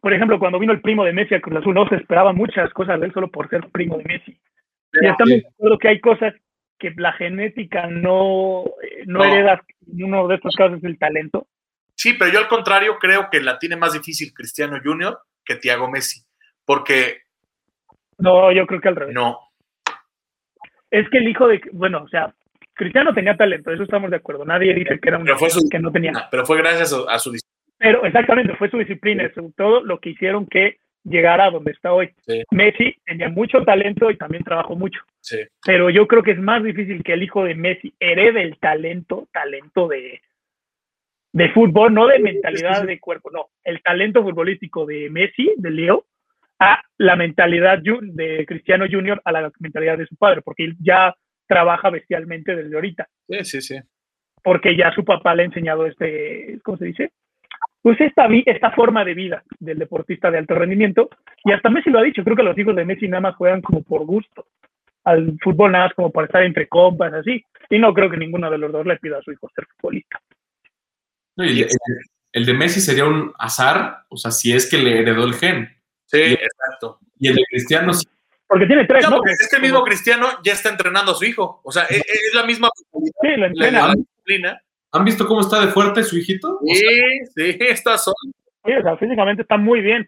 [0.02, 2.72] por ejemplo, cuando vino el primo de Messi a Cruz Azul, no se esperaban muchas
[2.74, 4.38] cosas de él solo por ser primo de Messi.
[4.92, 6.34] Y estamos de acuerdo que hay cosas
[6.78, 9.26] que la genética no, eh, no, No.
[9.26, 9.62] hereda,
[9.92, 11.48] en uno de estos casos el talento.
[11.96, 15.90] sí, pero yo al contrario creo que la tiene más difícil Cristiano Junior que Thiago
[15.90, 16.22] Messi,
[16.66, 17.20] porque
[18.18, 19.14] No, yo creo que al revés.
[19.16, 19.40] no,
[20.92, 22.34] Es que el hijo de, bueno, o sea,
[22.74, 24.44] Cristiano tenía talento, eso estamos de acuerdo.
[24.46, 26.12] Nadie dice que era un fue su- que no tenía.
[26.30, 27.42] pero fue gracias a, a su dis-
[27.78, 31.94] Pero exactamente, fue su disciplina, sobre todo lo que hicieron que llegara a donde está
[31.94, 32.10] hoy.
[32.28, 32.44] Sí.
[32.52, 35.00] Messi tenía mucho talento y también trabajó mucho.
[35.22, 35.38] sí.
[35.66, 39.28] pero yo creo que es más difícil que el hijo de Messi herede el talento,
[39.32, 40.22] talento de,
[41.32, 46.06] de fútbol, no de mentalidad de cuerpo, no, el talento futbolístico de Messi, de Leo,
[46.60, 51.14] a la mentalidad de Cristiano Junior, a la mentalidad de su padre, porque él ya
[51.48, 53.80] trabaja bestialmente desde ahorita, Sí, sí, sí.
[54.44, 57.12] porque ya su papá le ha enseñado este, ¿cómo se dice?
[57.86, 61.08] Pues esta, vi- esta forma de vida del deportista de alto rendimiento,
[61.44, 63.62] y hasta Messi lo ha dicho, creo que los hijos de Messi nada más juegan
[63.62, 64.48] como por gusto
[65.04, 67.46] al fútbol nada más como para estar entre compas, así.
[67.70, 70.20] Y no creo que ninguno de los dos le pida a su hijo ser futbolista.
[71.36, 75.36] No, el, de Messi sería un azar, o sea, si es que le heredó el
[75.36, 75.70] gen.
[76.06, 76.98] Sí, Y- exacto.
[77.20, 78.08] Y el de Cristiano sí.
[78.48, 79.18] Porque tiene tres, No, ¿no?
[79.18, 81.62] porque es que el mismo Cristiano ya está entrenando a su hijo.
[81.64, 83.88] O sea, es, es la misma Sí, lo la, entrena.
[83.90, 84.62] la disciplina.
[84.96, 86.56] ¿Han visto cómo está de fuerte su hijito?
[86.62, 88.14] O sea, Sí, sí, estas son.
[88.66, 90.08] Sí, o sea, físicamente está muy bien.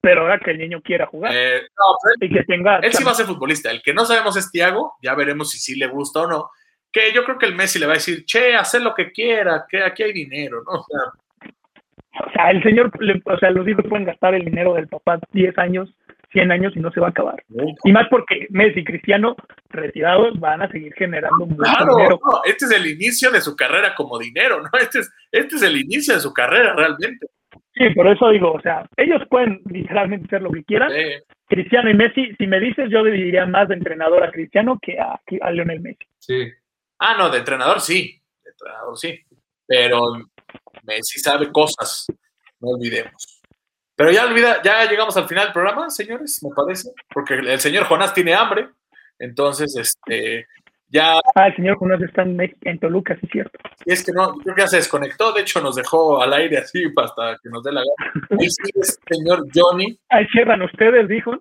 [0.00, 2.78] Pero ahora que el niño quiera jugar eh, no, y que tenga.
[2.78, 3.70] él, él sí va a ser futbolista.
[3.70, 4.94] El que no sabemos es Thiago.
[5.00, 6.50] Ya veremos si sí le gusta o no.
[6.90, 9.64] Que yo creo que el Messi le va a decir, che, haz lo que quiera,
[9.68, 10.80] que aquí hay dinero, ¿no?
[10.80, 11.50] O sea,
[12.26, 15.18] O sea, el señor, le- o sea, los hijos pueden gastar el dinero del papá
[15.32, 15.94] 10 años,
[16.32, 17.42] 100 años y no se va a acabar.
[17.84, 19.36] Y más porque Messi y Cristiano
[19.70, 22.20] retirados van a seguir generando mucho Claro, dinero.
[22.24, 24.68] no, este es el inicio de su carrera como dinero, ¿no?
[24.80, 27.26] Este es, este es el inicio de su carrera realmente.
[27.74, 30.90] Sí, por eso digo, o sea, ellos pueden literalmente hacer lo que quieran.
[30.90, 30.98] Sí.
[31.48, 35.20] Cristiano y Messi, si me dices, yo diría más de entrenador a Cristiano que a,
[35.40, 36.04] a Lionel Messi.
[36.18, 36.50] sí.
[37.04, 39.18] Ah, no, de entrenador sí, de entrenador sí,
[39.66, 40.00] pero
[40.84, 42.06] Messi sabe cosas,
[42.60, 43.31] no olvidemos.
[44.02, 47.84] Pero ya olvida, ya llegamos al final del programa, señores, me parece, porque el señor
[47.84, 48.68] Jonás tiene hambre,
[49.18, 50.48] entonces, este,
[50.88, 53.58] ya, Ah, el señor Jonás está en, Toluca, sí es cierto.
[53.86, 56.58] y es que no, creo que ya se desconectó, de hecho nos dejó al aire
[56.58, 58.26] así hasta que nos dé la gana.
[58.40, 61.32] Ahí sí es señor Johnny, Ahí cierran ustedes, dijo.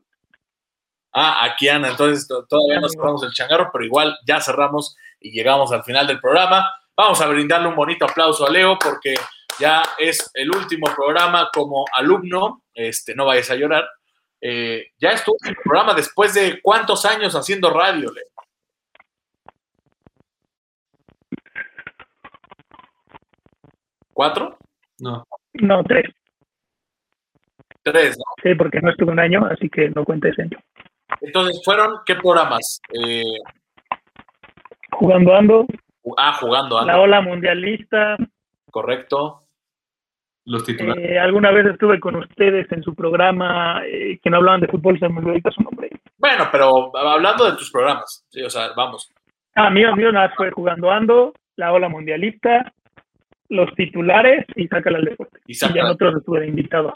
[1.13, 5.31] Ah, aquí Ana, entonces to- todavía no cerramos el changarro, pero igual ya cerramos y
[5.31, 6.63] llegamos al final del programa.
[6.95, 9.15] Vamos a brindarle un bonito aplauso a Leo porque
[9.61, 13.87] ya es el último programa como alumno, este, no vayas a llorar.
[14.41, 18.25] Eh, ya estuvo en el programa después de cuántos años haciendo radio, Leo.
[24.13, 24.57] ¿Cuatro?
[24.99, 25.25] No.
[25.53, 26.05] No, tres.
[27.83, 28.23] Tres, ¿no?
[28.43, 30.57] Sí, porque no estuve un año, así que no cuenta ese año.
[31.21, 32.79] Entonces, ¿fueron qué programas?
[32.93, 33.23] Eh,
[34.91, 35.65] Jugando ando,
[36.17, 38.17] ah, jugando, la ando, ola mundialista.
[38.69, 39.47] correcto.
[40.45, 41.03] Los titulares.
[41.07, 44.97] eh, alguna vez estuve con ustedes en su programa eh, que no hablaban de fútbol,
[44.99, 45.89] se me olvidó su nombre.
[46.17, 49.11] Bueno, pero hablando de tus programas, sí, o sea, vamos.
[49.55, 52.73] Ah, mío, mío, nada, fue jugando ando, la ola mundialista,
[53.49, 55.39] los titulares y sácala al deporte.
[55.45, 56.93] Y Y ya en otros estuve invitados,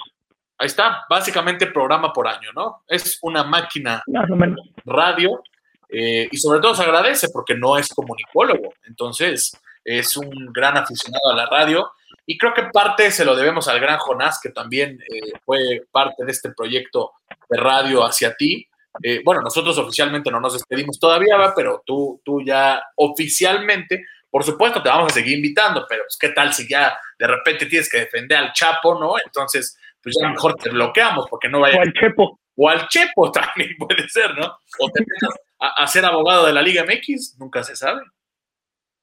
[0.57, 2.84] Ahí está, básicamente programa por año, ¿no?
[2.88, 4.59] Es una máquina más o menos.
[4.85, 5.43] radio
[5.89, 11.31] eh, y sobre todo se agradece porque no es comunicólogo, entonces es un gran aficionado
[11.31, 11.91] a la radio
[12.26, 16.26] y creo que parte se lo debemos al gran Jonás que también eh, fue parte
[16.26, 17.14] de este proyecto
[17.49, 18.68] de radio hacia ti.
[19.03, 21.53] Eh, bueno, nosotros oficialmente no nos despedimos todavía, ¿va?
[21.56, 26.30] pero tú, tú ya oficialmente, por supuesto, te vamos a seguir invitando, pero pues, ¿qué
[26.30, 29.15] tal si ya de repente tienes que defender al Chapo, ¿no?
[29.23, 32.39] Entonces, pues ya mejor te bloqueamos porque no vaya O al Chepo.
[32.56, 34.45] o al Chepo también puede ser, ¿no?
[34.80, 38.02] O te metas a, a ser abogado de la Liga MX, nunca se sabe.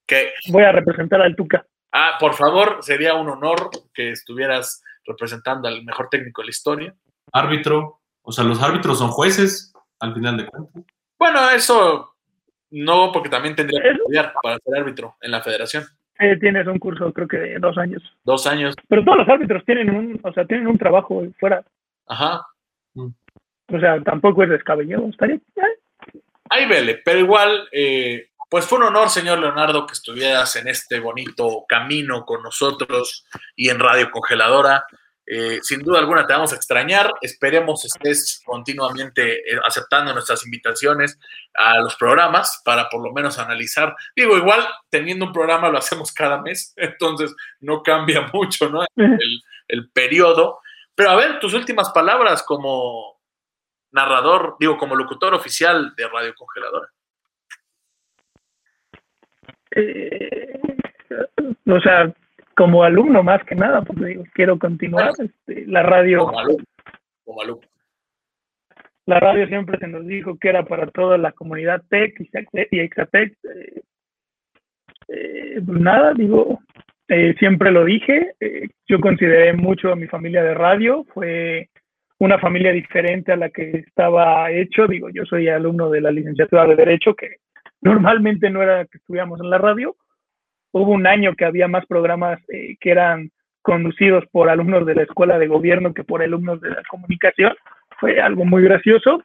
[0.07, 1.65] Que, Voy a representar al Tuca.
[1.93, 6.95] Ah, por favor, sería un honor que estuvieras representando al mejor técnico de la historia.
[7.33, 8.01] Árbitro.
[8.23, 10.85] O sea, los árbitros son jueces, al final de cuentas.
[11.19, 12.15] Bueno, eso
[12.71, 15.85] no, porque también tendría que estudiar para ser árbitro en la federación.
[16.19, 18.03] Eh, tienes un curso, creo que de dos años.
[18.25, 21.65] Dos años, Pero todos los árbitros tienen un, o sea, tienen un trabajo fuera.
[22.07, 22.43] ajá.
[22.95, 25.07] O sea, tampoco es descabellado.
[25.09, 25.41] Estaría,
[26.51, 31.01] ahí vele, pero igual, eh, pues fue un honor, señor Leonardo, que estuvieras en este
[31.01, 33.25] bonito camino con nosotros
[33.57, 34.85] y en Radio Congeladora.
[35.25, 37.15] Eh, sin duda alguna te vamos a extrañar.
[37.23, 41.19] Esperemos estés continuamente eh, aceptando nuestras invitaciones
[41.55, 43.97] a los programas para por lo menos analizar.
[44.15, 48.85] Digo, igual teniendo un programa lo hacemos cada mes, entonces no cambia mucho ¿no?
[49.67, 50.61] el periodo.
[50.95, 53.19] Pero a ver, tus últimas palabras como
[53.93, 56.91] narrador, digo, como locutor oficial de Radio Congeladora.
[59.75, 60.61] Eh,
[61.67, 62.13] o sea,
[62.57, 65.11] como alumno más que nada, porque digo, quiero continuar.
[65.19, 66.27] Este, la radio.
[67.25, 67.69] Como alumno.
[69.07, 72.21] La radio siempre se nos dijo que era para toda la comunidad TEC
[72.71, 73.33] y Exatec.
[73.45, 73.83] Eh,
[75.09, 76.61] eh, pues nada, digo,
[77.09, 78.35] eh, siempre lo dije.
[78.87, 81.05] yo consideré mucho a mi familia de radio.
[81.13, 81.69] Fue
[82.19, 84.87] una familia diferente a la que estaba hecho.
[84.87, 87.39] Digo, yo soy alumno de la licenciatura de Derecho, que
[87.83, 89.97] normalmente no era que estuviéramos en la radio,
[90.73, 93.31] hubo un año que había más programas eh, que eran
[93.61, 97.55] conducidos por alumnos de la escuela de gobierno que por alumnos de la comunicación.
[98.01, 99.23] Fue algo muy gracioso.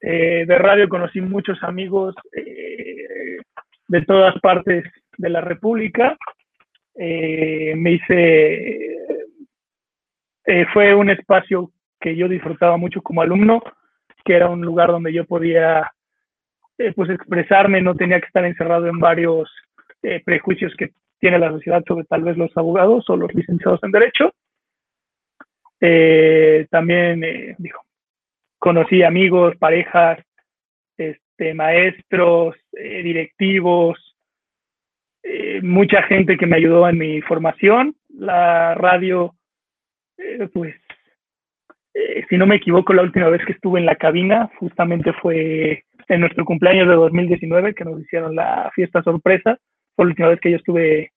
[0.00, 3.38] Eh, de radio conocí muchos amigos eh,
[3.88, 4.84] de todas partes
[5.18, 6.16] de la República.
[6.96, 8.96] me hice,
[10.72, 11.70] fue un espacio
[12.00, 13.62] que yo disfrutaba mucho como alumno,
[14.24, 15.92] que era un lugar donde yo podía
[16.94, 19.50] pues expresarme, no tenía que estar encerrado en varios
[20.02, 23.90] eh, prejuicios que tiene la sociedad sobre tal vez los abogados o los licenciados en
[23.90, 24.32] Derecho.
[25.80, 27.82] Eh, también, eh, dijo,
[28.58, 30.18] conocí amigos, parejas,
[30.96, 33.98] este, maestros, directivos,
[35.62, 37.96] mucha gente que me ayudó en mi formación.
[38.16, 39.34] La radio,
[40.52, 40.76] pues,
[42.28, 46.20] si no me equivoco, la última vez que estuve en la cabina justamente fue en
[46.20, 49.58] nuestro cumpleaños de 2019, que nos hicieron la fiesta sorpresa
[49.96, 51.12] fue la última vez que yo estuve,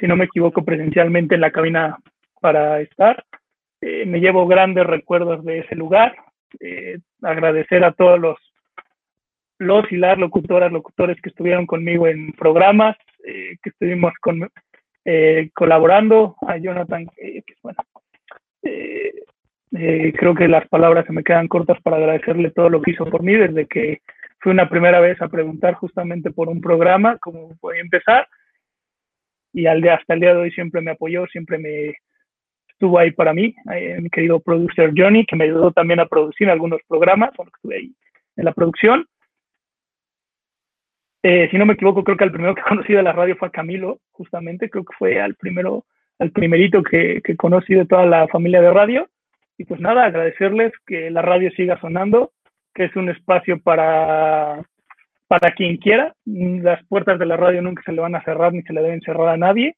[0.00, 1.98] si no me equivoco, presencialmente en la cabina
[2.40, 3.22] para estar.
[3.82, 6.16] Eh, me llevo grandes recuerdos de ese lugar.
[6.60, 8.38] Eh, agradecer a todos los,
[9.58, 12.96] los y las locutoras, locutores que estuvieron conmigo en programas,
[13.26, 14.50] eh, que estuvimos con,
[15.52, 16.36] colaborando.
[16.48, 17.06] A Jonathan,
[17.62, 17.78] bueno,
[19.70, 23.22] creo que las palabras se me quedan cortas para agradecerle todo lo que hizo por
[23.22, 24.00] mí desde que
[24.46, 28.28] fue una primera vez a preguntar justamente por un programa, cómo podía empezar,
[29.52, 31.96] y al de, hasta el día de hoy siempre me apoyó, siempre me
[32.68, 36.48] estuvo ahí para mí, eh, mi querido producer Johnny, que me ayudó también a producir
[36.48, 37.92] algunos programas, porque estuve ahí
[38.36, 39.04] en la producción.
[41.24, 43.48] Eh, si no me equivoco, creo que el primero que conocí de la radio fue
[43.48, 45.86] a Camilo, justamente, creo que fue al primero,
[46.20, 49.08] al primerito que, que conocí de toda la familia de radio.
[49.58, 52.30] Y pues nada, agradecerles que la radio siga sonando,
[52.76, 54.62] que es un espacio para,
[55.26, 56.14] para quien quiera.
[56.26, 59.00] Las puertas de la radio nunca se le van a cerrar ni se le deben
[59.00, 59.76] cerrar a nadie.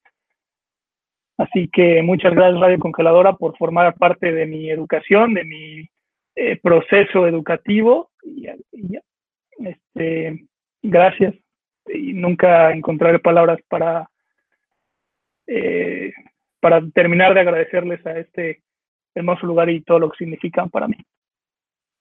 [1.36, 5.88] Así que muchas gracias Radio Congeladora por formar parte de mi educación, de mi
[6.34, 8.10] eh, proceso educativo.
[8.24, 8.48] Y,
[9.58, 10.46] Este,
[10.82, 11.34] gracias.
[11.86, 14.10] Y nunca encontraré palabras para,
[15.46, 16.12] eh,
[16.58, 18.62] para terminar de agradecerles a este
[19.14, 20.96] hermoso lugar y todo lo que significan para mí.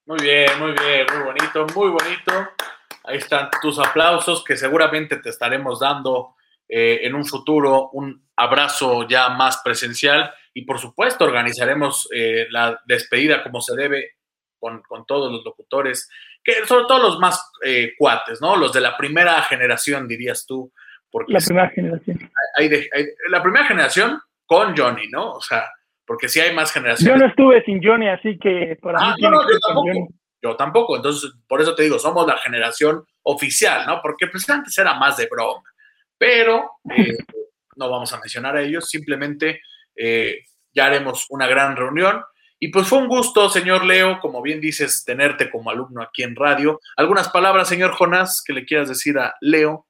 [0.07, 2.31] Muy bien, muy bien, muy bonito, muy bonito.
[3.03, 6.35] Ahí están tus aplausos que seguramente te estaremos dando
[6.69, 12.79] eh, en un futuro un abrazo ya más presencial y por supuesto organizaremos eh, la
[12.85, 14.11] despedida como se debe
[14.57, 16.09] con, todos los locutores,
[16.41, 18.55] que sobre todo los más eh, cuates, ¿no?
[18.55, 20.71] Los de la primera generación, dirías tú.
[21.11, 22.31] Porque la primera generación.
[23.29, 25.33] la primera generación con Johnny, ¿no?
[25.33, 25.69] O sea,
[26.07, 27.13] porque si hay más generaciones.
[27.13, 30.07] Yo no estuve sin Johnny, así que para ah, no, no, yo tampoco.
[30.39, 34.01] Yo tampoco, entonces por eso te digo, somos la generación oficial, ¿no?
[34.01, 35.63] Porque pues antes era más de broma,
[36.17, 37.17] pero eh,
[37.75, 39.61] no vamos a mencionar a ellos, simplemente
[39.95, 42.23] eh, ya haremos una gran reunión.
[42.59, 46.35] Y pues fue un gusto, señor Leo, como bien dices, tenerte como alumno aquí en
[46.35, 46.79] radio.
[46.95, 49.87] ¿Algunas palabras, señor Jonás, que le quieras decir a Leo?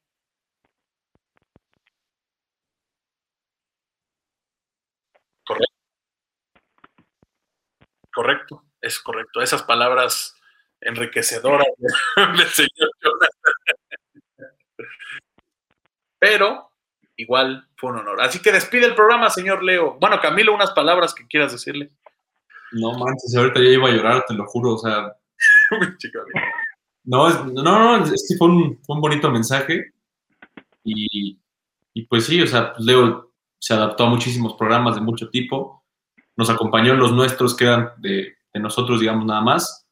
[5.47, 5.76] correcto,
[8.81, 9.41] es correcto.
[9.41, 10.35] Esas palabras
[10.81, 11.67] enriquecedoras
[12.37, 12.89] del señor
[16.19, 16.71] Pero
[17.17, 18.21] igual fue un honor.
[18.21, 19.97] Así que despide el programa, señor Leo.
[19.99, 21.91] Bueno, Camilo, unas palabras que quieras decirle.
[22.71, 25.15] No manches, ahorita ya iba a llorar, te lo juro, o sea.
[27.05, 29.93] no, no, no, es que fue un, bonito mensaje.
[30.83, 31.39] Y,
[32.09, 35.83] pues sí, o sea, Leo se adaptó a muchísimos programas de mucho tipo
[36.37, 39.87] nos acompañó en los nuestros que eran de, nosotros, digamos, nada más.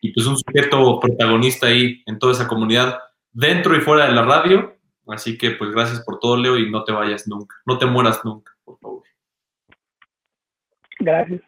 [0.00, 2.98] y pues un sujeto protagonista ahí en toda esa comunidad,
[3.32, 4.76] dentro y fuera de la radio.
[5.06, 8.24] Así que pues gracias por todo, Leo, y no te vayas nunca, no te mueras
[8.24, 9.02] nunca, por favor.
[10.98, 11.40] Gracias.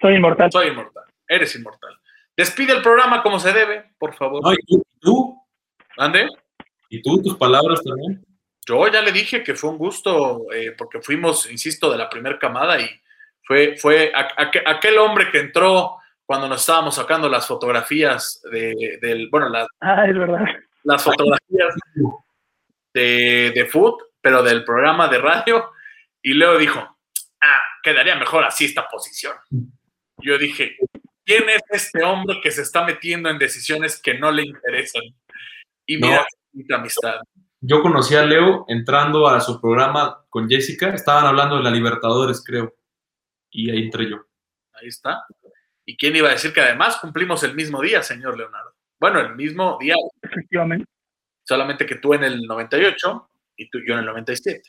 [0.00, 0.50] Soy inmortal.
[0.50, 1.04] Soy inmortal.
[1.26, 1.96] Eres inmortal.
[2.36, 4.42] Despide el programa como se debe, por favor.
[4.66, 5.40] ¿y tú?
[5.96, 6.28] ¿Ande?
[6.88, 8.24] ¿Y tú, tus palabras también?
[8.66, 12.38] Yo ya le dije que fue un gusto, eh, porque fuimos, insisto, de la primera
[12.38, 12.88] camada y
[13.48, 15.96] fue, fue aquel hombre que entró
[16.26, 20.44] cuando nos estábamos sacando las fotografías de, del, bueno, las, ah, es verdad.
[20.84, 21.74] las fotografías
[22.92, 25.70] de, de Food, pero del programa de radio,
[26.22, 26.78] y Leo dijo,
[27.40, 29.34] ah, quedaría mejor así esta posición.
[30.18, 30.76] Yo dije,
[31.24, 35.04] ¿quién es este hombre que se está metiendo en decisiones que no le interesan?
[35.86, 36.76] Y mira, no.
[36.76, 37.20] amistad.
[37.62, 42.44] Yo conocí a Leo entrando a su programa con Jessica, estaban hablando de la Libertadores,
[42.44, 42.74] creo,
[43.50, 44.24] y ahí entré yo.
[44.74, 45.24] Ahí está.
[45.84, 48.74] ¿Y quién iba a decir que además cumplimos el mismo día, señor Leonardo?
[49.00, 49.94] Bueno, el mismo día.
[50.22, 50.86] Efectivamente.
[51.44, 54.62] Solamente que tú en el 98 y tú yo en el 97.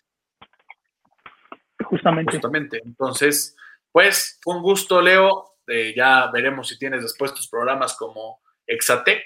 [1.84, 2.32] Justamente.
[2.34, 2.82] Justamente.
[2.86, 3.56] Entonces,
[3.92, 5.58] pues fue un gusto, Leo.
[5.68, 9.24] Eh, ya veremos si tienes después tus programas como Exatec,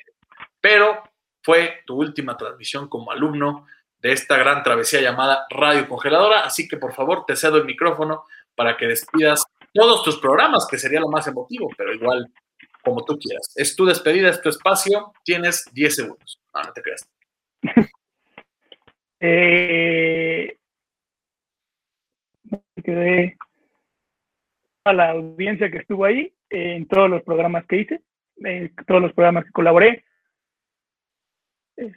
[0.59, 1.03] pero
[1.41, 3.67] fue tu última transmisión como alumno
[3.99, 6.41] de esta gran travesía llamada Radio Congeladora.
[6.41, 8.25] Así que por favor te cedo el micrófono
[8.55, 12.31] para que despidas todos tus programas, que sería lo más emotivo, pero igual
[12.83, 13.53] como tú quieras.
[13.55, 16.41] Es tu despedida, es tu espacio, tienes 10 segundos.
[16.53, 17.09] No, no te creas.
[19.19, 20.57] eh,
[22.83, 23.37] quedé
[24.83, 28.01] a la audiencia que estuvo ahí en todos los programas que hice,
[28.37, 30.03] en todos los programas que colaboré.
[31.77, 31.91] Eh,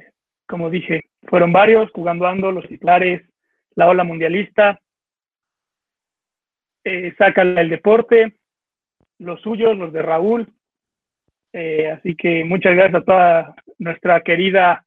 [0.46, 3.22] como dije, fueron varios, jugando ando, los titulares,
[3.74, 4.80] la ola mundialista,
[6.88, 8.36] eh, sácala el deporte,
[9.18, 10.46] los suyos, los de Raúl.
[11.52, 14.86] Eh, así que muchas gracias a toda nuestra querida,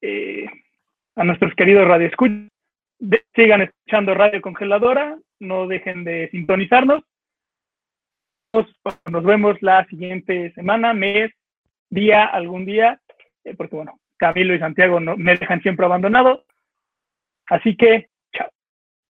[0.00, 0.46] eh,
[1.14, 2.48] a nuestros queridos radioescuchas.
[3.32, 7.04] Sigan escuchando Radio Congeladora, no dejen de sintonizarnos.
[8.52, 11.30] Nos, vemos la siguiente semana, mes,
[11.90, 13.00] día, algún día,
[13.56, 16.44] porque bueno, Camilo y Santiago no, me dejan siempre abandonado.
[17.46, 18.08] Así que